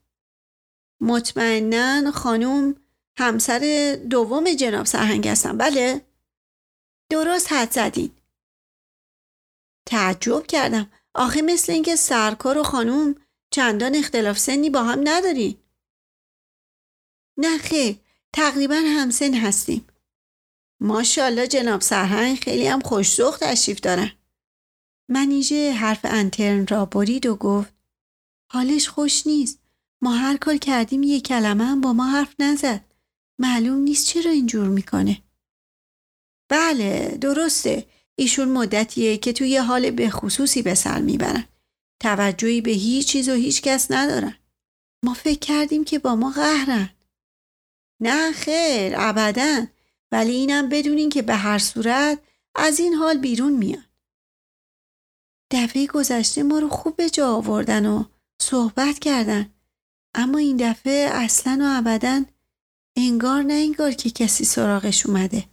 مطمئنا 1.01 2.11
خانوم 2.11 2.82
همسر 3.19 3.95
دوم 4.11 4.55
جناب 4.55 4.87
سرهنگ 4.87 5.29
هستن 5.29 5.59
بله؟ 5.59 6.07
درست 7.11 7.53
حد 7.53 7.73
زدین. 7.73 8.11
تعجب 9.87 10.47
کردم. 10.47 10.91
آخه 11.15 11.43
مثل 11.43 11.73
اینکه 11.73 11.97
سرکار 11.97 12.59
و 12.59 12.63
خانوم 12.63 13.15
چندان 13.51 13.95
اختلاف 13.95 14.39
سنی 14.39 14.71
با 14.71 14.83
هم 14.83 15.01
ندارین. 15.05 15.57
نه 17.39 17.59
خیر 17.59 17.99
تقریبا 18.33 18.75
همسن 18.75 19.35
هستیم. 19.35 19.87
ماشاءالله 20.81 21.47
جناب 21.47 21.81
سرهنگ 21.81 22.39
خیلی 22.39 22.67
هم 22.67 22.81
خوشزخ 22.81 23.39
تشریف 23.39 23.81
دارن. 23.81 24.13
منیژه 25.09 25.73
حرف 25.73 26.01
انترن 26.05 26.67
را 26.67 26.85
برید 26.85 27.27
و 27.27 27.37
گفت 27.37 27.75
حالش 28.53 28.89
خوش 28.89 29.27
نیست. 29.27 29.59
ما 30.03 30.13
هر 30.13 30.37
کار 30.37 30.57
کردیم 30.57 31.03
یه 31.03 31.21
کلمه 31.21 31.65
هم 31.65 31.81
با 31.81 31.93
ما 31.93 32.07
حرف 32.07 32.35
نزد. 32.39 32.92
معلوم 33.39 33.79
نیست 33.79 34.07
چرا 34.07 34.31
اینجور 34.31 34.69
می‌کنه. 34.69 35.23
بله 36.51 37.19
درسته. 37.21 37.87
ایشون 38.15 38.49
مدتیه 38.49 39.17
که 39.17 39.33
توی 39.33 39.57
حال 39.57 39.91
به 39.91 40.11
خصوصی 40.11 40.63
به 40.63 40.75
سر 40.75 41.01
می‌برن. 41.01 41.45
توجهی 42.01 42.61
به 42.61 42.71
هیچ 42.71 43.07
چیز 43.07 43.29
و 43.29 43.33
هیچ 43.33 43.63
کس 43.63 43.91
ندارن. 43.91 44.35
ما 45.05 45.15
فکر 45.15 45.39
کردیم 45.39 45.85
که 45.85 45.99
با 45.99 46.17
ما 46.17 46.31
قهرن. 46.31 46.91
نه 48.01 48.33
خیر 48.33 48.93
ابدا. 48.97 49.67
ولی 50.13 50.33
اینم 50.33 50.69
بدونین 50.69 51.09
که 51.09 51.23
به 51.23 51.35
هر 51.35 51.59
صورت 51.59 52.19
از 52.55 52.81
این 52.81 52.95
حال 52.95 53.19
بیرون 53.19 53.53
میان. 53.53 53.85
دفعه 55.51 55.87
گذشته 55.87 56.43
ما 56.43 56.59
رو 56.59 56.69
خوب 56.69 56.97
به 56.97 57.11
جا 57.11 57.37
آوردن 57.37 57.87
و 57.87 58.05
صحبت 58.43 58.99
کردن. 58.99 59.55
اما 60.15 60.39
این 60.39 60.57
دفعه 60.57 61.11
اصلا 61.13 61.59
و 61.61 61.79
ابدا 61.79 62.25
انگار 62.97 63.43
نه 63.43 63.55
انگار 63.55 63.91
که 63.93 64.11
کسی 64.11 64.45
سراغش 64.45 65.07
اومده. 65.07 65.45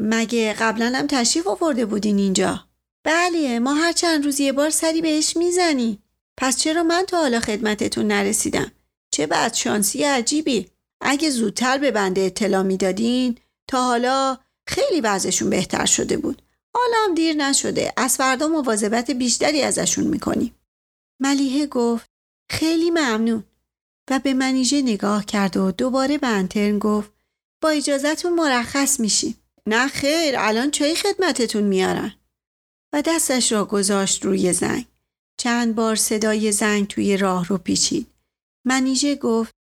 مگه 0.00 0.52
قبلا 0.58 0.92
هم 0.96 1.06
تشریف 1.06 1.46
آورده 1.46 1.86
بودین 1.86 2.18
اینجا؟ 2.18 2.68
بله 3.04 3.58
ما 3.58 3.74
هر 3.74 3.92
چند 3.92 4.24
روز 4.24 4.40
یه 4.40 4.52
بار 4.52 4.70
سری 4.70 5.02
بهش 5.02 5.36
می‌زنیم 5.36 6.02
پس 6.38 6.58
چرا 6.58 6.82
من 6.82 7.04
تا 7.08 7.16
حالا 7.16 7.40
خدمتتون 7.40 8.06
نرسیدم؟ 8.06 8.72
چه 9.12 9.26
بعد 9.26 9.54
شانسی 9.54 10.04
عجیبی. 10.04 10.68
اگه 11.00 11.30
زودتر 11.30 11.78
به 11.78 11.90
بنده 11.90 12.20
اطلاع 12.20 12.62
می‌دادین 12.62 13.38
تا 13.68 13.82
حالا 13.82 14.38
خیلی 14.68 15.00
وضعشون 15.00 15.50
بهتر 15.50 15.86
شده 15.86 16.16
بود. 16.16 16.42
حالا 16.74 16.96
هم 17.04 17.14
دیر 17.14 17.34
نشده. 17.34 17.92
از 17.96 18.16
فردا 18.16 18.48
مواظبت 18.48 19.10
بیشتری 19.10 19.62
ازشون 19.62 20.04
می‌کنیم. 20.04 20.54
ملیحه 21.20 21.66
گفت 21.66 22.10
خیلی 22.50 22.90
ممنون. 22.90 23.44
و 24.10 24.18
به 24.18 24.34
منیژه 24.34 24.82
نگاه 24.82 25.24
کرد 25.24 25.56
و 25.56 25.70
دوباره 25.70 26.18
به 26.18 26.26
انترن 26.26 26.78
گفت 26.78 27.12
با 27.62 27.68
اجازتون 27.68 28.32
مرخص 28.32 29.00
میشیم. 29.00 29.38
نه 29.66 29.88
خیر 29.88 30.34
الان 30.38 30.70
چای 30.70 30.94
خدمتتون 30.94 31.62
میارن. 31.62 32.14
و 32.92 33.02
دستش 33.02 33.52
را 33.52 33.64
گذاشت 33.64 34.24
روی 34.24 34.52
زنگ. 34.52 34.86
چند 35.38 35.74
بار 35.74 35.96
صدای 35.96 36.52
زنگ 36.52 36.86
توی 36.86 37.16
راه 37.16 37.46
رو 37.46 37.58
پیچید. 37.58 38.06
منیژه 38.64 39.14
گفت 39.14 39.54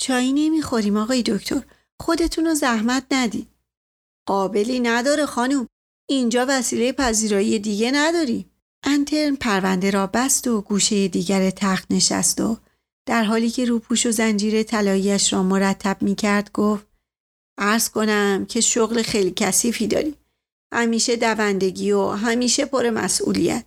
چایی 0.00 0.32
نمی‌خوریم 0.32 0.96
آقای 0.96 1.22
دکتر 1.22 1.62
خودتون 2.00 2.44
رو 2.46 2.54
زحمت 2.54 3.06
ندید. 3.10 3.48
قابلی 4.26 4.80
نداره 4.80 5.26
خانم 5.26 5.68
اینجا 6.08 6.46
وسیله 6.48 6.92
پذیرایی 6.92 7.58
دیگه 7.58 7.90
نداری 7.94 8.46
انترن 8.84 9.36
پرونده 9.36 9.90
را 9.90 10.06
بست 10.06 10.46
و 10.46 10.60
گوشه 10.60 11.08
دیگر 11.08 11.50
تخت 11.50 11.86
نشست 11.90 12.40
و 12.40 12.58
در 13.06 13.24
حالی 13.24 13.50
که 13.50 13.64
روپوش 13.64 14.06
و 14.06 14.10
زنجیر 14.10 14.62
طلاییش 14.62 15.32
را 15.32 15.42
مرتب 15.42 15.96
می 16.00 16.14
کرد 16.14 16.52
گفت 16.52 16.86
عرض 17.58 17.88
کنم 17.88 18.46
که 18.48 18.60
شغل 18.60 19.02
خیلی 19.02 19.32
کثیفی 19.36 19.86
داری. 19.86 20.14
همیشه 20.72 21.16
دوندگی 21.16 21.92
و 21.92 22.08
همیشه 22.08 22.64
پر 22.64 22.90
مسئولیت. 22.90 23.64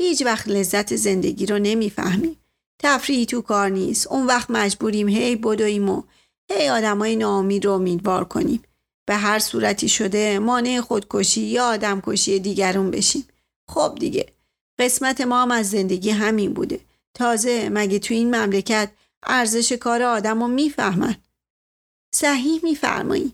هیچ 0.00 0.22
وقت 0.22 0.48
لذت 0.48 0.96
زندگی 0.96 1.46
رو 1.46 1.58
نمی‌فهمی. 1.58 2.36
تفریحی 2.82 3.26
تو 3.26 3.42
کار 3.42 3.68
نیست. 3.68 4.06
اون 4.06 4.26
وقت 4.26 4.50
مجبوریم 4.50 5.08
هی 5.08 5.36
بدویم 5.36 5.88
و 5.88 6.02
هی 6.50 6.68
آدمای 6.68 7.16
ناامید 7.16 7.64
رو 7.64 7.72
امیدوار 7.72 8.24
کنیم. 8.24 8.62
به 9.08 9.14
هر 9.14 9.38
صورتی 9.38 9.88
شده 9.88 10.38
مانع 10.38 10.80
خودکشی 10.80 11.40
یا 11.40 11.64
آدمکشی 11.64 12.38
دیگرون 12.38 12.90
بشیم. 12.90 13.24
خب 13.68 13.96
دیگه 14.00 14.26
قسمت 14.78 15.20
ما 15.20 15.42
هم 15.42 15.50
از 15.50 15.70
زندگی 15.70 16.10
همین 16.10 16.52
بوده. 16.52 16.80
تازه 17.18 17.68
مگه 17.72 17.98
تو 17.98 18.14
این 18.14 18.36
مملکت 18.36 18.90
ارزش 19.22 19.72
کار 19.72 20.02
آدم 20.02 20.42
رو 20.42 20.48
می‌فهمن؟ 20.48 21.16
صحیح 22.14 22.60
میفرمایی. 22.62 23.32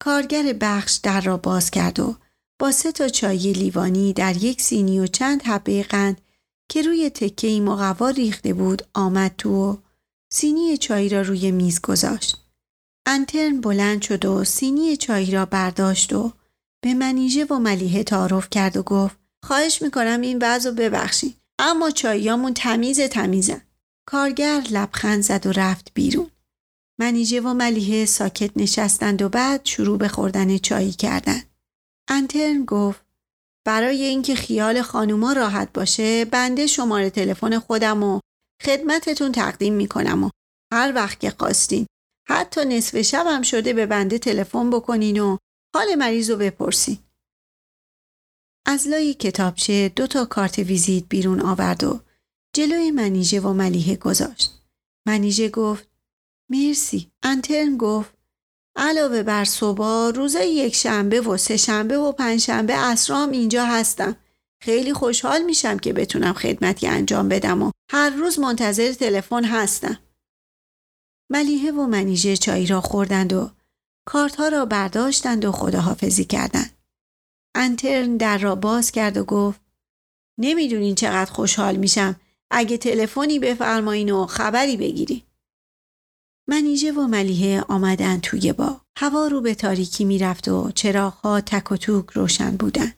کارگر 0.00 0.52
بخش 0.52 0.94
در 0.94 1.20
را 1.20 1.36
باز 1.36 1.70
کرد 1.70 2.00
و 2.00 2.16
با 2.58 2.72
سه 2.72 2.92
تا 2.92 3.08
چای 3.08 3.52
لیوانی 3.52 4.12
در 4.12 4.36
یک 4.36 4.60
سینی 4.60 5.00
و 5.00 5.06
چند 5.06 5.42
حبه 5.42 5.82
قند 5.82 6.20
که 6.68 6.82
روی 6.82 7.10
تکه 7.10 7.60
مقوا 7.60 8.10
ریخته 8.10 8.54
بود 8.54 8.82
آمد 8.94 9.34
تو 9.38 9.50
و 9.50 9.76
سینی 10.32 10.76
چای 10.76 11.08
را 11.08 11.22
روی 11.22 11.50
میز 11.50 11.80
گذاشت. 11.80 12.36
انترن 13.06 13.60
بلند 13.60 14.02
شد 14.02 14.24
و 14.24 14.44
سینی 14.44 14.96
چای 14.96 15.30
را 15.30 15.46
برداشت 15.46 16.12
و 16.12 16.32
به 16.84 16.94
منیژه 16.94 17.44
و 17.44 17.58
ملیحه 17.58 18.04
تعارف 18.04 18.50
کرد 18.50 18.76
و 18.76 18.82
گفت 18.82 19.16
خواهش 19.44 19.82
می‌کنم 19.82 20.20
این 20.20 20.38
وضع 20.42 20.70
ببخشید. 20.70 21.36
اما 21.58 21.90
چاییامون 21.90 22.54
تمیز 22.54 23.00
تمیزن. 23.00 23.62
کارگر 24.08 24.62
لبخند 24.70 25.22
زد 25.22 25.46
و 25.46 25.52
رفت 25.52 25.90
بیرون. 25.94 26.30
منیژه 27.00 27.40
و 27.40 27.54
ملیحه 27.54 28.04
ساکت 28.04 28.50
نشستند 28.56 29.22
و 29.22 29.28
بعد 29.28 29.64
شروع 29.64 29.98
به 29.98 30.08
خوردن 30.08 30.58
چایی 30.58 30.92
کردند. 30.92 31.50
انترن 32.08 32.64
گفت 32.64 33.04
برای 33.66 34.02
اینکه 34.02 34.34
خیال 34.34 34.82
خانوما 34.82 35.32
راحت 35.32 35.72
باشه 35.72 36.24
بنده 36.24 36.66
شماره 36.66 37.10
تلفن 37.10 37.58
خودم 37.58 38.02
و 38.02 38.20
خدمتتون 38.62 39.32
تقدیم 39.32 39.74
می‌کنم 39.74 40.24
و 40.24 40.30
هر 40.72 40.92
وقت 40.94 41.20
که 41.20 41.30
خواستین 41.30 41.86
حتی 42.28 42.64
نصف 42.64 43.00
شب 43.00 43.24
هم 43.26 43.42
شده 43.42 43.72
به 43.72 43.86
بنده 43.86 44.18
تلفن 44.18 44.70
بکنین 44.70 45.20
و 45.20 45.36
حال 45.76 45.94
مریض 45.94 46.30
رو 46.30 46.36
بپرسین. 46.36 46.98
از 48.68 48.88
لای 48.88 49.14
کتابچه 49.14 49.92
دو 49.96 50.06
تا 50.06 50.24
کارت 50.24 50.58
ویزیت 50.58 51.04
بیرون 51.08 51.40
آورد 51.40 51.84
و 51.84 52.00
جلوی 52.52 52.90
منیژه 52.90 53.40
و 53.40 53.52
ملیحه 53.52 53.96
گذاشت. 53.96 54.52
منیژه 55.06 55.48
گفت 55.48 55.88
مرسی. 56.50 57.10
انترن 57.22 57.76
گفت 57.76 58.14
علاوه 58.76 59.22
بر 59.22 59.44
صبح 59.44 60.16
روزای 60.16 60.54
یک 60.54 60.74
شنبه 60.74 61.20
و 61.20 61.36
سه 61.36 61.56
شنبه 61.56 61.98
و 61.98 62.12
پنج 62.12 62.40
شنبه 62.40 62.74
اسرام 62.74 63.30
اینجا 63.30 63.64
هستم. 63.66 64.16
خیلی 64.60 64.92
خوشحال 64.92 65.42
میشم 65.42 65.78
که 65.78 65.92
بتونم 65.92 66.32
خدمتی 66.32 66.86
انجام 66.86 67.28
بدم 67.28 67.62
و 67.62 67.70
هر 67.90 68.10
روز 68.10 68.38
منتظر 68.38 68.92
تلفن 68.92 69.44
هستم. 69.44 69.98
ملیحه 71.30 71.72
و 71.72 71.86
منیژه 71.86 72.36
چای 72.36 72.66
را 72.66 72.80
خوردند 72.80 73.32
و 73.32 73.50
کارت 74.06 74.36
ها 74.36 74.48
را 74.48 74.64
برداشتند 74.64 75.44
و 75.44 75.52
خداحافظی 75.52 76.24
کردند. 76.24 76.75
انترن 77.56 78.16
در 78.16 78.38
را 78.38 78.54
باز 78.54 78.90
کرد 78.90 79.16
و 79.16 79.24
گفت 79.24 79.60
نمی‌دونین 80.38 80.94
چقدر 80.94 81.30
خوشحال 81.30 81.76
میشم 81.76 82.20
اگه 82.50 82.78
تلفنی 82.78 83.38
بفرمایین 83.38 84.10
و 84.10 84.26
خبری 84.26 84.76
بگیرین. 84.76 85.22
منیژه 86.48 86.92
و 86.92 87.06
ملیحه 87.06 87.60
آمدن 87.60 88.20
توی 88.20 88.52
با. 88.52 88.80
هوا 88.98 89.26
رو 89.26 89.40
به 89.40 89.54
تاریکی 89.54 90.04
می‌رفت 90.04 90.48
و 90.48 90.70
چراغها 90.70 91.40
تک 91.40 91.72
و 91.72 91.76
توک 91.76 92.10
روشن 92.10 92.56
بودن. 92.56 92.92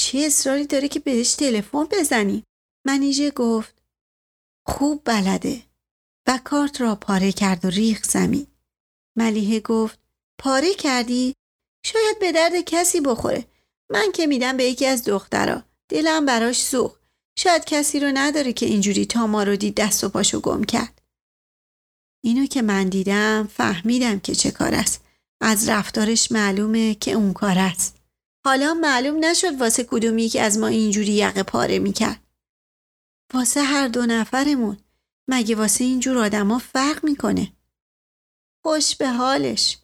چه 0.00 0.18
اصراری 0.18 0.66
داره 0.66 0.88
که 0.88 1.00
بهش 1.00 1.34
تلفن 1.34 1.84
بزنی؟ 1.84 2.44
منیژه 2.86 3.30
گفت 3.30 3.82
خوب 4.66 5.02
بلده 5.04 5.62
و 6.28 6.40
کارت 6.44 6.80
را 6.80 6.94
پاره 6.94 7.32
کرد 7.32 7.64
و 7.64 7.68
ریخ 7.68 8.04
زمین. 8.04 8.46
ملیحه 9.16 9.60
گفت 9.60 9.98
پاره 10.38 10.74
کردی؟ 10.74 11.34
شاید 11.82 12.18
به 12.20 12.32
درد 12.32 12.60
کسی 12.60 13.00
بخوره. 13.00 13.46
من 13.90 14.12
که 14.12 14.26
میدم 14.26 14.56
به 14.56 14.64
یکی 14.64 14.86
از 14.86 15.04
دخترا. 15.04 15.62
دلم 15.88 16.26
براش 16.26 16.62
سوخ. 16.62 16.96
شاید 17.38 17.64
کسی 17.64 18.00
رو 18.00 18.10
نداره 18.14 18.52
که 18.52 18.66
اینجوری 18.66 19.06
تا 19.06 19.26
ما 19.26 19.42
رو 19.42 19.56
دید 19.56 19.74
دست 19.74 20.04
و 20.04 20.08
پاشو 20.08 20.40
گم 20.40 20.64
کرد. 20.64 21.02
اینو 22.24 22.46
که 22.46 22.62
من 22.62 22.88
دیدم 22.88 23.48
فهمیدم 23.52 24.20
که 24.20 24.34
چه 24.34 24.50
کار 24.50 24.74
است. 24.74 25.04
از 25.40 25.68
رفتارش 25.68 26.32
معلومه 26.32 26.94
که 26.94 27.12
اون 27.12 27.32
کار 27.32 27.58
است. 27.58 27.96
حالا 28.44 28.74
معلوم 28.74 29.24
نشد 29.24 29.60
واسه 29.60 29.84
کدومی 29.84 30.28
که 30.28 30.42
از 30.42 30.58
ما 30.58 30.66
اینجوری 30.66 31.12
یقه 31.12 31.42
پاره 31.42 31.78
می‌کرد. 31.78 32.20
واسه 33.34 33.62
هر 33.62 33.88
دو 33.88 34.06
نفرمون. 34.06 34.78
مگه 35.28 35.54
واسه 35.54 35.84
اینجور 35.84 36.18
آدما 36.18 36.58
فرق 36.58 37.04
می‌کنه. 37.04 37.52
خوش 38.62 38.96
به 38.96 39.08
حالش. 39.08 39.78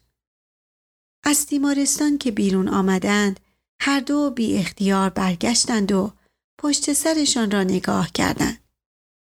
از 1.29 1.45
تیمارستان 1.45 2.17
که 2.17 2.31
بیرون 2.31 2.67
آمدند 2.67 3.39
هر 3.81 3.99
دو 3.99 4.29
بی 4.29 4.57
اختیار 4.57 5.09
برگشتند 5.09 5.91
و 5.91 6.11
پشت 6.57 6.93
سرشان 6.93 7.51
را 7.51 7.63
نگاه 7.63 8.11
کردند. 8.11 8.59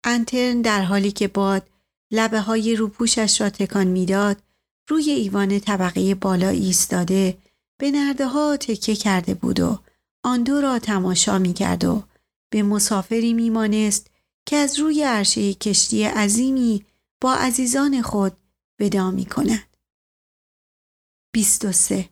انترن 0.05 0.63
در 0.63 0.83
حالی 0.83 1.13
که 1.13 1.29
باد 1.29 1.69
لبه 2.11 2.41
های 2.41 2.77
روپوشش 2.77 3.41
را 3.41 3.51
تکان 3.51 3.87
می‌داد 3.87 4.37
روی 4.89 5.11
ایوان 5.11 5.61
طبقه 5.61 6.15
بالا 6.15 6.49
ایستاده 6.49 7.39
به 7.81 7.91
نرده 7.91 8.27
ها 8.27 8.57
تکه 8.57 8.95
کرده 8.95 9.35
بود 9.35 9.61
و 9.61 9.79
آن 10.25 10.43
دو 10.43 10.61
را 10.61 10.79
تماشا 10.79 11.39
می 11.39 11.53
کرد 11.53 11.85
و 11.85 12.03
به 12.51 12.63
مسافری 12.63 13.33
می 13.33 13.51
مانست 13.51 14.11
که 14.47 14.57
از 14.57 14.79
روی 14.79 15.03
عرشه 15.03 15.55
کشتی 15.55 16.05
عظیمی 16.05 16.85
با 17.21 17.35
عزیزان 17.35 18.03
خود 18.03 18.33
ودا 18.81 19.11
می 19.11 19.25
کند. 19.25 19.72
23 21.35 22.09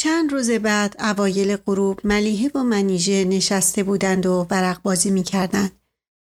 چند 0.00 0.32
روز 0.32 0.50
بعد 0.50 0.96
اوایل 0.98 1.56
غروب 1.56 2.00
ملیحه 2.04 2.50
و 2.54 2.62
منیژه 2.62 3.24
نشسته 3.24 3.82
بودند 3.82 4.26
و 4.26 4.46
ورق 4.50 4.82
بازی 4.82 5.10
می 5.10 5.22
کردند 5.22 5.80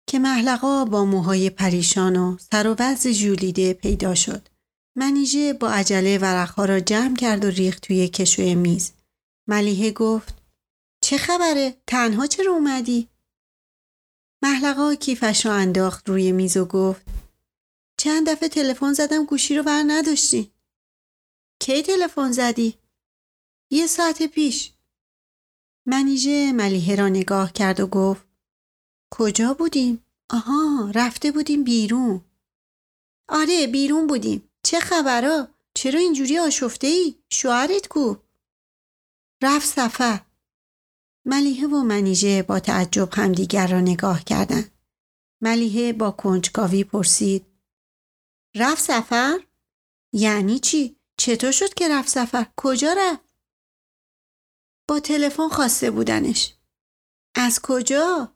که 0.08 0.18
محلقا 0.18 0.84
با 0.84 1.04
موهای 1.04 1.50
پریشان 1.50 2.16
و 2.16 2.36
سر 2.38 2.66
و 2.66 2.76
وضع 2.78 3.12
جولیده 3.12 3.72
پیدا 3.72 4.14
شد. 4.14 4.48
منیژه 4.96 5.52
با 5.52 5.70
عجله 5.70 6.18
ورقها 6.18 6.64
را 6.64 6.80
جمع 6.80 7.16
کرد 7.16 7.44
و 7.44 7.48
ریخت 7.48 7.82
توی 7.82 8.08
کشوی 8.08 8.54
میز. 8.54 8.92
ملیحه 9.48 9.90
گفت 9.90 10.42
چه 11.04 11.18
خبره؟ 11.18 11.74
تنها 11.86 12.26
چرا 12.26 12.52
اومدی؟ 12.52 13.08
محلقا 14.42 14.94
کیفش 14.94 15.46
را 15.46 15.54
انداخت 15.54 16.08
روی 16.08 16.32
میز 16.32 16.56
و 16.56 16.64
گفت 16.64 17.03
چند 18.04 18.28
دفعه 18.28 18.48
تلفن 18.48 18.92
زدم 18.92 19.24
گوشی 19.24 19.56
رو 19.56 19.62
بر 19.62 19.84
نداشتی. 19.86 20.52
کی 21.60 21.82
تلفن 21.82 22.32
زدی؟ 22.32 22.78
یه 23.70 23.86
ساعت 23.86 24.22
پیش. 24.22 24.72
منیژه 25.86 26.52
ملیحه 26.52 26.94
را 26.94 27.08
نگاه 27.08 27.52
کرد 27.52 27.80
و 27.80 27.86
گفت 27.86 28.26
کجا 29.12 29.54
بودیم؟ 29.54 30.04
آها 30.30 30.90
رفته 30.94 31.32
بودیم 31.32 31.64
بیرون. 31.64 32.24
آره 33.28 33.66
بیرون 33.66 34.06
بودیم. 34.06 34.50
چه 34.62 34.80
خبرا؟ 34.80 35.48
چرا 35.74 36.00
اینجوری 36.00 36.38
آشفته 36.38 36.86
ای؟ 36.86 37.14
شوهرت 37.30 37.88
کو؟ 37.88 38.16
رفت 39.42 39.68
سفر. 39.68 40.20
ملیحه 41.26 41.66
و 41.66 41.82
منیژه 41.82 42.42
با 42.42 42.60
تعجب 42.60 43.08
همدیگر 43.12 43.66
را 43.66 43.80
نگاه 43.80 44.24
کردند. 44.24 44.70
ملیحه 45.40 45.92
با 45.92 46.10
کنجکاوی 46.10 46.84
پرسید 46.84 47.53
رفت 48.56 48.82
سفر؟ 48.82 49.40
یعنی 50.12 50.58
چی؟ 50.58 50.96
چطور 51.16 51.50
شد 51.50 51.74
که 51.74 51.88
رفت 51.88 52.08
سفر؟ 52.08 52.46
کجا 52.56 52.92
رفت؟ 52.92 53.24
با 54.88 55.00
تلفن 55.00 55.48
خواسته 55.48 55.90
بودنش. 55.90 56.54
از 57.34 57.60
کجا؟ 57.62 58.34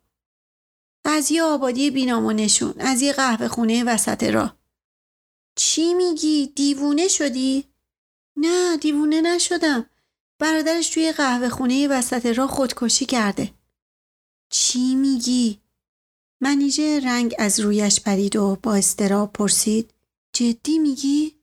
از 1.04 1.32
یه 1.32 1.42
آبادی 1.42 1.90
بینامونشون 1.90 2.74
از 2.78 3.02
یه 3.02 3.12
قهوه 3.12 3.48
خونه 3.48 3.84
وسط 3.84 4.22
راه. 4.22 4.58
چی 5.56 5.94
میگی؟ 5.94 6.46
دیوونه 6.56 7.08
شدی؟ 7.08 7.64
نه 8.36 8.76
دیوونه 8.76 9.20
نشدم. 9.20 9.90
برادرش 10.38 10.88
توی 10.88 11.12
قهوه 11.12 11.48
خونه 11.48 11.88
وسط 11.88 12.26
راه 12.26 12.48
خودکشی 12.48 13.06
کرده. 13.06 13.54
چی 14.50 14.94
میگی؟ 14.94 15.60
منیژه 16.40 17.00
رنگ 17.04 17.34
از 17.38 17.60
رویش 17.60 18.00
پرید 18.00 18.36
و 18.36 18.58
با 18.62 18.74
استراب 18.74 19.32
پرسید 19.32 19.94
جدی 20.38 20.78
میگی؟ 20.78 21.34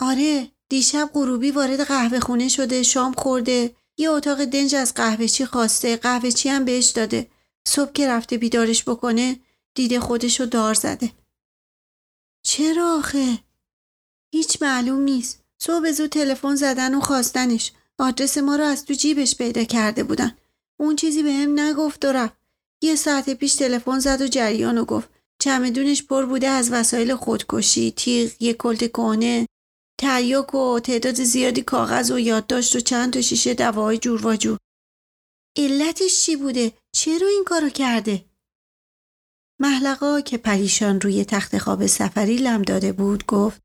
آره 0.00 0.50
دیشب 0.68 1.10
غروبی 1.14 1.50
وارد 1.50 1.80
قهوه 1.80 2.20
خونه 2.20 2.48
شده 2.48 2.82
شام 2.82 3.12
خورده. 3.12 3.76
یه 3.96 4.10
اتاق 4.10 4.44
دنج 4.44 4.74
از 4.74 4.94
قهوهچی 4.94 5.46
خواسته 5.46 5.96
قهوهچی 5.96 6.48
هم 6.48 6.64
بهش 6.64 6.86
داده. 6.86 7.30
صبح 7.68 7.92
که 7.92 8.08
رفته 8.08 8.38
بیدارش 8.38 8.88
بکنه 8.88 9.40
دیده 9.74 10.00
خودشو 10.00 10.44
دار 10.44 10.74
زده. 10.74 11.12
چرا 12.42 12.98
آخه؟ 12.98 13.38
هیچ 14.30 14.62
معلوم 14.62 15.00
نیست. 15.00 15.44
صبح 15.58 15.92
زود 15.92 16.10
تلفن 16.10 16.54
زدن 16.54 16.94
و 16.94 17.00
خواستنش. 17.00 17.72
آدرس 17.98 18.38
ما 18.38 18.56
رو 18.56 18.64
از 18.64 18.84
تو 18.84 18.94
جیبش 18.94 19.36
پیدا 19.36 19.64
کرده 19.64 20.02
بودن. 20.04 20.36
اون 20.76 20.96
چیزی 20.96 21.22
به 21.22 21.32
هم 21.32 21.60
نگفت 21.60 22.04
و 22.04 22.08
رفت. 22.08 22.36
یه 22.82 22.96
ساعت 22.96 23.30
پیش 23.30 23.54
تلفن 23.54 23.98
زد 23.98 24.22
و 24.22 24.26
جریان 24.26 24.78
و 24.78 24.84
گفت. 24.84 25.17
چمدونش 25.42 26.02
پر 26.02 26.26
بوده 26.26 26.48
از 26.48 26.72
وسایل 26.72 27.14
خودکشی 27.14 27.90
تیغ 27.90 28.42
یه 28.42 28.54
کلت 28.54 28.92
کهنه 28.92 29.46
تریاک 30.00 30.54
و 30.54 30.80
تعداد 30.80 31.14
زیادی 31.14 31.62
کاغذ 31.62 32.10
و 32.10 32.18
یادداشت 32.18 32.76
و 32.76 32.80
چند 32.80 33.12
تا 33.12 33.20
شیشه 33.20 33.54
دواهای 33.54 33.98
جور 33.98 34.26
و 34.26 34.36
جور. 34.36 34.58
علتش 35.56 36.22
چی 36.22 36.36
بوده؟ 36.36 36.72
چرا 36.92 37.28
این 37.28 37.44
کارو 37.46 37.68
کرده؟ 37.68 38.24
محلقا 39.60 40.20
که 40.20 40.38
پریشان 40.38 41.00
روی 41.00 41.24
تخت 41.24 41.58
خواب 41.58 41.86
سفری 41.86 42.36
لم 42.36 42.62
داده 42.62 42.92
بود 42.92 43.26
گفت 43.26 43.60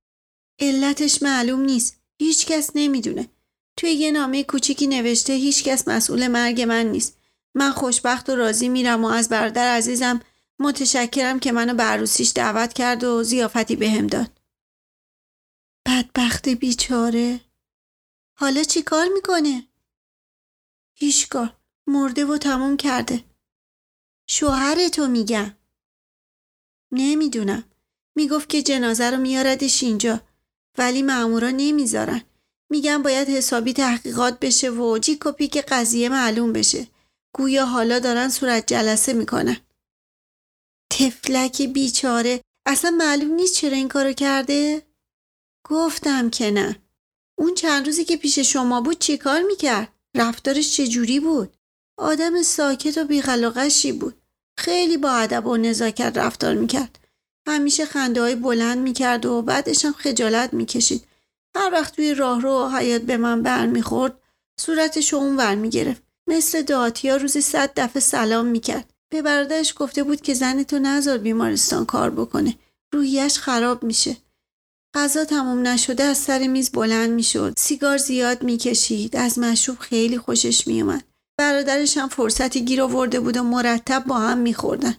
علتش 0.59 1.24
معلوم 1.24 1.59
نیست. 1.59 2.01
هیچ 2.21 2.45
کس 2.45 2.71
نمی‌دونه. 2.76 3.30
توی 3.78 3.89
یه 3.89 4.11
نامه 4.11 4.43
کوچیکی 4.43 4.88
نوشته 4.88 5.34
هیچ 5.34 5.63
کس 5.63 5.88
مسئول 5.88 6.28
مرگ 6.28 6.61
من 6.61 6.86
نیست. 6.86 7.17
من 7.55 7.71
خوشبخت 7.71 8.30
و 8.30 8.36
راضی 8.36 8.69
میرم 8.69 9.05
و 9.05 9.07
از 9.07 9.30
برادر 9.30 9.76
عزیزم 9.76 10.21
متشکرم 10.64 11.39
که 11.39 11.51
منو 11.51 11.74
به 11.74 11.84
عروسیش 11.84 12.32
دعوت 12.36 12.74
کرد 12.74 13.03
و 13.03 13.24
زیافتی 13.24 13.76
بهم 13.76 14.07
داد. 14.07 14.39
بدبخت 15.88 16.49
بیچاره. 16.49 17.39
حالا 18.39 18.64
چی 18.64 18.82
کار 18.82 19.07
می‌کنه؟ 19.14 19.68
هیچ. 20.93 21.30
مرده 21.88 22.26
و 22.26 22.38
تموم 22.38 22.78
کرده. 22.78 23.24
شوهر 24.30 24.88
تو 24.88 25.07
میگم. 25.07 25.55
نمی‌دونم. 26.91 27.64
می‌گفت 28.16 28.49
که 28.49 28.61
جنازه 28.61 29.09
رو 29.09 29.18
میاردش 29.18 29.84
اینجا 29.84 30.22
ولی 30.78 31.01
مامورا 31.01 31.49
نمی‌ذارن. 31.49 32.22
میگن 32.70 33.03
باید 33.03 33.30
حسابی 33.30 33.74
تحقیقات 33.74 34.39
بشه 34.39 34.70
و 34.70 34.97
جیک 34.97 35.26
و 35.26 35.32
پیک 35.32 35.57
قضیه 35.57 36.09
معلوم 36.09 36.53
بشه. 36.53 36.88
گویا 37.34 37.66
حالا 37.66 37.99
دارن 37.99 38.30
صورت 38.30 38.68
جلسه 38.68 39.14
می‌کنن. 39.14 39.57
تفلک 40.99 41.61
بیچاره 41.61 42.41
اصلا 42.65 42.91
معلوم 42.91 43.31
نیست 43.31 43.55
چرا 43.55 43.77
این 43.77 43.87
کارو 43.87 44.13
کرده؟ 44.13 44.81
گفتم 45.65 46.29
که 46.29 46.51
نه. 46.51 46.75
اون 47.39 47.55
چند 47.55 47.85
روزی 47.85 48.05
که 48.05 48.17
پیش 48.17 48.39
شما 48.39 48.81
بود 48.81 48.99
چی 48.99 49.17
کار 49.17 49.41
می‌کرد؟ 49.41 49.87
رفتارش 50.15 50.77
چجوری 50.77 51.19
بود؟ 51.19 51.57
آدم 51.97 52.41
ساکت 52.41 52.97
و 52.97 53.03
بیخلاقشی 53.03 53.91
بود. 53.91 54.21
خیلی 54.59 54.97
با 54.97 55.11
ادب 55.11 55.47
و 55.47 55.57
نزاکت 55.57 56.17
رفتار 56.17 56.53
می‌کرد. 56.53 56.99
همیشه 57.47 57.85
خنده 57.85 58.21
های 58.21 58.35
بلند 58.35 58.77
می‌کرد 58.77 59.25
و 59.25 59.41
بعدش 59.41 59.85
هم 59.85 59.93
خجالت 59.93 60.53
می‌کشید. 60.53 61.07
هر 61.55 61.69
وقت 61.71 61.95
توی 61.95 62.13
راه 62.13 62.41
رو 62.41 62.69
حیات 62.69 63.01
به 63.01 63.17
من 63.17 63.43
برمیخورد 63.43 64.21
صورتش 64.59 65.13
اون 65.13 65.37
ور 65.37 65.55
می‌گرفت. 65.55 66.01
مثل 66.27 66.61
دعاتیا 66.61 67.15
روزی 67.15 67.41
صد 67.41 67.71
دفعه 67.75 67.99
سلام 67.99 68.45
می‌کرد. 68.45 68.92
به 69.14 69.22
برادرش 69.22 69.74
گفته 69.78 70.03
بود 70.03 70.22
که 70.22 70.34
زن 70.34 70.64
تو 70.64 70.80
نذار 70.80 71.18
بیمارستان 71.18 71.86
کار 71.86 72.09
بکنه. 72.09 72.55
روحیش 72.93 73.38
خراب 73.38 73.84
میشه. 73.84 74.18
غذا 74.95 75.26
تمام 75.26 75.68
نشده 75.68 76.03
از 76.03 76.18
سر 76.18 76.47
میز 76.47 76.72
بلند 76.72 77.09
می‌شد. 77.09 77.53
سیگار 77.57 77.97
زیاد 77.97 78.43
می‌کشید. 78.43 79.16
از 79.16 79.39
مشروب 79.39 79.78
خیلی 79.78 80.18
خوشش 80.18 80.68
میومد. 80.68 81.03
برادرش 81.38 81.97
هم 81.97 82.09
فرصتی 82.09 82.66
گیر 82.66 82.82
آورده 82.82 83.20
بود 83.20 83.38
و 83.38 83.43
مرتب 83.43 84.03
با 84.07 84.20
هم 84.20 84.38
میخوردن. 84.38 84.95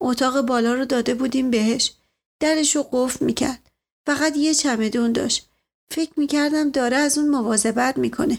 اتاق 0.00 0.40
بالا 0.40 0.74
رو 0.74 0.84
داده 0.84 1.14
بودیم 1.14 1.50
بهش. 1.50 1.92
درش 2.40 2.76
رو 2.76 2.82
قفل 2.92 3.24
می‌کرد. 3.24 3.70
فقط 4.06 4.36
یه 4.36 4.54
چمدون 4.54 5.12
داشت. 5.12 5.48
فکر 5.90 6.12
می‌کردم 6.16 6.70
داره 6.70 6.96
از 6.96 7.18
اون 7.18 7.28
مواظبت 7.28 7.98
می‌کنه. 7.98 8.38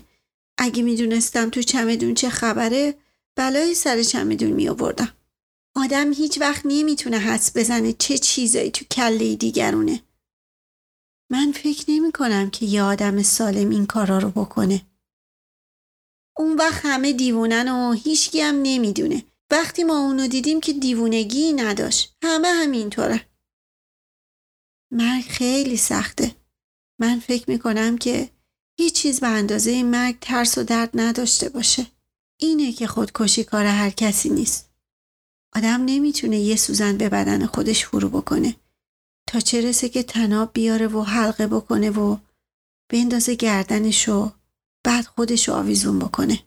اگه 0.57 0.83
می‌دونستم 0.83 1.49
تو 1.49 1.61
چمدون 1.61 2.13
چه 2.13 2.29
خبره 2.29 2.95
بلای 3.35 3.75
سر 3.75 4.03
چمدون 4.03 4.51
می 4.51 4.69
آوردم. 4.69 5.13
آدم 5.75 6.13
هیچ 6.13 6.41
وقت 6.41 6.61
نمی‌تونه 6.65 7.17
حدس 7.17 7.57
بزنه 7.57 7.93
چه 7.93 8.17
چیزایی 8.17 8.71
تو 8.71 8.85
کله 8.85 9.35
دیگرونه. 9.35 10.03
من 11.31 11.51
فکر 11.51 11.85
نمی 11.87 12.11
کنم 12.11 12.49
که 12.49 12.65
یه 12.65 12.83
آدم 12.83 13.23
سالم 13.23 13.69
این 13.69 13.85
کارا 13.85 14.17
رو 14.17 14.29
بکنه. 14.29 14.81
اون 16.37 16.55
وقت 16.55 16.85
همه 16.85 17.13
دیوونن 17.13 17.67
و 17.67 17.91
هیچکی 17.93 18.41
هم 18.41 18.55
نمی‌دونه. 18.63 19.23
وقتی 19.51 19.83
ما 19.83 19.99
اونو 19.99 20.27
دیدیم 20.27 20.61
که 20.61 20.73
دیوونگی 20.73 21.53
نداشت. 21.53 22.17
همه 22.23 22.47
همینطوره. 22.47 23.29
مرگ 24.91 25.23
خیلی 25.25 25.77
سخته. 25.77 26.35
من 26.99 27.19
فکر 27.19 27.49
می 27.49 27.59
کنم 27.59 27.97
که 27.97 28.29
هیچ 28.79 28.93
چیز 28.93 29.19
به 29.19 29.27
اندازه 29.27 29.83
مرگ 29.83 30.19
ترس 30.21 30.57
و 30.57 30.63
درد 30.63 30.89
نداشته 30.93 31.49
باشه. 31.49 31.94
اینه 32.37 32.71
که 32.71 32.87
خودکشی 32.87 33.43
کار 33.43 33.65
هر 33.65 33.89
کسی 33.89 34.29
نیست. 34.29 34.69
آدم 35.55 35.85
نمی‌تونه 35.85 36.39
یه 36.39 36.55
سوزن 36.55 36.97
به 36.97 37.09
بدن 37.09 37.45
خودش 37.45 37.85
فرو 37.85 38.09
بکنه 38.09 38.55
تا 39.27 39.39
چه 39.39 39.61
رسه 39.61 39.89
که 39.89 40.03
تناب 40.03 40.53
بیاره 40.53 40.87
و 40.87 41.01
حلقه 41.01 41.47
بکنه 41.47 41.89
و 41.89 42.17
بندازه 42.89 43.35
گردنشو 43.35 44.31
بعد 44.83 45.05
خودشو 45.05 45.53
آویزون 45.53 45.99
بکنه. 45.99 46.43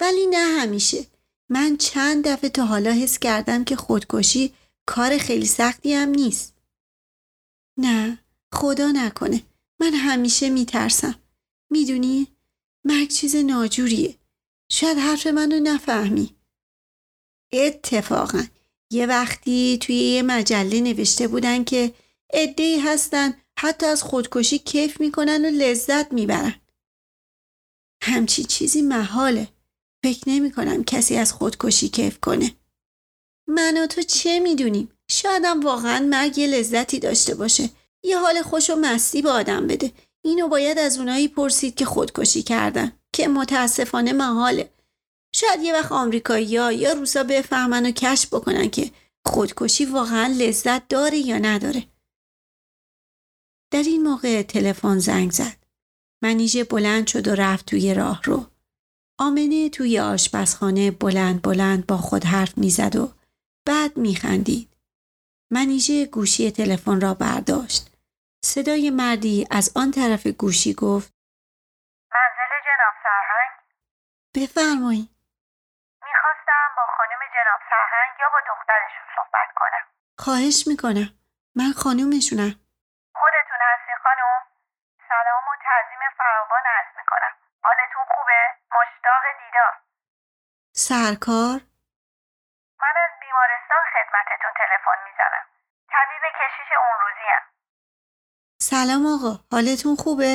ولی 0.00 0.26
نه 0.26 0.60
همیشه. 0.60 1.06
من 1.48 1.76
چند 1.76 2.28
دفعه 2.28 2.50
تا 2.50 2.66
حالا 2.66 2.90
حس 2.90 3.18
کردم 3.18 3.64
که 3.64 3.76
خودکشی 3.76 4.54
کار 4.86 5.18
خیلی 5.18 5.46
سختی 5.46 5.94
هم 5.94 6.08
نیست. 6.08 6.56
نه 7.78 8.18
خدا 8.54 8.90
نکنه. 8.90 9.42
من 9.80 9.94
همیشه 9.94 10.50
میترسم. 10.50 11.14
می‌دونی؟ 11.70 12.26
مرگ 12.84 13.08
چیز 13.08 13.36
ناجوریه. 13.36 14.14
شاید 14.72 14.98
حرف 14.98 15.26
منو 15.26 15.60
نفهمی. 15.60 16.36
اتفاقا 17.52 18.44
یه 18.92 19.06
وقتی 19.06 19.78
توی 19.78 19.94
یه 19.94 20.22
مجله 20.22 20.80
نوشته 20.80 21.28
بودن 21.28 21.64
که 21.64 21.94
ای 22.32 22.80
هستن 22.80 23.34
حتی 23.58 23.86
از 23.86 24.02
خودکشی 24.02 24.58
کیف 24.58 25.00
می‌کنن 25.00 25.44
و 25.44 25.48
لذت 25.48 26.12
می‌برن. 26.12 26.54
همچی 28.02 28.44
چیزی 28.44 28.82
محاله. 28.82 29.48
فکر 30.04 30.24
نمی 30.26 30.52
کنم 30.52 30.84
کسی 30.84 31.16
از 31.16 31.32
خودکشی 31.32 31.88
کیف 31.88 32.20
کنه. 32.20 32.56
من 33.48 33.82
و 33.82 33.86
تو 33.86 34.02
چه 34.02 34.40
می‌دونیم؟ 34.40 34.92
شایدم 35.10 35.60
واقعا 35.60 36.06
مرگ 36.06 36.38
یه 36.38 36.46
لذتی 36.46 36.98
داشته 36.98 37.34
باشه. 37.34 37.70
یه 38.04 38.18
حال 38.18 38.42
خوش 38.42 38.70
و 38.70 38.76
مستی 38.76 39.22
به 39.22 39.30
آدم 39.30 39.66
بده. 39.66 39.92
اینو 40.24 40.48
باید 40.48 40.78
از 40.78 40.98
اونایی 40.98 41.28
پرسید 41.28 41.74
که 41.74 41.84
خودکشی 41.84 42.42
کردن 42.42 42.92
که 43.12 43.28
متاسفانه 43.28 44.12
محاله. 44.12 44.70
شاید 45.34 45.60
یه 45.62 45.72
وقت 45.72 45.92
آمریکایی 45.92 46.46
یا 46.46 46.92
روسا 46.92 47.24
بفهمن 47.24 47.86
و 47.86 47.90
کشف 47.90 48.34
بکنن 48.34 48.70
که 48.70 48.90
خودکشی 49.26 49.84
واقعا 49.84 50.26
لذت 50.26 50.88
داره 50.88 51.18
یا 51.18 51.38
نداره. 51.38 51.86
در 53.72 53.82
این 53.82 54.02
موقع 54.02 54.42
تلفن 54.42 54.98
زنگ 54.98 55.30
زد. 55.30 55.56
منیژه 56.22 56.64
بلند 56.64 57.06
شد 57.06 57.28
و 57.28 57.34
رفت 57.34 57.66
توی 57.66 57.94
راه 57.94 58.22
رو. 58.24 58.46
آمنه 59.18 59.68
توی 59.68 59.98
آشپزخانه 59.98 60.90
بلند 60.90 61.42
بلند 61.42 61.86
با 61.86 61.96
خود 61.96 62.24
حرف 62.24 62.58
می‌زد 62.58 62.96
و 62.96 63.12
بعد 63.66 63.96
میخندید. 63.96 64.68
منیژه 65.52 66.06
گوشی 66.06 66.50
تلفن 66.50 67.00
را 67.00 67.14
برداشت. 67.14 67.89
صدای 68.42 68.90
مردی 68.90 69.48
از 69.58 69.66
آن 69.76 69.90
طرف 69.90 70.26
گوشی 70.42 70.74
گفت 70.74 71.10
منزل 72.14 72.52
جناب 72.68 72.94
سرهنگ؟ 73.06 73.52
بفرمایید. 74.36 75.10
می‌خواستم 76.08 76.68
با 76.76 76.84
خانم 76.96 77.20
جناب 77.36 77.60
سرهنگ 77.70 78.12
یا 78.20 78.28
با 78.34 78.40
دخترشون 78.50 79.06
صحبت 79.16 79.50
کنم. 79.60 79.84
خواهش 80.18 80.58
می‌کنم. 80.70 81.08
من 81.58 81.72
خانومشونم. 81.82 82.52
خودتون 83.20 83.60
هستی 83.68 83.94
خانم؟ 84.04 84.42
سلام 85.08 85.44
و 85.50 85.54
تعظیم 85.66 86.02
فراوان 86.18 86.64
عرض 86.76 86.90
می‌کنم. 87.00 87.34
حالتون 87.62 88.04
خوبه؟ 88.12 88.40
مشتاق 88.76 89.24
دیدار. 89.40 89.74
سرکار؟ 90.72 91.58
من 92.82 92.94
از 93.04 93.12
بیمارستان 93.22 93.82
خدمتتون 93.94 94.52
تلفن 94.60 94.98
می‌زنم. 95.08 95.44
طبیب 95.92 96.22
کشیش 96.38 96.70
اون 96.84 96.96
روزیم. 97.04 97.42
سلام 98.62 99.04
آقا. 99.14 99.32
حالتون 99.54 99.94
خوبه؟ 100.02 100.32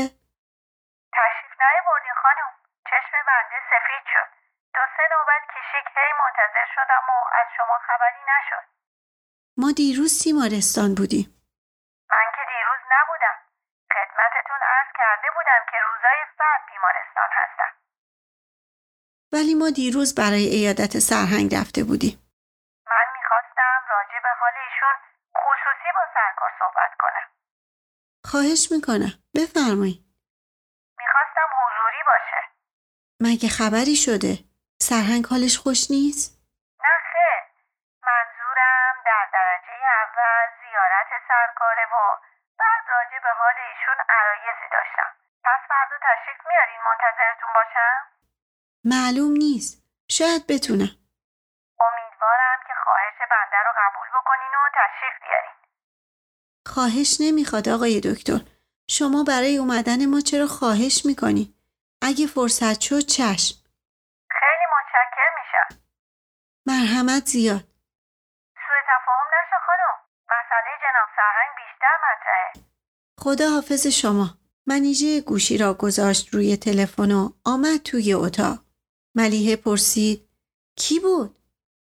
تشریف 1.18 1.54
بردین 1.88 2.16
خانم. 2.24 2.52
چشم 2.90 3.14
بنده 3.30 3.58
سفید 3.72 4.06
شد. 4.14 4.30
دو 4.76 4.84
سه 4.96 5.04
نوبت 5.14 5.44
کشیک 5.54 5.86
هی 5.98 6.12
منتظر 6.22 6.68
شدم 6.76 7.04
و 7.12 7.18
از 7.40 7.48
شما 7.58 7.78
خبری 7.88 8.24
نشد. 8.32 8.66
ما 9.62 9.68
دیروز 9.82 10.14
تیمارستان 10.24 10.90
بودیم. 10.98 11.28
من 12.14 12.28
که 12.36 12.44
دیروز 12.54 12.82
نبودم. 12.96 13.38
خدمتتون 13.96 14.62
عرض 14.74 14.90
کرده 15.00 15.28
بودم 15.36 15.62
که 15.72 15.78
روزای 15.88 16.20
فرد 16.38 16.62
بیمارستان 16.72 17.30
هستم. 17.40 17.72
ولی 19.34 19.54
ما 19.62 19.70
دیروز 19.80 20.10
برای 20.22 20.46
ایادت 20.58 20.94
سرهنگ 21.10 21.50
رفته 21.60 21.82
بودیم. 21.90 22.16
من 22.92 23.08
می‌خواستم 23.18 23.80
راجع 23.96 24.20
به 24.26 24.32
حال 24.40 24.56
ایشون 24.66 24.96
خصوصی 25.44 25.90
با 25.98 26.04
سرکار 26.16 26.52
صحبت 26.62 26.94
کنم. 27.04 27.28
خواهش 28.36 28.64
می‌کنم. 28.76 29.14
بفرمایید. 29.38 30.02
می‌خواستم 31.02 31.50
حضوری 31.62 32.02
باشه. 32.12 32.40
مگه 33.26 33.50
خبری 33.60 33.98
شده؟ 34.06 34.34
سرهنگ 34.88 35.24
حالش 35.32 35.56
خوش 35.64 35.82
نیست؟ 35.96 36.26
نه 36.86 36.96
خیر. 37.12 37.42
منظورم 38.10 38.96
در 39.10 39.26
درجه 39.38 39.76
اول 40.04 40.46
زیارت 40.62 41.10
سرکاره 41.30 41.86
و 41.96 41.98
بعد 42.62 42.84
راجع 42.96 43.20
به 43.26 43.32
حال 43.40 43.58
ایشون 43.70 44.00
عرایزی 44.18 44.68
داشتم. 44.76 45.12
پس 45.46 45.62
فردا 45.70 45.98
تشریف 46.08 46.40
میارین 46.50 46.82
منتظرتون 46.88 47.52
باشم؟ 47.58 47.98
معلوم 48.94 49.34
نیست. 49.46 49.74
شاید 50.18 50.44
بتونم. 50.52 50.94
امیدوارم 51.88 52.60
که 52.68 52.74
خواهش 52.84 53.18
بنده 53.34 53.60
رو 53.66 53.72
قبول 53.82 54.08
بکنین 54.18 54.54
و 54.60 54.64
تشریف 54.80 55.16
بیارین. 55.24 55.55
خواهش 56.66 57.18
نمی‌خواد 57.20 57.70
آقای 57.70 58.00
دکتر. 58.00 58.40
شما 58.90 59.24
برای 59.24 59.58
اومدن 59.58 60.06
ما 60.06 60.22
چرا 60.22 60.48
خواهش 60.48 61.06
می‌کنی؟ 61.06 61.56
اگه 62.02 62.28
فرصت 62.28 62.82
شد 62.82 63.00
چشم. 63.00 63.56
خیلی 64.30 64.66
متشکر 64.76 65.30
میشم. 65.40 65.82
مرحمت 66.66 67.26
زیاد. 67.26 67.64
سوء 68.54 68.82
تفاهم 68.88 69.28
نشه 69.36 69.58
خانم. 69.68 69.96
مسئله 70.26 70.72
جناب 70.84 71.10
سرهنگ 71.16 71.52
بیشتر 71.58 71.96
مطرحه. 72.06 72.66
خدا 73.20 73.50
حافظ 73.50 73.88
شما. 73.88 74.38
منیژه 74.68 75.22
گوشی 75.22 75.58
را 75.58 75.74
گذاشت 75.74 76.34
روی 76.34 76.58
تلفن 76.58 77.12
و 77.12 77.30
آمد 77.46 77.78
توی 77.78 78.14
اتاق. 78.14 78.60
ملیحه 79.16 79.56
پرسید 79.56 80.30
کی 80.76 81.00
بود؟ 81.00 81.36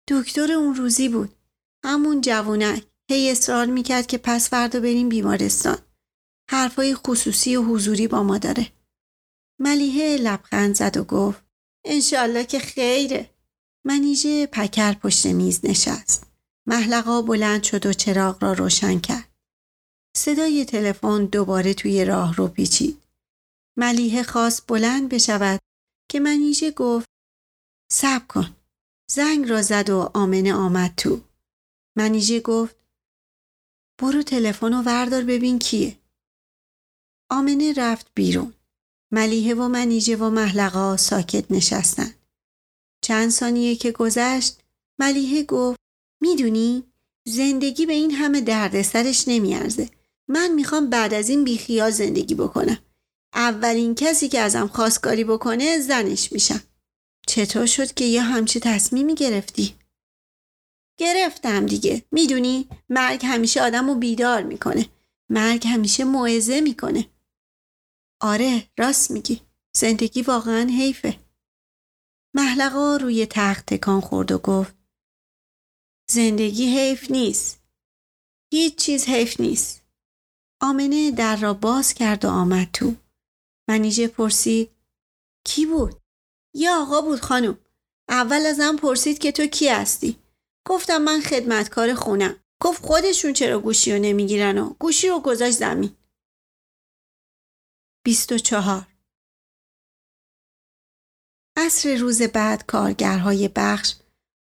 دکتر 0.07 0.51
اون 0.51 0.75
روزی 0.75 1.09
بود. 1.09 1.35
همون 1.83 2.21
جوونک. 2.21 2.90
هی 3.11 3.31
اصرار 3.31 3.65
می‌کرد 3.65 4.07
که 4.07 4.17
پس 4.17 4.49
فردا 4.49 4.79
بریم 4.79 5.09
بیمارستان. 5.09 5.77
حرفای 6.49 6.95
خصوصی 6.95 7.55
و 7.55 7.63
حضوری 7.63 8.07
با 8.07 8.23
ما 8.23 8.37
داره. 8.37 8.67
ملیحه 9.59 10.17
لبخند 10.17 10.75
زد 10.75 10.97
و 10.97 11.03
گفت 11.03 11.43
انشالله 11.85 12.45
که 12.45 12.59
خیره. 12.59 13.29
منیژه 13.85 14.45
پکر 14.45 14.93
پشت 14.93 15.25
میز 15.25 15.59
نشست. 15.63 16.27
محلقا 16.67 17.21
بلند 17.21 17.63
شد 17.63 17.85
و 17.85 17.93
چراغ 17.93 18.43
را 18.43 18.53
روشن 18.53 18.99
کرد. 18.99 19.29
صدای 20.17 20.65
تلفن 20.65 21.25
دوباره 21.25 21.73
توی 21.73 22.05
راه 22.05 22.35
رو 22.35 22.47
پیچید. 22.47 23.01
ملیحه 23.77 24.23
خواست 24.23 24.67
بلند 24.67 25.09
بشود 25.09 25.59
که 26.11 26.19
منیژه 26.19 26.71
گفت 26.71 27.07
صبر 27.91 28.25
کن. 28.25 28.55
زنگ 29.11 29.49
را 29.49 29.61
زد 29.61 29.89
و 29.89 30.11
آمنه 30.13 30.53
آمد 30.53 30.93
تو. 30.97 31.21
منیژه 31.97 32.39
گفت 32.39 32.80
برو 34.01 34.23
تلفن 34.23 34.73
و 34.73 34.81
وردار 34.81 35.23
ببین 35.23 35.59
کیه. 35.59 35.97
آمنه 37.29 37.73
رفت 37.73 38.07
بیرون. 38.13 38.53
ملیحه 39.11 39.53
و 39.53 39.67
منیژه 39.67 40.15
و 40.15 40.29
محلقا 40.29 40.97
ساکت 40.97 41.51
نشستن. 41.51 42.13
چند 43.01 43.29
ثانیه 43.29 43.75
که 43.75 43.91
گذشت 43.91 44.59
ملیحه 44.99 45.43
گفت 45.43 45.79
می‌دونی 46.21 46.83
زندگی 47.27 47.85
به 47.85 47.93
این 47.93 48.11
همه 48.11 48.41
دردسرش 48.41 49.27
نمیارزه. 49.27 49.89
من 50.27 50.47
می‌خوام 50.47 50.89
بعد 50.89 51.13
از 51.13 51.29
این 51.29 51.43
بیخیال 51.43 51.91
زندگی 51.91 52.35
بکنم. 52.35 52.77
اولین 53.33 53.95
کسی 53.95 54.29
که 54.29 54.39
ازم 54.39 54.67
خواستگاری 54.67 55.23
بکنه 55.23 55.79
زنش 55.79 56.31
میشم. 56.31 56.63
چطور 57.27 57.65
شد 57.65 57.93
که 57.93 58.05
یه 58.05 58.21
همچی 58.21 58.59
تصمیمی 58.59 59.15
گرفتی؟ 59.15 59.75
گرفتم 60.97 61.65
دیگه. 61.65 62.05
می‌دونی 62.11 62.69
مرگ 62.89 63.25
همیشه 63.25 63.61
آدم 63.61 63.87
رو 63.87 63.95
بیدار 63.95 64.43
می‌کنه. 64.43 64.89
مرگ 65.29 65.67
همیشه 65.67 66.03
موعظه 66.03 66.61
می‌کنه. 66.61 67.09
آره 68.21 68.67
راست 68.79 69.11
میگی. 69.11 69.41
زندگی 69.75 70.21
واقعا 70.21 70.69
حیفه. 70.69 71.19
محلقا 72.35 72.97
روی 72.97 73.25
تخت 73.29 73.65
تکان 73.65 74.01
خورد 74.01 74.31
و 74.31 74.37
گفت 74.37 74.75
زندگی 76.09 76.65
حیف 76.65 77.11
نیست. 77.11 77.63
هیچ 78.53 78.75
چیز 78.75 79.05
حیف 79.05 79.39
نیست. 79.39 79.83
آمنه 80.61 81.11
در 81.11 81.35
را 81.35 81.53
باز 81.53 81.93
کرد 81.93 82.25
و 82.25 82.29
آمد 82.29 82.69
تو. 82.73 82.95
منیژه 83.69 84.07
پرسید 84.07 84.71
کی 85.45 85.65
بود؟ 85.65 86.01
یه 86.55 86.71
آقا 86.71 87.01
بود 87.01 87.19
خانم. 87.19 87.57
اول 88.09 88.45
ازم 88.45 88.75
پرسید 88.75 89.19
که 89.19 89.31
تو 89.31 89.45
کی 89.45 89.67
هستی؟ 89.69 90.20
گفتم 90.67 91.01
من 91.01 91.21
خدمتکار 91.21 91.93
خونم. 91.93 92.35
گفت 92.61 92.85
خودشون 92.85 93.33
چرا 93.33 93.59
گوشی 93.59 93.93
رو 93.93 93.99
نمی‌گیرن 93.99 94.57
و 94.57 94.73
گوشی 94.79 95.09
رو 95.09 95.19
گذاشت 95.19 95.57
زمین. 95.57 95.95
24 98.05 98.87
عصر 101.57 101.95
روز 101.95 102.21
بعد 102.21 102.65
کارگرهای 102.65 103.47
بخش 103.55 103.95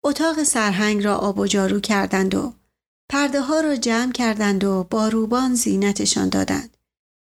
اتاق 0.03 0.43
سرهنگ 0.43 1.03
را 1.03 1.17
آب 1.17 1.39
و 1.39 1.47
جارو 1.47 1.79
کردند 1.79 2.35
و 2.35 2.53
پرده 3.11 3.41
ها 3.41 3.61
را 3.61 3.75
جمع 3.75 4.11
کردند 4.11 4.63
و 4.63 4.83
با 4.83 5.07
روبان 5.07 5.55
زینتشان 5.55 6.29
دادند 6.29 6.77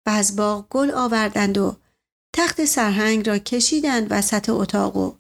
و 0.08 0.10
از 0.10 0.36
باغ 0.36 0.70
گل 0.70 0.92
آوردند 0.92 1.58
و 1.58 1.76
تخت 2.36 2.66
سرهنگ 2.66 3.28
را 3.28 3.38
کشیدند 3.38 4.08
وسط 4.10 4.50
اتاق 4.50 4.98
و 4.98 5.16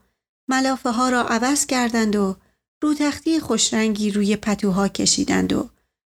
ملافه 0.49 0.89
ها 0.89 1.09
را 1.09 1.23
عوض 1.23 1.65
کردند 1.65 2.15
و 2.15 2.35
رو 2.81 2.93
تختی 2.93 3.39
خوشرنگی 3.39 4.11
روی 4.11 4.35
پتوها 4.35 4.87
کشیدند 4.87 5.53
و 5.53 5.69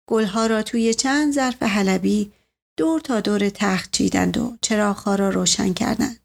گلها 0.08 0.46
را 0.46 0.62
توی 0.62 0.94
چند 0.94 1.32
ظرف 1.32 1.62
حلبی 1.62 2.32
دور 2.76 3.00
تا 3.00 3.20
دور 3.20 3.48
تخت 3.48 3.90
چیدند 3.92 4.38
و 4.38 4.56
چراغها 4.60 5.14
را 5.14 5.30
روشن 5.30 5.72
کردند. 5.72 6.20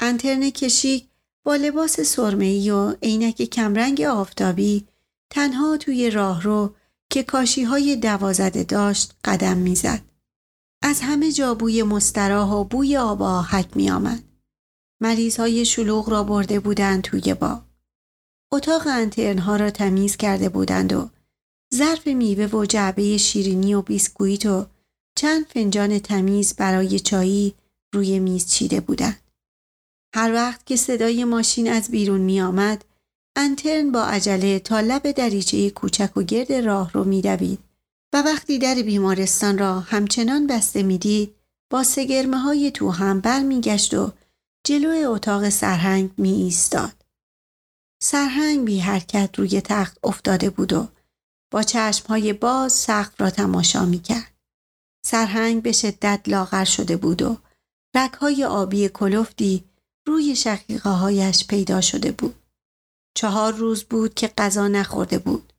انترن 0.00 0.50
کشیک 0.50 1.08
با 1.44 1.56
لباس 1.56 2.00
سرمه‌ای 2.00 2.70
و 2.70 2.94
عینک 3.02 3.42
کمرنگ 3.42 4.00
آفتابی 4.00 4.86
تنها 5.30 5.76
توی 5.76 6.10
راهرو 6.10 6.74
که 7.10 7.22
کاشی 7.22 7.62
های 7.62 7.96
دوازده 7.96 8.62
داشت 8.62 9.14
قدم 9.24 9.56
می‌زد. 9.56 10.00
از 10.82 11.00
همه 11.00 11.32
جا 11.32 11.54
بوی 11.54 11.82
مستراح 11.82 12.52
و 12.52 12.64
بوی 12.64 12.96
آب 12.96 13.22
آهک 13.22 13.76
می 13.76 13.90
آمد. 13.90 14.22
مریض 15.00 15.40
های 15.40 15.64
شلوغ 15.64 16.08
را 16.08 16.22
برده 16.22 16.60
بودند 16.60 17.02
توی 17.02 17.34
با. 17.34 17.63
اتاق 18.54 18.86
انترنها 18.86 19.56
را 19.56 19.70
تمیز 19.70 20.16
کرده 20.16 20.48
بودند 20.48 20.92
و 20.92 21.10
ظرف 21.74 22.06
میوه 22.06 22.46
و 22.46 22.64
جعبه 22.64 23.16
شیرینی 23.16 23.74
و 23.74 23.82
بیسکویت 23.82 24.46
و 24.46 24.66
چند 25.18 25.46
فنجان 25.46 25.98
تمیز 25.98 26.54
برای 26.54 27.00
چایی 27.00 27.54
روی 27.94 28.18
میز 28.18 28.46
چیده 28.46 28.80
بودند. 28.80 29.20
هر 30.14 30.32
وقت 30.32 30.66
که 30.66 30.76
صدای 30.76 31.24
ماشین 31.24 31.72
از 31.72 31.90
بیرون 31.90 32.20
می 32.20 32.40
آمد، 32.40 32.84
انترن 33.36 33.92
با 33.92 34.04
عجله 34.04 34.58
تا 34.58 34.80
لب 34.80 35.10
دریچه 35.10 35.70
کوچک 35.70 36.16
و 36.16 36.22
گرد 36.22 36.52
راه 36.52 36.92
رو 36.92 37.04
می 37.04 37.22
و 38.14 38.22
وقتی 38.22 38.58
در 38.58 38.74
بیمارستان 38.74 39.58
را 39.58 39.80
همچنان 39.80 40.46
بسته 40.46 40.82
می‌دید 40.82 41.34
با 41.70 41.82
سگرمه 41.82 42.38
های 42.38 42.70
تو 42.70 42.90
هم 42.90 43.20
بر 43.20 43.40
می 43.40 43.60
گشت 43.60 43.94
و 43.94 44.12
جلو 44.66 45.10
اتاق 45.10 45.48
سرهنگ 45.48 46.10
می 46.16 46.32
ایستاد. 46.32 47.03
سرهنگ 48.06 48.64
بی 48.64 48.78
حرکت 48.78 49.30
روی 49.36 49.60
تخت 49.60 49.98
افتاده 50.02 50.50
بود 50.50 50.72
و 50.72 50.88
با 51.50 51.62
چشم 51.62 52.06
های 52.06 52.32
باز 52.32 52.72
سقف 52.72 53.20
را 53.20 53.30
تماشا 53.30 53.84
می 53.84 53.98
کرد. 53.98 54.32
سرهنگ 55.06 55.62
به 55.62 55.72
شدت 55.72 56.20
لاغر 56.26 56.64
شده 56.64 56.96
بود 56.96 57.22
و 57.22 57.36
رگهای 57.96 58.44
آبی 58.44 58.88
کلفتی 58.88 59.64
روی 60.06 60.36
شقیقه 60.36 60.90
هایش 60.90 61.46
پیدا 61.46 61.80
شده 61.80 62.12
بود. 62.12 62.34
چهار 63.14 63.52
روز 63.52 63.84
بود 63.84 64.14
که 64.14 64.28
غذا 64.38 64.68
نخورده 64.68 65.18
بود. 65.18 65.52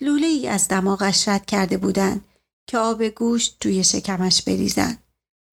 لوله 0.00 0.26
ای 0.26 0.48
از 0.48 0.68
دماغش 0.68 1.28
رد 1.28 1.46
کرده 1.46 1.76
بودند 1.76 2.24
که 2.66 2.78
آب 2.78 3.04
گوشت 3.04 3.56
توی 3.60 3.84
شکمش 3.84 4.42
بریزند. 4.42 5.02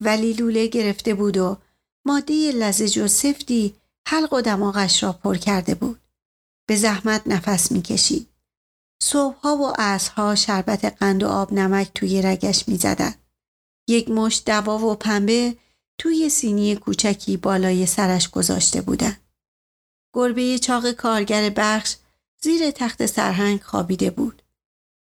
ولی 0.02 0.34
لوله 0.34 0.68
گرفته 0.68 1.14
بود 1.14 1.38
و 1.38 1.58
ماده 2.06 2.52
لزج 2.52 2.98
و 2.98 3.08
سفتی 3.08 3.76
حلق 4.08 4.34
و 4.34 4.42
دماغش 4.42 5.04
را 5.04 5.14
پر 5.14 5.36
کرده 5.36 5.76
بود. 5.76 6.03
به 6.66 6.76
زحمت 6.76 7.22
نفس 7.26 7.72
می‌کشید. 7.72 8.30
صبحها 9.04 9.58
و 9.58 9.74
عصرها 9.78 10.36
شربت 10.36 10.86
قند 10.86 11.24
و 11.24 11.28
آب 11.28 11.54
نمک 11.54 11.92
توی 11.96 12.22
رگش 12.22 12.68
می‌زدند. 12.68 13.16
یک 13.88 14.10
مش 14.10 14.42
دوا 14.46 14.78
و 14.78 14.96
پنبه 14.96 15.58
توی 15.98 16.30
سینی 16.30 16.76
کوچکی 16.76 17.38
بالای 17.38 17.86
سرش 17.86 18.30
گذاشته 18.30 18.82
بودند. 18.82 19.22
گربه 20.16 20.60
چاق 20.60 20.92
کارگر 20.92 21.50
بخش 21.50 21.96
زیر 22.42 22.72
تخت 22.72 23.06
سرهنگ 23.06 23.62
خوابیده 23.62 24.10
بود. 24.10 24.42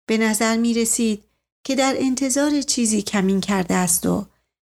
به 0.07 0.18
نظر 0.18 0.57
می 0.57 0.74
رسید 0.74 1.24
که 1.64 1.76
در 1.76 1.95
انتظار 1.97 2.61
چیزی 2.61 3.01
کمین 3.01 3.41
کرده 3.41 3.74
است 3.74 4.05
و 4.05 4.26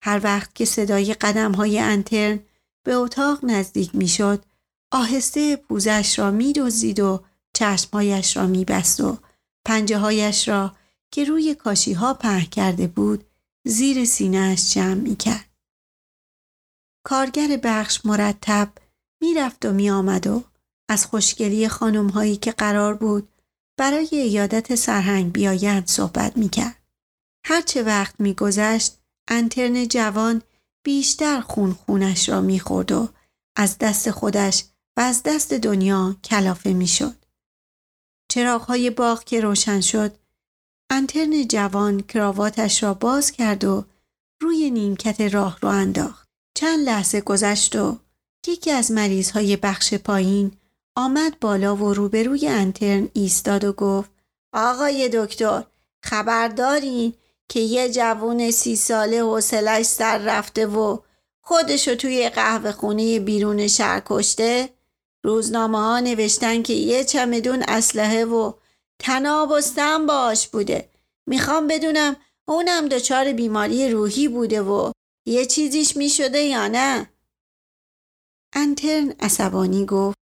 هر 0.03 0.21
وقت 0.23 0.55
که 0.55 0.65
صدای 0.65 1.13
قدم 1.13 1.51
های 1.51 1.79
انترن 1.79 2.39
به 2.83 2.93
اتاق 2.93 3.45
نزدیک 3.45 3.95
می 3.95 4.07
شد 4.07 4.45
آهسته 4.91 5.55
پوزش 5.55 6.19
را 6.19 6.31
می 6.31 6.53
و 6.99 7.19
چشمهایش 7.53 8.37
را 8.37 8.47
می 8.47 8.65
بست 8.65 9.01
و 9.01 9.17
پنجه 9.65 9.97
هایش 9.97 10.47
را 10.47 10.75
که 11.11 11.23
روی 11.23 11.55
کاشی 11.55 11.93
ها 11.93 12.13
په 12.13 12.41
کرده 12.41 12.87
بود 12.87 13.25
زیر 13.67 14.05
سینهش 14.05 14.73
جمع 14.73 14.93
می 14.93 15.15
کرد. 15.15 15.49
کارگر 17.03 17.59
بخش 17.63 18.05
مرتب 18.05 18.69
می‌رفت 19.21 19.65
و 19.65 19.73
می 19.73 19.89
آمد 19.89 20.27
و 20.27 20.43
از 20.89 21.05
خوشگلی 21.05 21.67
خانم 21.67 22.07
هایی 22.07 22.37
که 22.37 22.51
قرار 22.51 22.93
بود 22.93 23.29
برای 23.77 24.09
ایادت 24.11 24.75
سرهنگ 24.75 25.31
بیایند 25.31 25.87
صحبت 25.87 26.37
می 26.37 26.49
کرد. 26.49 26.75
هرچه 27.45 27.83
وقت 27.83 28.15
می 28.19 28.33
گذشت 28.33 28.97
انترن 29.27 29.87
جوان 29.87 30.41
بیشتر 30.83 31.41
خون 31.41 31.73
خونش 31.73 32.29
را 32.29 32.41
می 32.41 32.59
خورد 32.59 32.91
و 32.91 33.09
از 33.55 33.77
دست 33.77 34.11
خودش 34.11 34.65
از 35.01 35.23
دست 35.23 35.53
دنیا 35.53 36.15
کلافه 36.23 36.73
می 36.73 36.87
شد. 36.87 37.15
چراغهای 38.31 38.89
باغ 38.89 39.23
که 39.23 39.41
روشن 39.41 39.81
شد 39.81 40.15
انترن 40.89 41.47
جوان 41.47 42.01
کراواتش 42.01 42.83
را 42.83 42.93
باز 42.93 43.31
کرد 43.31 43.63
و 43.63 43.85
روی 44.41 44.71
نیمکت 44.71 45.21
راه 45.21 45.57
رو 45.61 45.69
انداخت. 45.69 46.29
چند 46.55 46.79
لحظه 46.85 47.21
گذشت 47.21 47.75
و 47.75 47.97
یکی 48.47 48.71
از 48.71 48.91
مریض 48.91 49.31
های 49.31 49.57
بخش 49.57 49.93
پایین 49.93 50.51
آمد 50.95 51.39
بالا 51.39 51.75
و 51.75 51.93
روبروی 51.93 52.47
انترن 52.47 53.09
ایستاد 53.13 53.63
و 53.63 53.73
گفت 53.73 54.11
آقای 54.53 55.09
دکتر 55.13 55.63
خبر 56.03 56.47
دارین 56.47 57.13
که 57.49 57.59
یه 57.59 57.89
جوون 57.91 58.51
سی 58.51 58.75
ساله 58.75 59.21
حوصلش 59.21 59.85
سر 59.85 60.17
رفته 60.17 60.67
و 60.67 60.97
خودشو 61.41 61.95
توی 61.95 62.29
قهوه 62.29 62.71
خونه 62.71 63.19
بیرون 63.19 63.67
شهر 63.67 64.01
کشته 64.05 64.69
روزنامه 65.23 65.77
ها 65.77 65.99
نوشتن 65.99 66.63
که 66.63 66.73
یه 66.73 67.03
چمدون 67.03 67.63
اسلحه 67.67 68.25
و 68.25 68.53
تناب 68.99 69.51
و 69.51 69.61
سم 69.61 70.05
باش 70.05 70.47
بوده. 70.47 70.89
می‌خوام 71.27 71.67
بدونم 71.67 72.15
اونم 72.47 72.87
دچار 72.87 73.33
بیماری 73.33 73.89
روحی 73.89 74.27
بوده 74.27 74.61
و 74.61 74.91
یه 75.27 75.45
چیزیش 75.45 75.97
می‌شده 75.97 76.39
یا 76.39 76.67
نه؟ 76.67 77.09
انترن 78.53 79.13
عصبانی 79.19 79.85
گفت. 79.85 80.17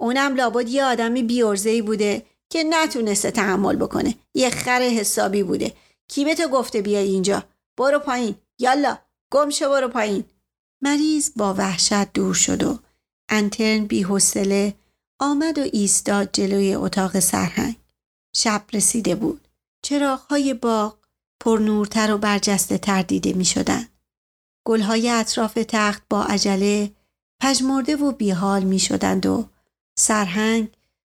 اونم 0.00 0.34
لابد 0.34 0.68
یه 0.68 0.84
آدمی 0.84 1.22
بیورزهی 1.22 1.82
بوده 1.82 2.26
که 2.50 2.64
نتونسته 2.64 3.30
تحمل 3.30 3.76
بکنه. 3.76 4.14
یه 4.34 4.50
خر 4.50 4.80
حسابی 4.82 5.42
بوده. 5.42 5.72
کی 6.08 6.34
تو 6.34 6.48
گفته 6.48 6.82
بیای 6.82 7.08
اینجا. 7.08 7.44
برو 7.76 7.98
پایین. 7.98 8.34
یالا. 8.58 8.98
گم 9.32 9.50
شو 9.50 9.68
برو 9.68 9.88
پایین. 9.88 10.24
مریض 10.82 11.30
با 11.36 11.54
وحشت 11.54 12.12
دور 12.12 12.34
شد 12.34 12.62
و 12.62 12.78
انترن 13.34 13.84
بی 13.84 14.02
حوصله 14.02 14.74
آمد 15.20 15.58
و 15.58 15.62
ایستاد 15.72 16.28
جلوی 16.32 16.74
اتاق 16.74 17.18
سرهنگ 17.18 17.76
شب 18.36 18.64
رسیده 18.72 19.14
بود 19.14 19.48
چراغهای 19.82 20.54
باغ 20.54 20.96
پر 21.40 21.58
نورتر 21.58 22.14
و 22.14 22.18
برجسته 22.18 22.78
تر 22.78 23.02
دیده 23.02 23.32
می 23.32 23.44
شدن. 23.44 23.88
گلهای 24.66 25.10
اطراف 25.10 25.58
تخت 25.68 26.02
با 26.10 26.24
عجله 26.24 26.90
پژمرده 27.42 27.96
و 27.96 28.12
بیحال 28.12 28.62
می 28.62 28.78
شدند 28.78 29.26
و 29.26 29.48
سرهنگ 29.98 30.68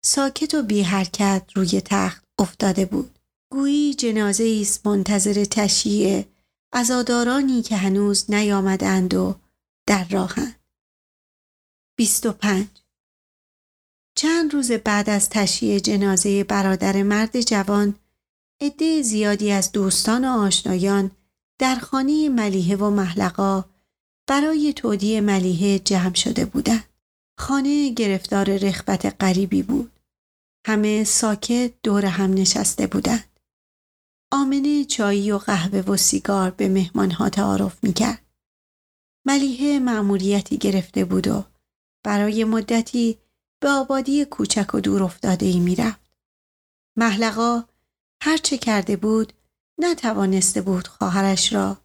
ساکت 0.04 0.54
و 0.54 0.62
بی 0.62 0.82
حرکت 0.82 1.50
روی 1.54 1.80
تخت 1.80 2.24
افتاده 2.38 2.84
بود. 2.84 3.18
گویی 3.52 3.94
جنازه 3.94 4.58
است 4.60 4.86
منتظر 4.86 5.44
تشییع 5.44 6.24
ازادارانی 6.72 7.62
که 7.62 7.76
هنوز 7.76 8.30
نیامدند 8.30 9.14
و 9.14 9.34
در 9.86 10.04
راهند. 10.10 10.57
25 11.98 12.66
چند 14.16 14.54
روز 14.54 14.72
بعد 14.72 15.10
از 15.10 15.30
تشییع 15.30 15.78
جنازه 15.78 16.44
برادر 16.44 17.02
مرد 17.02 17.40
جوان 17.40 17.94
عده 18.60 19.02
زیادی 19.02 19.52
از 19.52 19.72
دوستان 19.72 20.24
و 20.24 20.28
آشنایان 20.28 21.10
در 21.60 21.74
خانه 21.74 22.28
ملیحه 22.28 22.76
و 22.76 22.90
محلقا 22.90 23.64
برای 24.28 24.72
تودی 24.72 25.20
ملیحه 25.20 25.78
جمع 25.78 26.14
شده 26.14 26.44
بودند. 26.44 26.84
خانه 27.38 27.90
گرفتار 27.90 28.56
رخبت 28.56 29.16
غریبی 29.20 29.62
بود. 29.62 29.92
همه 30.66 31.04
ساکت 31.04 31.72
دور 31.82 32.06
هم 32.06 32.34
نشسته 32.34 32.86
بودند. 32.86 33.40
آمنه 34.32 34.84
چایی 34.84 35.32
و 35.32 35.38
قهوه 35.38 35.80
و 35.80 35.96
سیگار 35.96 36.50
به 36.50 36.68
مهمانها 36.68 37.28
تعارف 37.28 37.84
می 37.84 37.92
کرد. 37.92 38.26
ملیحه 39.26 39.78
مأموریتی 39.78 40.58
گرفته 40.58 41.04
بود 41.04 41.28
و 41.28 41.44
برای 42.04 42.44
مدتی 42.44 43.18
به 43.62 43.68
آبادی 43.68 44.24
کوچک 44.24 44.74
و 44.74 44.80
دور 44.80 45.02
افتاده 45.02 45.46
ای 45.46 45.60
می 45.60 45.76
رفت. 45.76 46.10
محلقا 46.96 47.64
هرچه 48.22 48.58
کرده 48.58 48.96
بود 48.96 49.32
نتوانسته 49.80 50.60
بود 50.60 50.86
خواهرش 50.86 51.52
را 51.52 51.78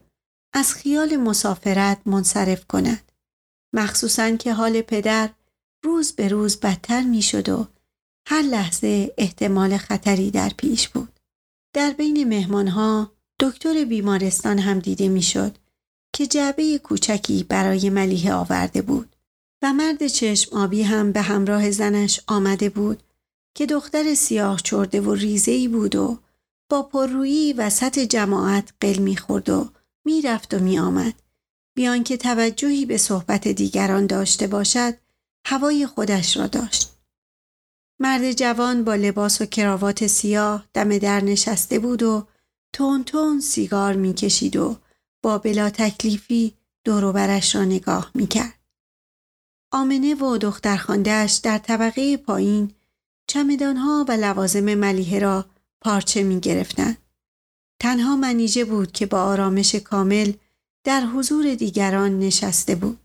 از 0.54 0.74
خیال 0.74 1.16
مسافرت 1.18 2.02
منصرف 2.06 2.66
کند. 2.68 3.12
مخصوصا 3.76 4.36
که 4.36 4.54
حال 4.54 4.82
پدر 4.82 5.30
روز 5.84 6.12
به 6.12 6.28
روز 6.28 6.60
بدتر 6.60 7.02
می 7.02 7.22
شد 7.22 7.50
و 7.50 7.68
هر 8.28 8.42
لحظه 8.42 9.14
احتمال 9.18 9.78
خطری 9.78 10.32
در 10.32 10.50
پیش 10.50 10.90
بود. 10.90 11.20
در 11.76 11.92
بین 11.92 12.24
مهمانها 12.24 13.12
دکتر 13.40 13.86
بیمارستان 13.86 14.60
هم 14.60 14.80
دیده 14.80 15.08
می 15.08 15.22
شد 15.22 15.58
که 16.16 16.28
جعبه 16.28 16.80
کوچکی 16.80 17.44
برای 17.44 17.90
ملیه 17.90 18.34
آورده 18.34 18.82
بود 18.82 19.13
و 19.64 19.74
مرد 19.74 20.08
چشم 20.08 20.58
آبی 20.58 20.84
هم 20.84 21.12
به 21.12 21.22
همراه 21.22 21.72
زنش 21.72 22.20
آمده 22.28 22.70
بود 22.70 23.04
که 23.56 23.66
دختر 23.66 24.16
سیاه 24.16 24.62
چرده 24.64 25.02
و 25.02 25.14
ریزهی 25.14 25.68
بود 25.68 25.96
و 25.96 26.18
با 26.70 26.84
پررویی 26.84 27.54
وسط 27.54 28.00
جماعت 28.00 28.74
قل 28.82 28.98
می‌خورد 28.98 29.50
و 29.50 29.70
می‌رفت 30.06 30.54
و 30.54 30.60
میآمد 30.60 31.14
بیان 31.76 32.04
که 32.04 32.18
توجهی 32.18 32.86
به 32.86 32.98
صحبت 32.98 33.48
دیگران 33.48 34.06
داشته 34.06 34.48
باشد 34.48 34.94
هوای 35.46 35.88
خودش 35.88 36.38
را 36.38 36.48
داشت 36.48 36.96
مرد 38.00 38.32
جوان 38.32 38.84
با 38.84 38.96
لباس 38.96 39.42
و 39.42 39.46
کراوات 39.46 40.08
سیاه 40.08 40.66
دم 40.74 40.98
در 40.98 41.24
نشسته 41.24 41.80
بود 41.80 42.04
و 42.04 42.28
تون 42.74 43.04
تون 43.04 43.40
سیگار 43.40 43.96
می‌کشید 43.96 44.56
و 44.56 44.76
با 45.24 45.38
بلا 45.38 45.70
تکلیفی 45.70 46.54
دوروبرش 46.84 47.56
را 47.56 47.64
نگاه 47.64 48.12
می‌کرد. 48.14 48.63
آمنه 49.74 50.16
و 50.16 50.38
دختر 50.38 50.78
در 51.44 51.58
طبقه 51.58 52.18
پایین 52.18 52.72
چمدانها 53.28 54.06
و 54.08 54.12
لوازم 54.12 54.76
ملیه 54.76 55.20
را 55.20 55.46
پارچه 55.82 56.24
می 56.24 56.40
گرفتن. 56.40 56.98
تنها 57.80 58.16
منیژه 58.16 58.66
بود 58.66 58.92
که 58.92 59.06
با 59.06 59.24
آرامش 59.24 59.76
کامل 59.76 60.34
در 60.84 61.02
حضور 61.02 61.56
دیگران 61.56 62.20
نشسته 62.20 62.76
بود. 62.76 63.00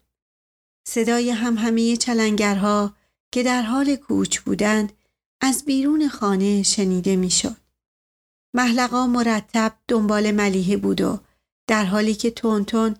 صدای 0.88 1.30
هم 1.30 1.58
همه 1.58 1.96
چلنگرها 1.96 2.94
که 3.32 3.42
در 3.42 3.62
حال 3.62 3.96
کوچ 3.96 4.40
بودند 4.40 4.92
از 5.40 5.64
بیرون 5.64 6.08
خانه 6.08 6.62
شنیده 6.62 7.16
می‌شد. 7.16 7.56
محلقا 8.54 9.06
مرتب 9.06 9.74
دنبال 9.88 10.30
ملیه 10.30 10.76
بود 10.76 11.00
و 11.00 11.18
در 11.66 11.84
حالی 11.84 12.14
که 12.14 12.30
تون 12.30 12.64
تون 12.64 12.96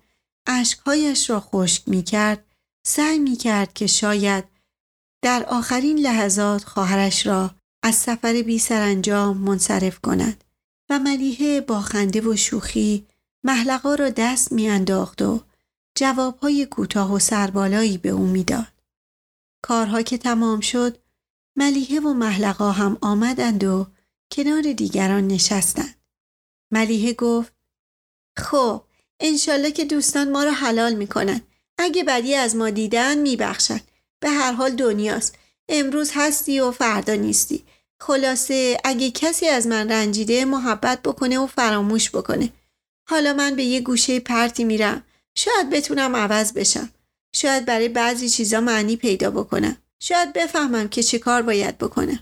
اشکهایش 0.47 1.31
را 1.31 1.40
خشک 1.40 1.89
می 1.89 2.03
کرد 2.03 2.45
سعی 2.89 3.19
می 3.19 3.36
کرد 3.36 3.73
که 3.73 3.86
شاید 3.86 4.44
در 5.23 5.44
آخرین 5.48 5.98
لحظات 5.98 6.65
خواهرش 6.65 7.27
را 7.27 7.51
از 7.82 7.94
سفر 7.94 8.43
بی 8.43 8.59
سرانجام 8.59 9.39
منصرف 9.39 9.98
کند 9.98 10.44
و 10.90 10.98
ملیحه 10.98 11.60
با 11.60 11.81
خنده 11.81 12.20
و 12.20 12.36
شوخی 12.36 13.06
محلقا 13.44 13.94
را 13.94 14.10
دست 14.10 14.52
میانداخت 14.52 15.23
و 15.23 15.40
جوابهای 15.94 16.66
کوتاه 16.66 17.15
و 17.15 17.19
سربالایی 17.19 17.98
به 17.98 18.09
او 18.09 18.27
می‌داد. 18.27 18.73
کارها 19.62 20.02
که 20.02 20.19
تمام 20.19 20.60
شد 20.60 20.98
ملیحه 21.56 22.01
و 22.01 22.12
محلقا 22.12 22.70
هم 22.70 22.98
آمدند 23.01 23.65
و 23.65 23.86
کنار 24.32 24.73
دیگران 24.73 25.27
نشستند. 25.27 25.94
ملیحه 26.73 27.12
گفت 27.12 27.52
خب 28.36 28.85
انشالله 29.20 29.73
که 29.73 29.85
دوستان 29.85 30.31
ما 30.31 30.44
را 30.44 30.52
حلال 30.52 30.94
می‌کنن. 30.94 31.40
اگه 31.78 32.05
بدی 32.05 32.34
از 32.34 32.56
ما 32.56 32.70
دیدن 32.70 33.18
میبخشن. 33.18 33.80
به 34.20 34.30
هر 34.30 34.52
حال 34.52 34.70
دنیاست. 34.70 35.38
امروز 35.68 36.10
هستی 36.14 36.60
و 36.60 36.70
فردا 36.70 37.14
نیستی. 37.14 37.64
خلاصه 38.00 38.76
اگه 38.84 39.10
کسی 39.10 39.46
از 39.46 39.66
من 39.66 39.88
رنجیده 39.92 40.44
محبت 40.44 41.02
بکنه 41.02 41.38
و 41.38 41.46
فراموش 41.46 42.10
بکنه. 42.10 42.52
حالا 43.09 43.32
من 43.32 43.56
به 43.56 43.64
یه 43.64 43.80
گوشه 43.80 44.20
پرتی 44.20 44.64
میرم. 44.64 45.05
شاید 45.34 45.70
بتونم 45.70 46.16
عوض 46.16 46.52
بشم. 46.52 46.88
شاید 47.34 47.64
برای 47.64 47.88
بعضی 47.88 48.28
چیزا 48.28 48.60
معنی 48.60 48.96
پیدا 48.96 49.30
بکنم. 49.30 49.76
شاید 50.00 50.32
بفهمم 50.32 50.88
که 50.88 51.02
چه 51.02 51.18
کار 51.18 51.42
باید 51.42 51.78
بکنم. 51.78 52.20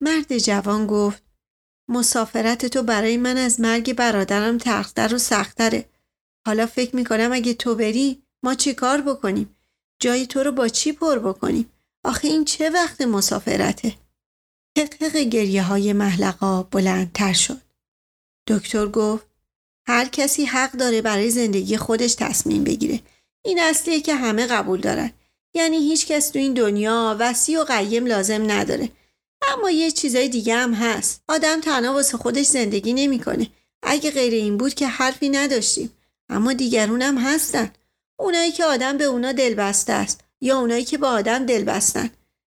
مرد 0.00 0.38
جوان 0.38 0.86
گفت 0.86 1.22
مسافرت 1.88 2.66
تو 2.66 2.82
برای 2.82 3.16
من 3.16 3.36
از 3.36 3.60
مرگ 3.60 3.92
برادرم 3.92 4.58
تختر 4.58 5.14
و 5.14 5.18
سختره. 5.18 5.88
حالا 6.46 6.66
فکر 6.66 6.96
می‌کنم 6.96 7.32
اگه 7.32 7.54
تو 7.54 7.74
بری 7.74 8.23
ما 8.44 8.54
چی 8.54 8.74
کار 8.74 9.00
بکنیم؟ 9.00 9.56
جای 10.00 10.26
تو 10.26 10.42
رو 10.42 10.52
با 10.52 10.68
چی 10.68 10.92
پر 10.92 11.18
بکنیم؟ 11.18 11.70
آخه 12.04 12.28
این 12.28 12.44
چه 12.44 12.70
وقت 12.70 13.00
مسافرته؟ 13.00 13.94
حقق 14.78 15.16
گریه 15.16 15.62
های 15.62 15.92
محلقا 15.92 16.62
بلندتر 16.62 17.32
شد. 17.32 17.60
دکتر 18.48 18.86
گفت 18.86 19.26
هر 19.86 20.04
کسی 20.04 20.44
حق 20.44 20.72
داره 20.72 21.02
برای 21.02 21.30
زندگی 21.30 21.76
خودش 21.76 22.14
تصمیم 22.14 22.64
بگیره. 22.64 23.00
این 23.44 23.60
اصلیه 23.60 24.00
که 24.00 24.14
همه 24.14 24.46
قبول 24.46 24.80
دارن. 24.80 25.10
یعنی 25.54 25.76
هیچ 25.76 26.06
کس 26.06 26.28
تو 26.28 26.38
این 26.38 26.54
دنیا 26.54 27.16
وسیع 27.20 27.60
و 27.60 27.64
قیم 27.64 28.06
لازم 28.06 28.50
نداره. 28.50 28.90
اما 29.48 29.70
یه 29.70 29.90
چیزای 29.90 30.28
دیگه 30.28 30.54
هم 30.54 30.74
هست. 30.74 31.22
آدم 31.28 31.60
تنها 31.60 31.92
واسه 31.92 32.16
خودش 32.16 32.46
زندگی 32.46 32.92
نمی‌کنه. 32.92 33.50
اگه 33.82 34.10
غیر 34.10 34.34
این 34.34 34.56
بود 34.56 34.74
که 34.74 34.86
حرفی 34.86 35.28
نداشتیم. 35.28 35.90
اما 36.28 36.52
دیگرون 36.52 37.02
هم 37.02 37.18
هستن. 37.18 37.72
اونایی 38.18 38.52
که 38.52 38.64
آدم 38.64 38.98
به 38.98 39.04
اونا 39.04 39.32
دل 39.32 39.54
بسته 39.54 39.92
است 39.92 40.24
یا 40.40 40.58
اونایی 40.58 40.84
که 40.84 40.98
با 40.98 41.08
آدم 41.08 41.46
دل 41.46 41.64
بستن. 41.64 42.10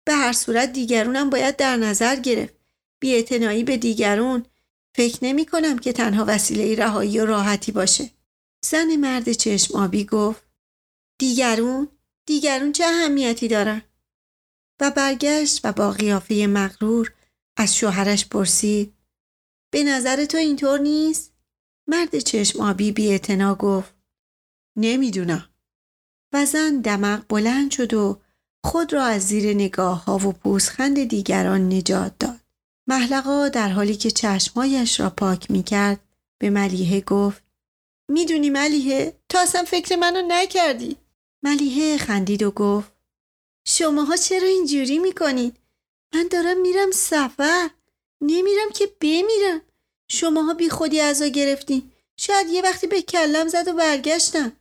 به 0.05 0.13
هر 0.13 0.33
صورت 0.33 0.73
دیگرونم 0.73 1.29
باید 1.29 1.55
در 1.55 1.77
نظر 1.77 2.15
گرفت. 2.15 2.53
بیاعتنایی 2.99 3.63
به 3.63 3.77
دیگرون 3.77 4.45
فکر 4.95 5.17
نمی 5.21 5.45
کنم 5.45 5.79
که 5.79 5.93
تنها 5.93 6.25
وسیله 6.27 6.75
رهایی 6.75 7.19
و 7.19 7.25
راحتی 7.25 7.71
باشه. 7.71 8.09
زن 8.65 8.95
مرد 8.95 9.31
چشم 9.31 9.77
آبی 9.77 10.05
گفت 10.05 10.43
دیگرون؟ 11.19 11.87
دیگرون 12.25 12.71
چه 12.71 12.85
اهمیتی 12.85 13.47
دارن؟ 13.47 13.81
و 14.81 14.91
برگشت 14.91 15.61
و 15.63 15.71
با 15.71 15.91
قیافه 15.91 16.47
مغرور 16.47 17.13
از 17.57 17.75
شوهرش 17.75 18.25
پرسید 18.25 18.93
به 19.71 19.83
نظر 19.83 20.25
تو 20.25 20.37
اینطور 20.37 20.79
نیست؟ 20.79 21.33
مرد 21.87 22.19
چشم 22.19 22.61
آبی 22.61 22.91
بی 22.91 23.19
گفت 23.59 23.96
نمی‌دونم 24.77 25.49
و 26.33 26.45
زن 26.45 26.81
دمق 26.81 27.25
بلند 27.29 27.71
شد 27.71 27.93
و 27.93 28.21
خود 28.65 28.93
را 28.93 29.03
از 29.03 29.27
زیر 29.27 29.53
نگاه 29.53 30.05
ها 30.05 30.15
و 30.17 30.31
پوزخند 30.31 31.03
دیگران 31.03 31.73
نجات 31.73 32.13
داد. 32.19 32.39
محلقا 32.87 33.49
در 33.49 33.69
حالی 33.69 33.95
که 33.95 34.11
چشمایش 34.11 34.99
را 34.99 35.09
پاک 35.09 35.51
می 35.51 35.63
کرد 35.63 35.99
به 36.41 36.49
ملیحه 36.49 37.01
گفت 37.01 37.43
می‌دونی 38.09 38.49
ملیحه 38.49 39.17
تو 39.29 39.37
اصلا 39.37 39.63
فکر 39.63 39.95
منو 39.95 40.21
نکردی. 40.27 40.95
ملیحه 41.43 41.97
خندید 41.97 42.43
و 42.43 42.51
گفت 42.51 42.91
شماها 43.67 44.15
چرا 44.15 44.47
اینجوری 44.47 44.99
می‌کنید؟ 44.99 45.57
من 46.13 46.27
دارم 46.31 46.61
میرم 46.61 46.91
سفر 46.91 47.69
نمیرم 48.21 48.69
که 48.73 48.87
بمیرم 49.01 49.61
شماها 50.11 50.53
بی 50.53 50.69
خودی 50.69 51.01
ازا 51.01 51.27
گرفتین 51.27 51.91
شاید 52.19 52.47
یه 52.47 52.61
وقتی 52.61 52.87
به 52.87 53.01
کلم 53.01 53.47
زد 53.47 53.67
و 53.67 53.73
برگشتم 53.73 54.51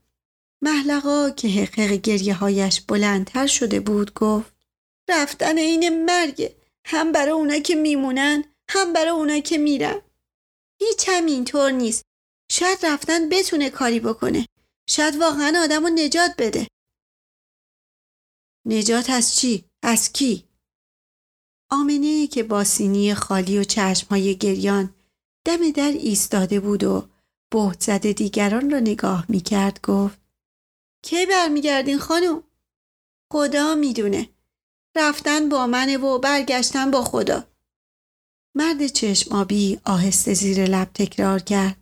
محلقا 0.62 1.30
که 1.30 1.48
حقق 1.48 1.92
گریه 1.92 2.34
هایش 2.34 2.80
بلندتر 2.80 3.46
شده 3.46 3.80
بود 3.80 4.14
گفت 4.14 4.56
رفتن 5.08 5.58
این 5.58 6.04
مرگه. 6.04 6.56
هم 6.86 7.12
برای 7.12 7.30
اونا 7.32 7.58
که 7.58 7.74
میمونن 7.74 8.44
هم 8.70 8.92
برای 8.92 9.10
اونا 9.10 9.40
که 9.40 9.58
میرن. 9.58 10.00
هیچ 10.80 11.08
هم 11.08 11.26
اینطور 11.26 11.70
نیست. 11.70 12.02
شاید 12.52 12.86
رفتن 12.86 13.28
بتونه 13.28 13.70
کاری 13.70 14.00
بکنه. 14.00 14.46
شاید 14.88 15.16
واقعا 15.16 15.62
آدم 15.64 15.82
رو 15.82 15.88
نجات 15.88 16.30
بده. 16.38 16.66
نجات 18.66 19.10
از 19.10 19.36
چی؟ 19.36 19.64
از 19.82 20.12
کی؟ 20.12 20.48
آمنه 21.70 22.26
که 22.26 22.42
با 22.42 22.64
سینی 22.64 23.14
خالی 23.14 23.58
و 23.58 23.64
چشمهای 23.64 24.36
گریان 24.36 24.94
دم 25.46 25.70
در 25.70 25.92
ایستاده 25.92 26.60
بود 26.60 26.84
و 26.84 27.08
بهت 27.50 27.80
زده 27.80 28.12
دیگران 28.12 28.70
را 28.70 28.78
نگاه 28.78 29.24
می 29.28 29.40
کرد 29.40 29.80
گفت 29.82 30.25
کی 31.06 31.26
برمیگردین 31.26 31.98
خانم؟ 31.98 32.42
خدا 33.32 33.74
می‌دونه. 33.74 34.28
رفتن 34.96 35.48
با 35.48 35.66
منه 35.66 35.96
و 35.96 36.18
برگشتن 36.18 36.90
با 36.90 37.02
خدا. 37.02 37.44
مرد 38.54 38.86
چشم 38.86 39.34
آبی 39.34 39.80
آهسته 39.84 40.34
زیر 40.34 40.64
لب 40.64 40.90
تکرار 40.94 41.38
کرد. 41.38 41.76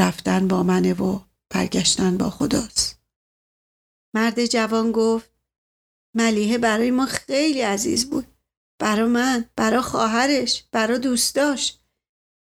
رفتن 0.00 0.48
با 0.48 0.62
منه 0.62 0.92
و 0.92 1.20
برگشتن 1.50 2.18
با 2.18 2.30
خداست. 2.30 3.00
مرد 4.14 4.46
جوان 4.46 4.92
گفت 4.92 5.30
ملیحه 6.16 6.58
برای 6.58 6.90
ما 6.90 7.06
خیلی 7.06 7.60
عزیز 7.60 8.10
بود. 8.10 8.26
برا 8.80 9.06
من، 9.06 9.50
برا 9.56 9.82
خواهرش، 9.82 10.64
برا 10.72 10.98
دوستاش. 10.98 11.78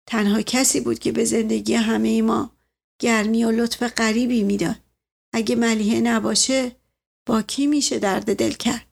تنها 0.07 0.41
کسی 0.41 0.81
بود 0.81 0.99
که 0.99 1.11
به 1.11 1.25
زندگی 1.25 1.73
همه 1.73 2.21
ما 2.21 2.57
گرمی 3.01 3.45
و 3.45 3.51
لطف 3.51 3.83
غریبی 3.83 4.43
می‌داد. 4.43 4.84
اگه 5.35 5.55
ملیحه 5.55 6.01
نباشه 6.01 6.75
با 7.27 7.41
کی 7.41 7.67
میشه 7.67 7.99
درد 7.99 8.35
دل 8.35 8.51
کرد؟ 8.51 8.87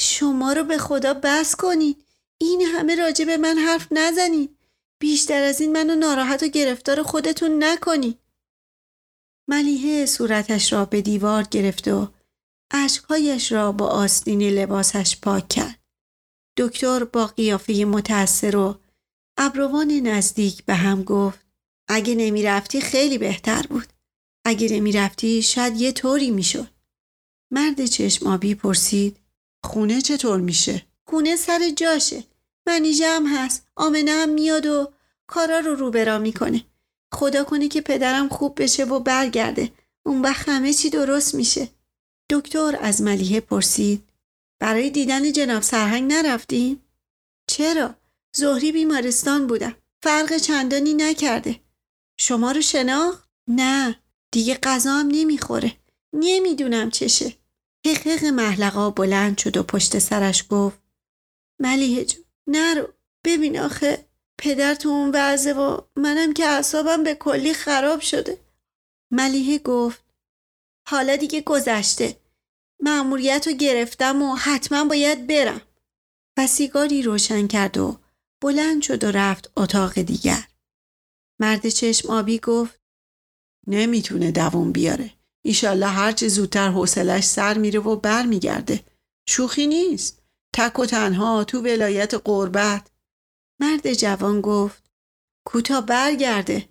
شما 0.00 0.52
رو 0.52 0.64
به 0.64 0.78
خدا 0.78 1.14
بس 1.14 1.56
کنید 1.56 2.04
این 2.40 2.60
همه 2.60 2.94
راجع 2.94 3.24
به 3.24 3.36
من 3.36 3.58
حرف 3.58 3.88
نزنید 3.90 4.58
بیشتر 5.00 5.42
از 5.42 5.60
این 5.60 5.72
منو 5.72 5.94
ناراحت 5.94 6.42
و 6.42 6.46
گرفتار 6.46 7.02
خودتون 7.02 7.64
نکنید 7.64 8.18
ملیحه 9.48 10.06
صورتش 10.06 10.72
را 10.72 10.84
به 10.84 11.02
دیوار 11.02 11.42
گرفت 11.42 11.88
و 11.88 12.08
اشکهایش 12.72 13.52
را 13.52 13.72
با 13.72 13.86
آستین 13.86 14.42
لباسش 14.42 15.20
پاک 15.20 15.48
کرد. 15.48 15.82
دکتر 16.58 17.04
با 17.04 17.26
قیافه 17.26 17.84
متأثر 17.84 18.56
و 18.56 18.80
ابروان 19.38 19.90
نزدیک 19.90 20.64
به 20.64 20.74
هم 20.74 21.02
گفت 21.02 21.46
اگه 21.88 22.14
نمی‌رفتی 22.14 22.80
خیلی 22.80 23.18
بهتر 23.18 23.66
بود. 23.66 23.99
اگه 24.50 24.68
نمی‌رفتی 24.68 25.42
شاید 25.42 25.80
یه 25.80 25.92
طوری 25.92 26.30
می‌شد. 26.30 26.68
مرد 27.52 27.86
چشم 27.86 28.26
آبی 28.26 28.54
پرسید 28.54 29.16
خونه 29.64 30.00
چطور 30.00 30.40
میشه؟ 30.40 30.82
خونه 31.06 31.36
سر 31.36 31.70
جاشه. 31.76 32.24
منیژه 32.66 33.08
هم 33.08 33.26
هست. 33.26 33.68
آمنه 33.76 34.10
هم 34.10 34.28
میاد 34.28 34.66
و 34.66 34.92
کارا 35.26 35.58
رو 35.58 35.74
روبرا 35.74 36.18
می‌کنه. 36.18 36.64
خدا 37.14 37.44
کنه 37.44 37.68
که 37.68 37.80
پدرم 37.80 38.28
خوب 38.28 38.62
بشه 38.62 38.84
و 38.84 39.00
برگرده. 39.00 39.72
اون 40.06 40.22
وقت 40.22 40.48
همه 40.48 40.72
چی 40.72 40.90
درست 40.90 41.34
میشه. 41.34 41.68
دکتر 42.30 42.78
از 42.80 43.02
ملیحه 43.02 43.40
پرسید 43.40 44.02
برای 44.60 44.90
دیدن 44.90 45.32
جناب 45.32 45.62
سرهنگ 45.62 46.12
نرفتیم؟ 46.12 46.82
چرا؟ 47.46 47.94
زهری 48.36 48.72
بیمارستان 48.72 49.46
بودم. 49.46 49.74
فرق 50.02 50.36
چندانی 50.36 50.94
نکرده. 50.94 51.60
شما 52.20 52.52
رو 52.52 52.60
شناخت؟ 52.60 53.28
نه. 53.48 54.00
دیگه 54.32 54.58
غذا 54.62 54.92
هم 54.92 55.08
نمی‌خوره. 55.08 55.76
نمی‌دونم 56.12 56.90
چشه. 56.90 57.34
حقیق 57.86 58.24
محلقا 58.24 58.90
بلند 58.90 59.38
شد 59.38 59.56
و 59.56 59.62
پشت 59.62 59.98
سرش 59.98 60.44
گفت 60.50 60.78
ملیه 61.60 62.04
جو 62.04 62.18
نرو. 62.46 62.88
ببین 63.24 63.60
آخه 63.60 64.06
پدر 64.38 64.74
تو 64.74 64.88
اون 64.88 65.10
وضعه 65.14 65.52
و 65.52 65.80
منم 65.96 66.32
که 66.32 66.46
اعصابم 66.46 67.04
به 67.04 67.14
کلی 67.14 67.54
خراب 67.54 68.00
شده. 68.00 68.38
ملیه 69.12 69.58
گفت 69.58 70.04
حالا 70.88 71.16
دیگه 71.16 71.40
گذشته. 71.40 72.16
مأموریت 72.80 73.48
رو 73.48 73.52
گرفتم 73.52 74.22
و 74.22 74.34
حتما 74.34 74.84
باید 74.84 75.26
برم. 75.26 75.60
و 76.38 76.46
سیگاری 76.46 77.02
روشن 77.02 77.46
کرد 77.46 77.78
و 77.78 77.98
بلند 78.42 78.82
شد 78.82 79.04
و 79.04 79.10
رفت 79.10 79.52
اتاق 79.56 79.92
دیگر. 79.92 80.48
مرد 81.40 81.68
چشم 81.68 82.10
آبی 82.10 82.38
گفت 82.38 82.79
نمی‌تونه 83.70 84.30
دووم 84.30 84.72
بیاره. 84.72 85.10
ایشالله 85.44 85.86
هرچه 85.86 86.28
زودتر 86.28 86.68
حوصلش 86.68 87.24
سر 87.24 87.58
میره 87.58 87.80
و 87.80 87.96
بر 87.96 88.26
میگرده. 88.26 88.84
شوخی 89.28 89.66
نیست. 89.66 90.22
تک 90.54 90.78
و 90.78 90.86
تنها 90.86 91.44
تو 91.44 91.60
ولایت 91.60 92.14
قربت. 92.14 92.90
مرد 93.60 93.92
جوان 93.92 94.40
گفت 94.40 94.90
کوتا 95.46 95.80
برگرده. 95.80 96.68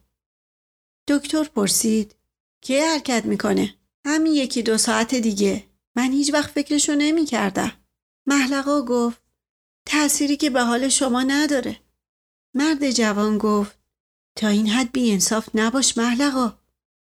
دکتر 1.08 1.44
پرسید 1.44 2.16
کی 2.62 2.80
حرکت 2.80 3.26
می‌کنه؟ 3.26 3.76
همین 4.06 4.34
یکی 4.34 4.64
دو 4.64 4.78
ساعت 4.78 5.16
دیگه. 5.16 5.64
من 5.96 6.12
هیچ 6.12 6.34
وقت 6.34 6.50
فکرشو 6.50 6.94
نمی 6.96 7.26
کردم. 7.26 7.72
محلقا 8.28 8.82
گفت 8.82 9.22
تأثیری 9.88 10.38
که 10.38 10.50
به 10.50 10.62
حال 10.62 10.90
شما 10.90 11.24
نداره. 11.24 11.80
مرد 12.56 12.92
جوان 12.92 13.38
گفت 13.38 13.80
تا 14.36 14.48
این 14.48 14.68
حد 14.68 14.92
بی 14.92 15.12
انصاف 15.12 15.50
نباش 15.54 15.98
محلقا. 15.98 16.59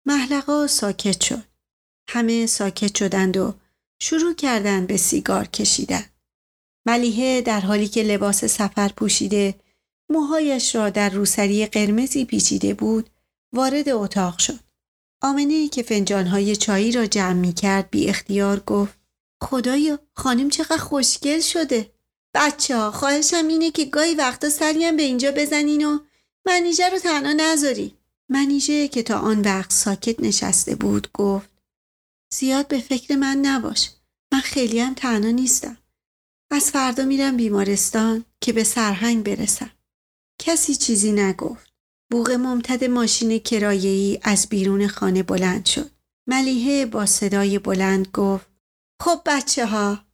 محلقا 0.06 0.68
ساکت 0.68 1.24
شد. 1.24 1.44
همه 2.10 2.46
ساکت 2.46 2.98
شدند 2.98 3.38
و 3.38 3.54
شروع 4.02 4.34
کردند 4.34 4.88
به 4.88 4.98
سیگار 4.98 5.48
کشیدن. 5.48 6.06
ملیحه 6.86 7.42
در 7.42 7.60
حالی 7.60 7.88
که 7.88 8.04
لباس 8.04 8.46
سفر 8.46 8.88
پوشیده 8.88 9.56
موهایش 10.10 10.76
را 10.76 10.90
در 10.90 11.10
روسری 11.10 11.66
قرمزی 11.66 12.26
پیچیده 12.26 12.74
بود 12.74 13.10
وارد 13.54 13.90
اتاق 13.90 14.40
شد. 14.40 14.60
آمنه 15.22 15.68
که 15.68 15.84
فنجانهای 15.84 16.56
چایی 16.56 16.92
را 16.92 17.06
جمع 17.06 17.34
می 17.34 17.54
کرد 17.54 17.90
بی 17.90 18.08
اختیار 18.08 18.60
گفت 18.60 19.00
خدایا 19.44 20.00
خانم 20.14 20.50
چقدر 20.50 20.78
خوشگل 20.78 21.40
شده. 21.40 21.92
بچه 22.34 22.78
ها 22.78 22.92
خواهشم 22.92 23.48
اینه 23.48 23.72
که 23.72 23.86
گاهی 23.86 24.16
وقتا 24.16 24.50
سریم 24.50 24.98
به 24.98 25.04
اینجا 25.04 25.32
بزنین 25.32 25.86
و 25.86 26.00
منیژه 26.46 26.90
رو 26.90 27.00
تنها 27.00 27.34
نذاری. 27.34 27.98
منیژه 28.32 28.88
که 28.88 29.04
تا 29.04 29.20
آن 29.20 29.42
وقت 29.42 29.72
ساکت 29.72 30.20
نشسته 30.20 30.76
بود 30.76 31.12
گفت 31.14 31.50
زیاد 32.34 32.68
به 32.68 32.80
فکر 32.80 33.16
من 33.16 33.38
نباش. 33.38 33.90
من 34.34 34.40
خیلی 34.40 34.80
هم 34.80 34.94
تنها 34.94 35.32
نیستم. 35.32 35.78
از 36.52 36.72
فردا 36.72 37.06
میرم 37.06 37.38
بیمارستان 37.38 38.26
که 38.42 38.54
به 38.54 38.64
سرهنگ 38.64 39.24
برسم. 39.26 39.72
کسی 40.42 40.76
چیزی 40.76 41.12
نگفت. 41.12 41.74
بوغ 42.12 42.32
ممتد 42.32 42.84
ماشین 42.84 43.40
کرایه‌ای 43.40 44.20
از 44.24 44.48
بیرون 44.50 44.88
خانه 44.88 45.24
بلند 45.24 45.66
شد. 45.66 45.92
ملیحه 46.30 46.86
با 46.86 47.06
صدای 47.06 47.60
بلند 47.60 48.08
گفت 48.08 48.48
خب 49.02 49.22
بچه 49.26 49.66
ها 49.66 50.06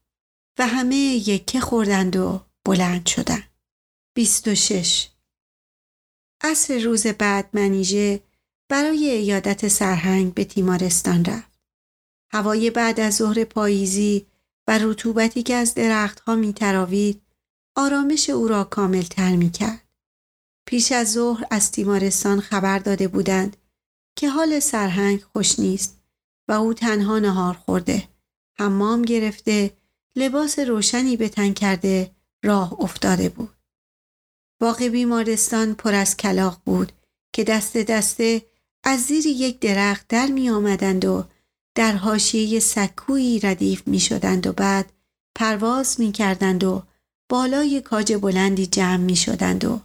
و 0.60 0.68
همه 0.68 0.96
یکه 0.96 1.60
خوردند 1.60 2.16
و 2.16 2.46
بلند 2.66 3.06
شدند. 3.06 3.50
26 4.16 5.10
عصر 6.42 6.80
روز 6.80 7.08
بعد 7.08 7.50
منیژه 7.54 8.24
برای 8.70 9.10
ایادت 9.10 9.68
سرهنگ 9.68 10.34
به 10.34 10.44
تیمارستان 10.44 11.26
رفت. 11.26 11.60
هوای 12.32 12.70
بعد 12.70 13.00
از 13.00 13.16
ظهر 13.16 13.44
پاییزی 13.44 14.26
و 14.68 14.78
رطوبتی 14.78 15.44
که 15.44 15.56
از 15.56 15.74
درختها 15.74 16.36
می 16.36 16.54
تراوید 16.54 17.22
آرامش 17.76 18.30
او 18.30 18.48
را 18.48 18.64
کامل 18.64 19.02
تر 19.02 19.36
می 19.36 19.52
کرد. 19.52 19.88
پیش 20.68 20.92
از 20.92 21.12
ظهر 21.12 21.44
از 21.52 21.72
تیمارستان 21.72 22.40
خبر 22.42 22.80
داده 22.80 23.08
بودند 23.08 23.58
که 24.16 24.30
حال 24.30 24.60
سرهنگ 24.60 25.24
خوش 25.24 25.60
نیست 25.60 26.02
و 26.48 26.52
او 26.52 26.74
تنها 26.74 27.20
نهار 27.20 27.54
خورده 27.54 28.08
حمام 28.60 29.02
گرفته 29.02 29.78
لباس 30.16 30.60
روشنی 30.60 31.18
به 31.18 31.30
تن 31.30 31.54
کرده 31.54 32.12
راه 32.44 32.82
افتاده 32.82 33.30
بود 33.30 33.57
باغ 34.60 34.84
بیمارستان 34.84 35.76
پر 35.76 35.94
از 35.94 36.18
کلاق 36.18 36.62
بود 36.66 36.92
که 37.34 37.44
دست 37.44 37.78
دسته 37.78 38.46
از 38.84 39.02
زیر 39.02 39.26
یک 39.28 39.60
درخت 39.60 40.08
در 40.08 40.28
می 40.28 40.50
آمدند 40.50 41.06
و 41.06 41.26
در 41.76 41.92
حاشیه 41.92 42.60
سکویی 42.60 43.40
ردیف 43.40 43.88
می 43.88 44.00
شدند 44.00 44.48
و 44.48 44.54
بعد 44.54 44.92
پرواز 45.36 46.00
می 46.00 46.12
کردند 46.12 46.64
و 46.64 46.84
بالای 47.30 47.82
کاج 47.82 48.14
بلندی 48.14 48.68
جمع 48.68 48.98
می 48.98 49.16
شدند 49.16 49.66
و 49.66 49.82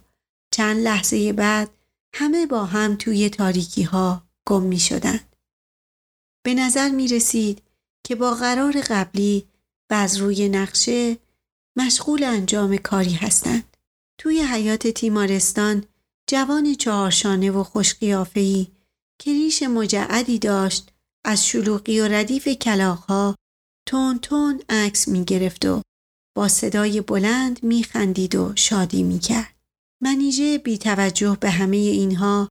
چند 0.53 0.77
لحظه 0.77 1.33
بعد 1.33 1.69
همه 2.15 2.45
با 2.45 2.65
هم 2.65 2.95
توی 2.95 3.29
تاریکی 3.29 3.83
ها 3.83 4.23
گم 4.47 4.63
می 4.63 4.79
شدند. 4.79 5.35
به 6.45 6.53
نظر 6.53 6.89
می 6.89 7.07
رسید 7.07 7.61
که 8.03 8.15
با 8.15 8.33
قرار 8.33 8.81
قبلی 8.81 9.47
و 9.89 9.93
از 9.93 10.17
روی 10.17 10.49
نقشه 10.49 11.17
مشغول 11.75 12.23
انجام 12.23 12.77
کاری 12.77 13.13
هستند. 13.13 13.72
توی 14.19 14.41
حیات 14.41 14.87
تیمارستان 14.87 15.85
جوان 16.29 16.75
چهارشانه 16.75 17.51
و 17.51 17.63
خوشقیافهی 17.63 18.71
که 19.19 19.31
ریش 19.31 19.63
مجعدی 19.63 20.39
داشت 20.39 20.91
از 21.25 21.47
شلوغی 21.47 21.99
و 21.99 22.07
ردیف 22.07 22.47
کلاغها 22.47 23.35
تون 23.87 24.19
تون 24.19 24.61
عکس 24.69 25.07
می 25.07 25.25
گرفت 25.25 25.65
و 25.65 25.81
با 26.35 26.47
صدای 26.47 27.01
بلند 27.01 27.63
می 27.63 27.83
خندید 27.83 28.35
و 28.35 28.53
شادی 28.55 29.03
می 29.03 29.19
کرد. 29.19 29.55
منیژه 30.01 30.57
بی 30.57 30.77
توجه 30.77 31.37
به 31.41 31.49
همه 31.49 31.77
اینها 31.77 32.49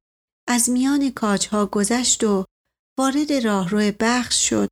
از 0.49 0.71
میان 0.71 1.11
کاجها 1.11 1.67
گذشت 1.67 2.25
و 2.25 2.45
وارد 2.99 3.33
راهرو 3.33 3.93
بخش 4.01 4.49
شد 4.49 4.69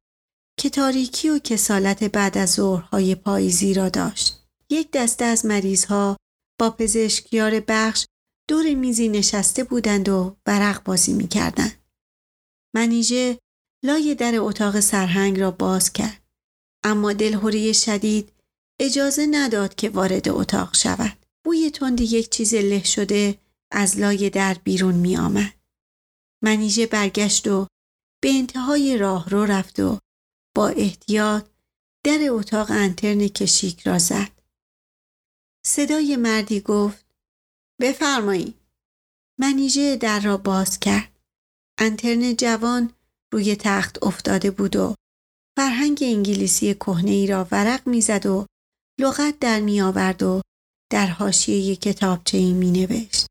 که 0.58 0.70
تاریکی 0.70 1.30
و 1.30 1.38
کسالت 1.38 2.04
بعد 2.04 2.38
از 2.38 2.50
ظهرهای 2.50 3.14
پاییزی 3.14 3.74
را 3.74 3.88
داشت. 3.88 4.42
یک 4.70 4.90
دسته 4.90 5.24
از 5.24 5.46
مریضها 5.46 6.16
با 6.60 6.70
پزشکیار 6.70 7.60
بخش 7.68 8.06
دور 8.48 8.74
میزی 8.74 9.08
نشسته 9.08 9.64
بودند 9.64 10.08
و 10.08 10.36
برق 10.44 10.84
بازی 10.84 11.12
می 11.12 11.28
کردند. 11.28 11.84
منیژه 12.74 13.38
لای 13.84 14.14
در 14.14 14.34
اتاق 14.36 14.80
سرهنگ 14.80 15.40
را 15.40 15.50
باز 15.50 15.92
کرد. 15.92 16.22
اما 16.84 17.12
دلهوری 17.12 17.74
شدید 17.74 18.32
اجازه 18.80 19.26
نداد 19.30 19.74
که 19.74 19.90
وارد 19.90 20.28
اتاق 20.28 20.74
شود. 20.74 21.26
بوی 21.44 21.70
تند 21.70 22.00
یک 22.00 22.30
چیز 22.30 22.54
له 22.54 22.84
شده 22.84 23.38
از 23.72 23.98
لای 23.98 24.30
در 24.30 24.54
بیرون 24.54 24.94
می 24.94 25.16
آمد. 25.16 25.54
منیژه 26.44 26.86
برگشت 26.86 27.48
و 27.48 27.66
به 28.22 28.30
انتهای 28.30 28.98
راه 28.98 29.30
رو 29.30 29.44
رفت 29.44 29.80
و 29.80 29.98
با 30.56 30.68
احتیاط 30.68 31.46
در 32.04 32.18
اتاق 32.30 32.70
انترن 32.70 33.28
کشیک 33.28 33.80
را 33.80 33.98
زد. 33.98 34.39
صدای 35.66 36.16
مردی 36.16 36.60
گفت 36.60 37.06
بفرمایید. 37.80 38.54
منیژه 39.40 39.96
در 39.96 40.20
را 40.20 40.36
باز 40.36 40.78
کرد. 40.78 41.16
انترن 41.78 42.36
جوان 42.36 42.92
روی 43.32 43.56
تخت 43.56 44.04
افتاده 44.04 44.50
بود 44.50 44.76
و 44.76 44.94
فرهنگ 45.58 45.98
انگلیسی 46.02 46.74
کهنه 46.74 47.10
ای 47.10 47.26
را 47.26 47.48
ورق 47.50 47.88
می‌زد 47.88 48.26
و 48.26 48.46
لغت 49.00 49.38
در 49.38 49.60
می 49.60 49.80
آورد 49.80 50.22
و 50.22 50.40
در 50.92 51.06
حاشیه 51.06 51.76
کتابچه 51.76 52.38
ای 52.38 52.52
می 52.52 52.70
نوشت. 52.70 53.26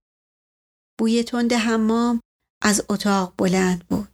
بوی 0.99 1.23
تند 1.23 1.53
حمام 1.53 2.21
از 2.63 2.85
اتاق 2.89 3.33
بلند 3.37 3.87
بود. 3.87 4.07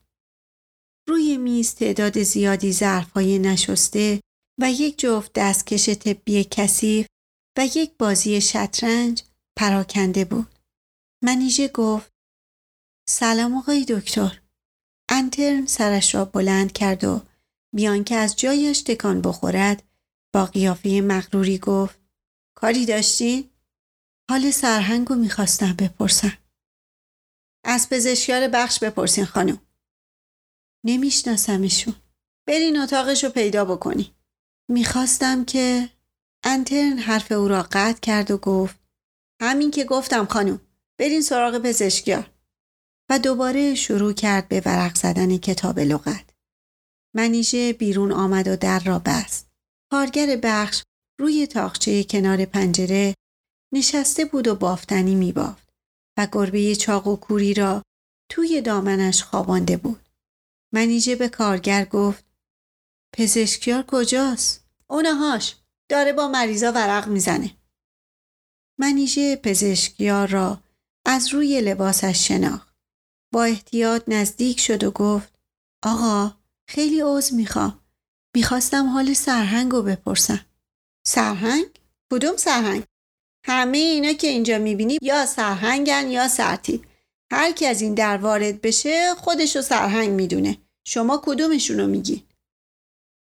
روی 1.08 1.38
میز 1.38 1.76
تعداد 1.76 2.24
زیادی 2.24 2.74
ظرفهای 2.74 3.40
نشسته 3.40 4.22
و 4.62 4.72
یک 4.72 5.00
جفت 5.00 5.32
دستکش 5.34 5.90
طبی 5.90 6.44
کثیف 6.52 7.08
و 7.58 7.66
یک 7.66 7.98
بازی 7.98 8.42
شطرنج 8.42 9.24
پراکنده 9.58 10.26
بود. 10.26 10.60
منیژه 11.24 11.68
گفت 11.68 12.14
سلام 13.10 13.58
آقای 13.58 13.86
دکتر. 13.90 14.42
انترن 15.10 15.66
سرش 15.66 16.16
را 16.16 16.26
بلند 16.26 16.72
کرد 16.72 17.04
و 17.04 17.22
بیان 17.76 18.04
که 18.04 18.16
از 18.16 18.36
جایش 18.36 18.82
تکان 18.82 19.22
بخورد 19.22 19.84
با 20.34 20.46
قیافه 20.46 21.02
مغروری 21.04 21.58
گفت 21.58 22.00
کاری 22.58 22.86
داشتین؟ 22.86 23.50
حال 24.32 24.52
سرهنگ 24.52 25.08
رو 25.08 25.16
می‌خواستم 25.16 25.74
بپرسم. 25.74 26.38
از 27.66 27.90
پزشکیار 27.90 28.48
بخش 28.48 28.80
بپرسین 28.80 29.26
خانم. 29.26 29.62
نمیشناسمشون. 30.86 31.96
برین 32.48 32.78
اتاقش 32.78 33.24
رو 33.24 33.30
پیدا 33.30 33.66
بکنی. 33.66 34.16
می‌خواستم 34.72 35.46
که 35.46 35.90
انترن 36.46 36.98
حرف 36.98 37.32
او 37.32 37.48
را 37.48 37.64
قطع 37.72 38.00
کرد 38.00 38.32
و 38.32 38.38
گفت 38.38 38.80
همین 39.42 39.72
که 39.72 39.84
گفتم 39.84 40.26
خانم 40.26 40.62
برین 41.00 41.22
سراغ 41.22 41.58
پزشکیار 41.58 42.32
و 43.10 43.20
دوباره 43.20 43.76
شروع 43.76 44.14
کرد 44.14 44.48
به 44.48 44.62
ورق 44.66 44.96
زدن 44.96 45.38
کتاب 45.38 45.80
لغت 45.80 46.30
منیژه 47.16 47.74
بیرون 47.74 48.12
آمد 48.12 48.48
و 48.48 48.56
در 48.56 48.80
را 48.80 49.00
بست 49.00 49.50
کارگر 49.92 50.40
بخش 50.44 50.84
روی 51.20 51.48
تاخچه 51.48 52.04
کنار 52.04 52.46
پنجره 52.46 53.16
نشسته 53.74 54.26
بود 54.26 54.48
و 54.48 54.56
بافتنی 54.56 55.16
می 55.16 55.32
بافت 55.32 55.70
و 56.18 56.28
گربه 56.32 56.76
چاق 56.76 57.08
و 57.08 57.16
کوری 57.16 57.54
را 57.54 57.82
توی 58.32 58.62
دامنش 58.62 59.24
خوابانده 59.24 59.78
بود. 59.78 60.10
منیژه 60.74 61.16
به 61.16 61.30
کارگر 61.30 61.86
گفت 61.86 62.26
پزشکیار 63.14 63.84
کجاست؟ 63.88 64.68
اونهاش 64.88 65.56
داره 65.90 66.14
با 66.14 66.28
مریضا 66.28 66.72
ورق 66.72 67.08
می‌زنه. 67.08 67.58
منیژه 68.80 69.36
پزشکیار 69.36 70.28
را 70.28 70.64
از 71.06 71.34
روی 71.34 71.62
لباسش 71.62 72.28
شناخت. 72.28 72.76
با 73.34 73.44
احتیاط 73.44 74.04
نزدیک 74.08 74.60
شد 74.60 74.84
و 74.84 74.92
گفت 74.92 75.40
آقا 75.84 76.32
خیلی 76.70 77.00
عوض 77.00 77.34
می‌خوام. 77.34 77.80
می‌خواستم 78.36 78.88
حال 78.88 79.14
سرهنگ 79.14 79.72
رو 79.72 79.82
بپرسم. 79.82 80.46
سرهنگ؟ 81.08 81.66
کدوم 82.14 82.38
سرهنگ؟ 82.38 82.84
همه 83.46 83.78
اینا 83.78 84.14
که 84.14 84.28
اینجا 84.28 84.58
می‌بینی 84.58 84.98
یا 85.02 85.26
سرهنگن 85.26 86.08
یا 86.10 86.28
سرتیب. 86.28 86.86
هر 87.32 87.52
کی 87.52 87.66
از 87.66 87.82
این 87.82 87.94
در 87.94 88.18
وارد 88.18 88.62
بشه 88.62 89.16
خودشو 89.16 89.62
سرهنگ 89.62 90.10
می‌دونه. 90.10 90.58
شما 90.88 91.22
کدومشونو 91.26 91.88
میگی؟ 91.88 92.28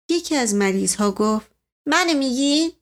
یکی 0.10 0.36
از 0.36 0.56
مریض 0.56 0.96
ها 0.96 1.12
گفت 1.12 1.57
منو 1.90 2.14
میگی؟ 2.14 2.78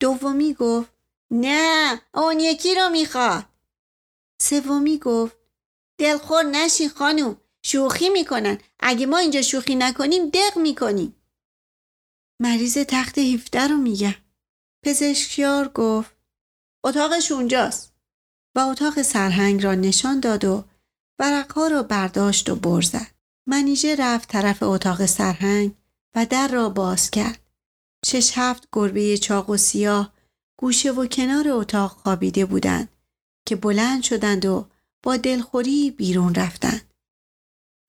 دومی 0.00 0.54
گفت 0.54 0.92
نه 1.30 2.00
اون 2.14 2.40
یکی 2.40 2.74
رو 2.74 2.88
می‌خواد. 2.88 3.44
سومی 4.42 4.98
گفت 4.98 5.36
دلخور 5.98 6.42
نشین 6.42 6.88
خانوم 6.88 7.40
شوخی 7.62 8.08
می‌کنن 8.08 8.58
اگه 8.80 9.06
ما 9.06 9.18
اینجا 9.18 9.42
شوخی 9.42 9.74
نکنیم 9.74 10.28
دق 10.28 10.58
می‌کنیم. 10.58 11.16
مریض 12.42 12.78
تخت 12.88 13.18
17 13.18 13.68
رو 13.68 13.76
میگم. 13.76 14.14
پزشکیار 14.84 15.68
گفت 15.68 16.16
اتاقش 16.84 17.32
اونجاست 17.32 17.92
و 18.54 18.60
اتاق 18.60 19.02
سرهنگ 19.02 19.64
را 19.64 19.74
نشان 19.74 20.20
داد 20.20 20.44
و 20.44 20.64
ورقها 21.18 21.66
را 21.66 21.82
برداشت 21.82 22.50
و 22.50 22.56
برزد. 22.56 23.14
منیژه 23.46 23.96
رفت 23.96 24.28
طرف 24.28 24.62
اتاق 24.62 25.06
سرهنگ 25.06 25.74
و 26.14 26.26
در 26.26 26.48
را 26.48 26.68
باز 26.68 27.10
کرد. 27.10 27.49
شش 28.06 28.32
هفت 28.34 28.68
گربه 28.72 29.18
چاق 29.18 29.50
و 29.50 29.56
سیاه 29.56 30.12
گوشه 30.58 30.92
و 30.92 31.06
کنار 31.06 31.48
اتاق 31.48 31.90
خوابیده 31.90 32.44
بودند 32.46 32.88
که 33.46 33.56
بلند 33.56 34.02
شدند 34.02 34.46
و 34.46 34.66
با 35.02 35.16
دلخوری 35.16 35.90
بیرون 35.90 36.34
رفتند. 36.34 36.90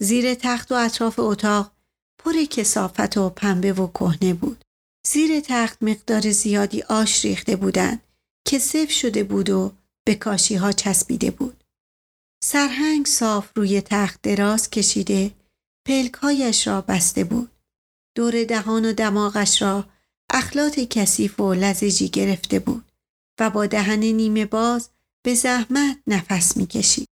زیر 0.01 0.33
تخت 0.33 0.71
و 0.71 0.75
اطراف 0.75 1.19
اتاق 1.19 1.71
پر 2.23 2.43
کسافت 2.43 3.17
و 3.17 3.29
پنبه 3.29 3.73
و 3.73 3.87
کهنه 3.87 4.33
بود. 4.33 4.65
زیر 5.07 5.39
تخت 5.39 5.83
مقدار 5.83 6.31
زیادی 6.31 6.81
آش 6.81 7.25
ریخته 7.25 7.55
بودند 7.55 8.01
که 8.47 8.59
سف 8.59 8.91
شده 8.91 9.23
بود 9.23 9.49
و 9.49 9.71
به 10.05 10.15
کاشی 10.15 10.55
ها 10.55 10.71
چسبیده 10.71 11.31
بود. 11.31 11.63
سرهنگ 12.43 13.05
صاف 13.05 13.49
روی 13.55 13.81
تخت 13.81 14.21
دراز 14.21 14.69
کشیده 14.69 15.31
پلکایش 15.87 16.67
را 16.67 16.81
بسته 16.81 17.23
بود. 17.23 17.51
دور 18.15 18.43
دهان 18.43 18.85
و 18.85 18.93
دماغش 18.93 19.61
را 19.61 19.85
اخلاط 20.31 20.79
کثیف 20.79 21.39
و 21.39 21.53
لزجی 21.53 22.09
گرفته 22.09 22.59
بود 22.59 22.91
و 23.39 23.49
با 23.49 23.65
دهن 23.65 23.99
نیمه 23.99 24.45
باز 24.45 24.89
به 25.25 25.35
زحمت 25.35 25.97
نفس 26.07 26.57
می‌کشید. 26.57 27.07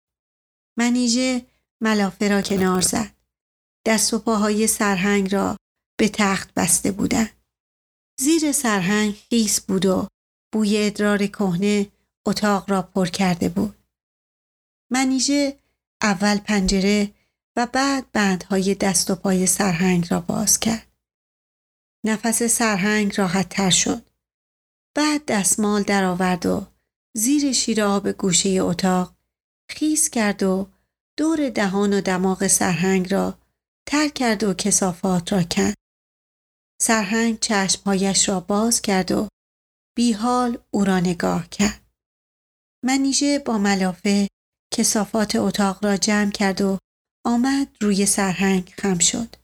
منیژه 0.79 1.47
ملافه 1.81 2.29
را 2.29 2.43
کنار 2.43 2.81
زد. 2.81 3.15
دست 3.87 4.15
و 4.15 4.19
پاهای 4.19 4.67
سرهنگ 4.67 5.35
را 5.35 5.57
به 5.99 6.09
تخت 6.09 6.55
بسته 6.55 6.93
بودند. 6.93 7.31
زیر 8.21 8.53
سرهنگ 8.53 9.15
خیس 9.31 9.61
بود 9.61 9.87
و 9.87 10.09
بوی 10.53 10.87
ادرار 10.87 11.27
کهنه 11.27 11.93
اتاق 12.27 12.71
را 12.71 12.83
پر 12.83 13.07
کرده 13.07 13.49
بود. 13.49 13.79
منیژه 14.93 15.59
اول 16.03 16.39
پنجره 16.39 17.15
و 17.57 17.67
بعد 17.67 18.13
بندهای 18.13 18.75
دست 18.75 19.11
و 19.11 19.15
پای 19.15 19.47
سرهنگ 19.47 20.07
را 20.11 20.21
باز 20.21 20.61
کرد. 20.61 20.94
نفس 22.05 22.43
سرهنگ 22.43 23.21
راحت 23.21 23.49
تر 23.49 23.71
شد. 23.71 24.03
بعد 24.97 25.25
دستمال 25.27 25.83
درآورد 25.83 26.47
و 26.47 26.67
زیر 27.17 27.53
شیر 27.53 27.83
آب 27.83 28.09
گوشه 28.09 28.49
اتاق 28.51 29.15
خیس 29.71 30.11
کرد 30.11 30.43
و 30.43 30.69
دور 31.17 31.51
دهان 31.51 31.93
و 31.93 32.01
دماغ 32.01 32.47
سرهنگ 32.47 33.13
را 33.13 33.39
تر 33.87 34.09
کرد 34.09 34.45
و 34.45 34.55
کسافات 34.55 35.33
را 35.33 35.43
کند. 35.43 35.75
سرهنگ 36.83 37.41
چشمهایش 37.41 38.29
را 38.29 38.41
باز 38.41 38.83
کرد 38.83 39.13
و 39.13 39.29
بیحال 39.97 40.59
او 40.71 40.85
را 40.85 41.01
نگاه 41.01 41.49
کرد. 41.49 41.81
منیژه 42.85 43.39
با 43.39 43.59
ملافه 43.59 44.29
کسافات 44.75 45.37
اتاق 45.37 45.85
را 45.85 45.97
جمع 45.97 46.31
کرد 46.31 46.61
و 46.61 46.79
آمد 47.27 47.77
روی 47.81 48.07
سرهنگ 48.07 48.75
خم 48.79 48.99
شد. 48.99 49.37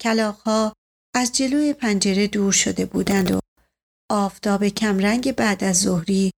کلاقها 0.00 0.72
از 1.16 1.32
جلوی 1.32 1.72
پنجره 1.72 2.26
دور 2.26 2.52
شده 2.52 2.86
بودند 2.86 3.30
و 3.30 3.40
آفتاب 4.10 4.68
کمرنگ 4.68 5.32
بعد 5.32 5.64
از 5.64 5.80
ظهری 5.80 6.30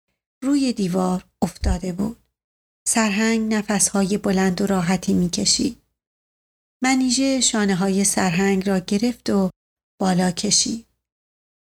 روی 0.45 0.73
دیوار 0.73 1.25
افتاده 1.43 1.93
بود. 1.93 2.17
سرهنگ 2.89 3.55
نفسهای 3.55 4.19
بلند 4.19 4.61
و 4.61 4.67
راحتی 4.67 5.13
می‌کشید. 5.13 5.83
منیژه 6.83 7.41
شانه 7.41 7.75
های 7.75 8.05
سرهنگ 8.05 8.69
را 8.69 8.79
گرفت 8.79 9.31
و 9.31 9.51
بالا 10.01 10.31
کشید. 10.31 10.87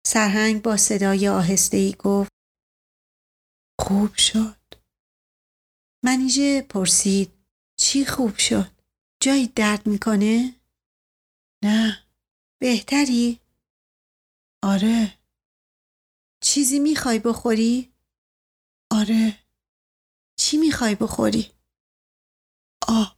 سرهنگ 0.07 0.61
با 0.61 0.77
صدای 0.77 1.27
آهسته 1.27 1.77
ای 1.77 1.95
گفت 1.99 2.31
خوب 3.79 4.15
شد. 4.15 4.61
منیژه 6.05 6.61
پرسید 6.61 7.31
چی 7.79 8.05
خوب 8.05 8.37
شد؟ 8.37 8.71
جایی 9.21 9.47
درد 9.47 9.87
می‌کنه؟ 9.87 10.55
نه. 11.63 12.10
بهتری؟ 12.61 13.39
آره. 14.63 15.17
چیزی 16.43 16.79
می‌خوای 16.79 17.19
بخوری؟ 17.19 17.93
آره. 18.91 19.39
چی 20.39 20.57
می‌خوای 20.57 20.95
بخوری؟ 20.95 21.51
آه. 22.87 23.17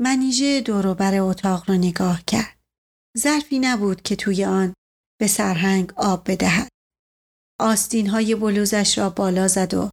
منیژه 0.00 0.62
بر 0.98 1.20
اتاق 1.20 1.70
را 1.70 1.76
نگاه 1.76 2.22
کرد. 2.26 2.58
ظرفی 3.18 3.58
نبود 3.58 4.02
که 4.02 4.16
توی 4.16 4.44
آن 4.44 4.74
به 5.20 5.26
سرهنگ 5.26 5.92
آب 5.96 6.30
بدهد. 6.30 6.68
آستین 7.60 8.06
های 8.06 8.34
بلوزش 8.34 8.98
را 8.98 9.10
بالا 9.10 9.48
زد 9.48 9.74
و 9.74 9.90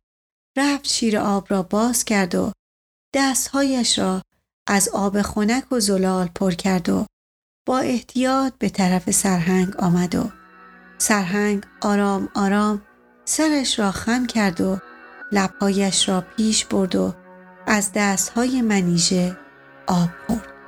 رفت 0.57 0.87
شیر 0.87 1.17
آب 1.17 1.47
را 1.49 1.63
باز 1.63 2.05
کرد 2.05 2.35
و 2.35 2.51
دستهایش 3.15 3.99
را 3.99 4.21
از 4.67 4.89
آب 4.89 5.21
خنک 5.21 5.71
و 5.71 5.79
زلال 5.79 6.27
پر 6.27 6.51
کرد 6.51 6.89
و 6.89 7.05
با 7.69 7.79
احتیاط 7.79 8.53
به 8.59 8.69
طرف 8.69 9.11
سرهنگ 9.11 9.77
آمد 9.77 10.15
و 10.15 10.29
سرهنگ 10.97 11.63
آرام 11.81 12.29
آرام 12.35 12.81
سرش 13.25 13.79
را 13.79 13.91
خم 13.91 14.25
کرد 14.25 14.61
و 14.61 14.77
لبهایش 15.31 16.09
را 16.09 16.21
پیش 16.21 16.65
برد 16.65 16.95
و 16.95 17.13
از 17.67 17.91
دستهای 17.95 18.61
منیژه 18.61 19.37
آب 19.87 20.09
خورد. 20.27 20.58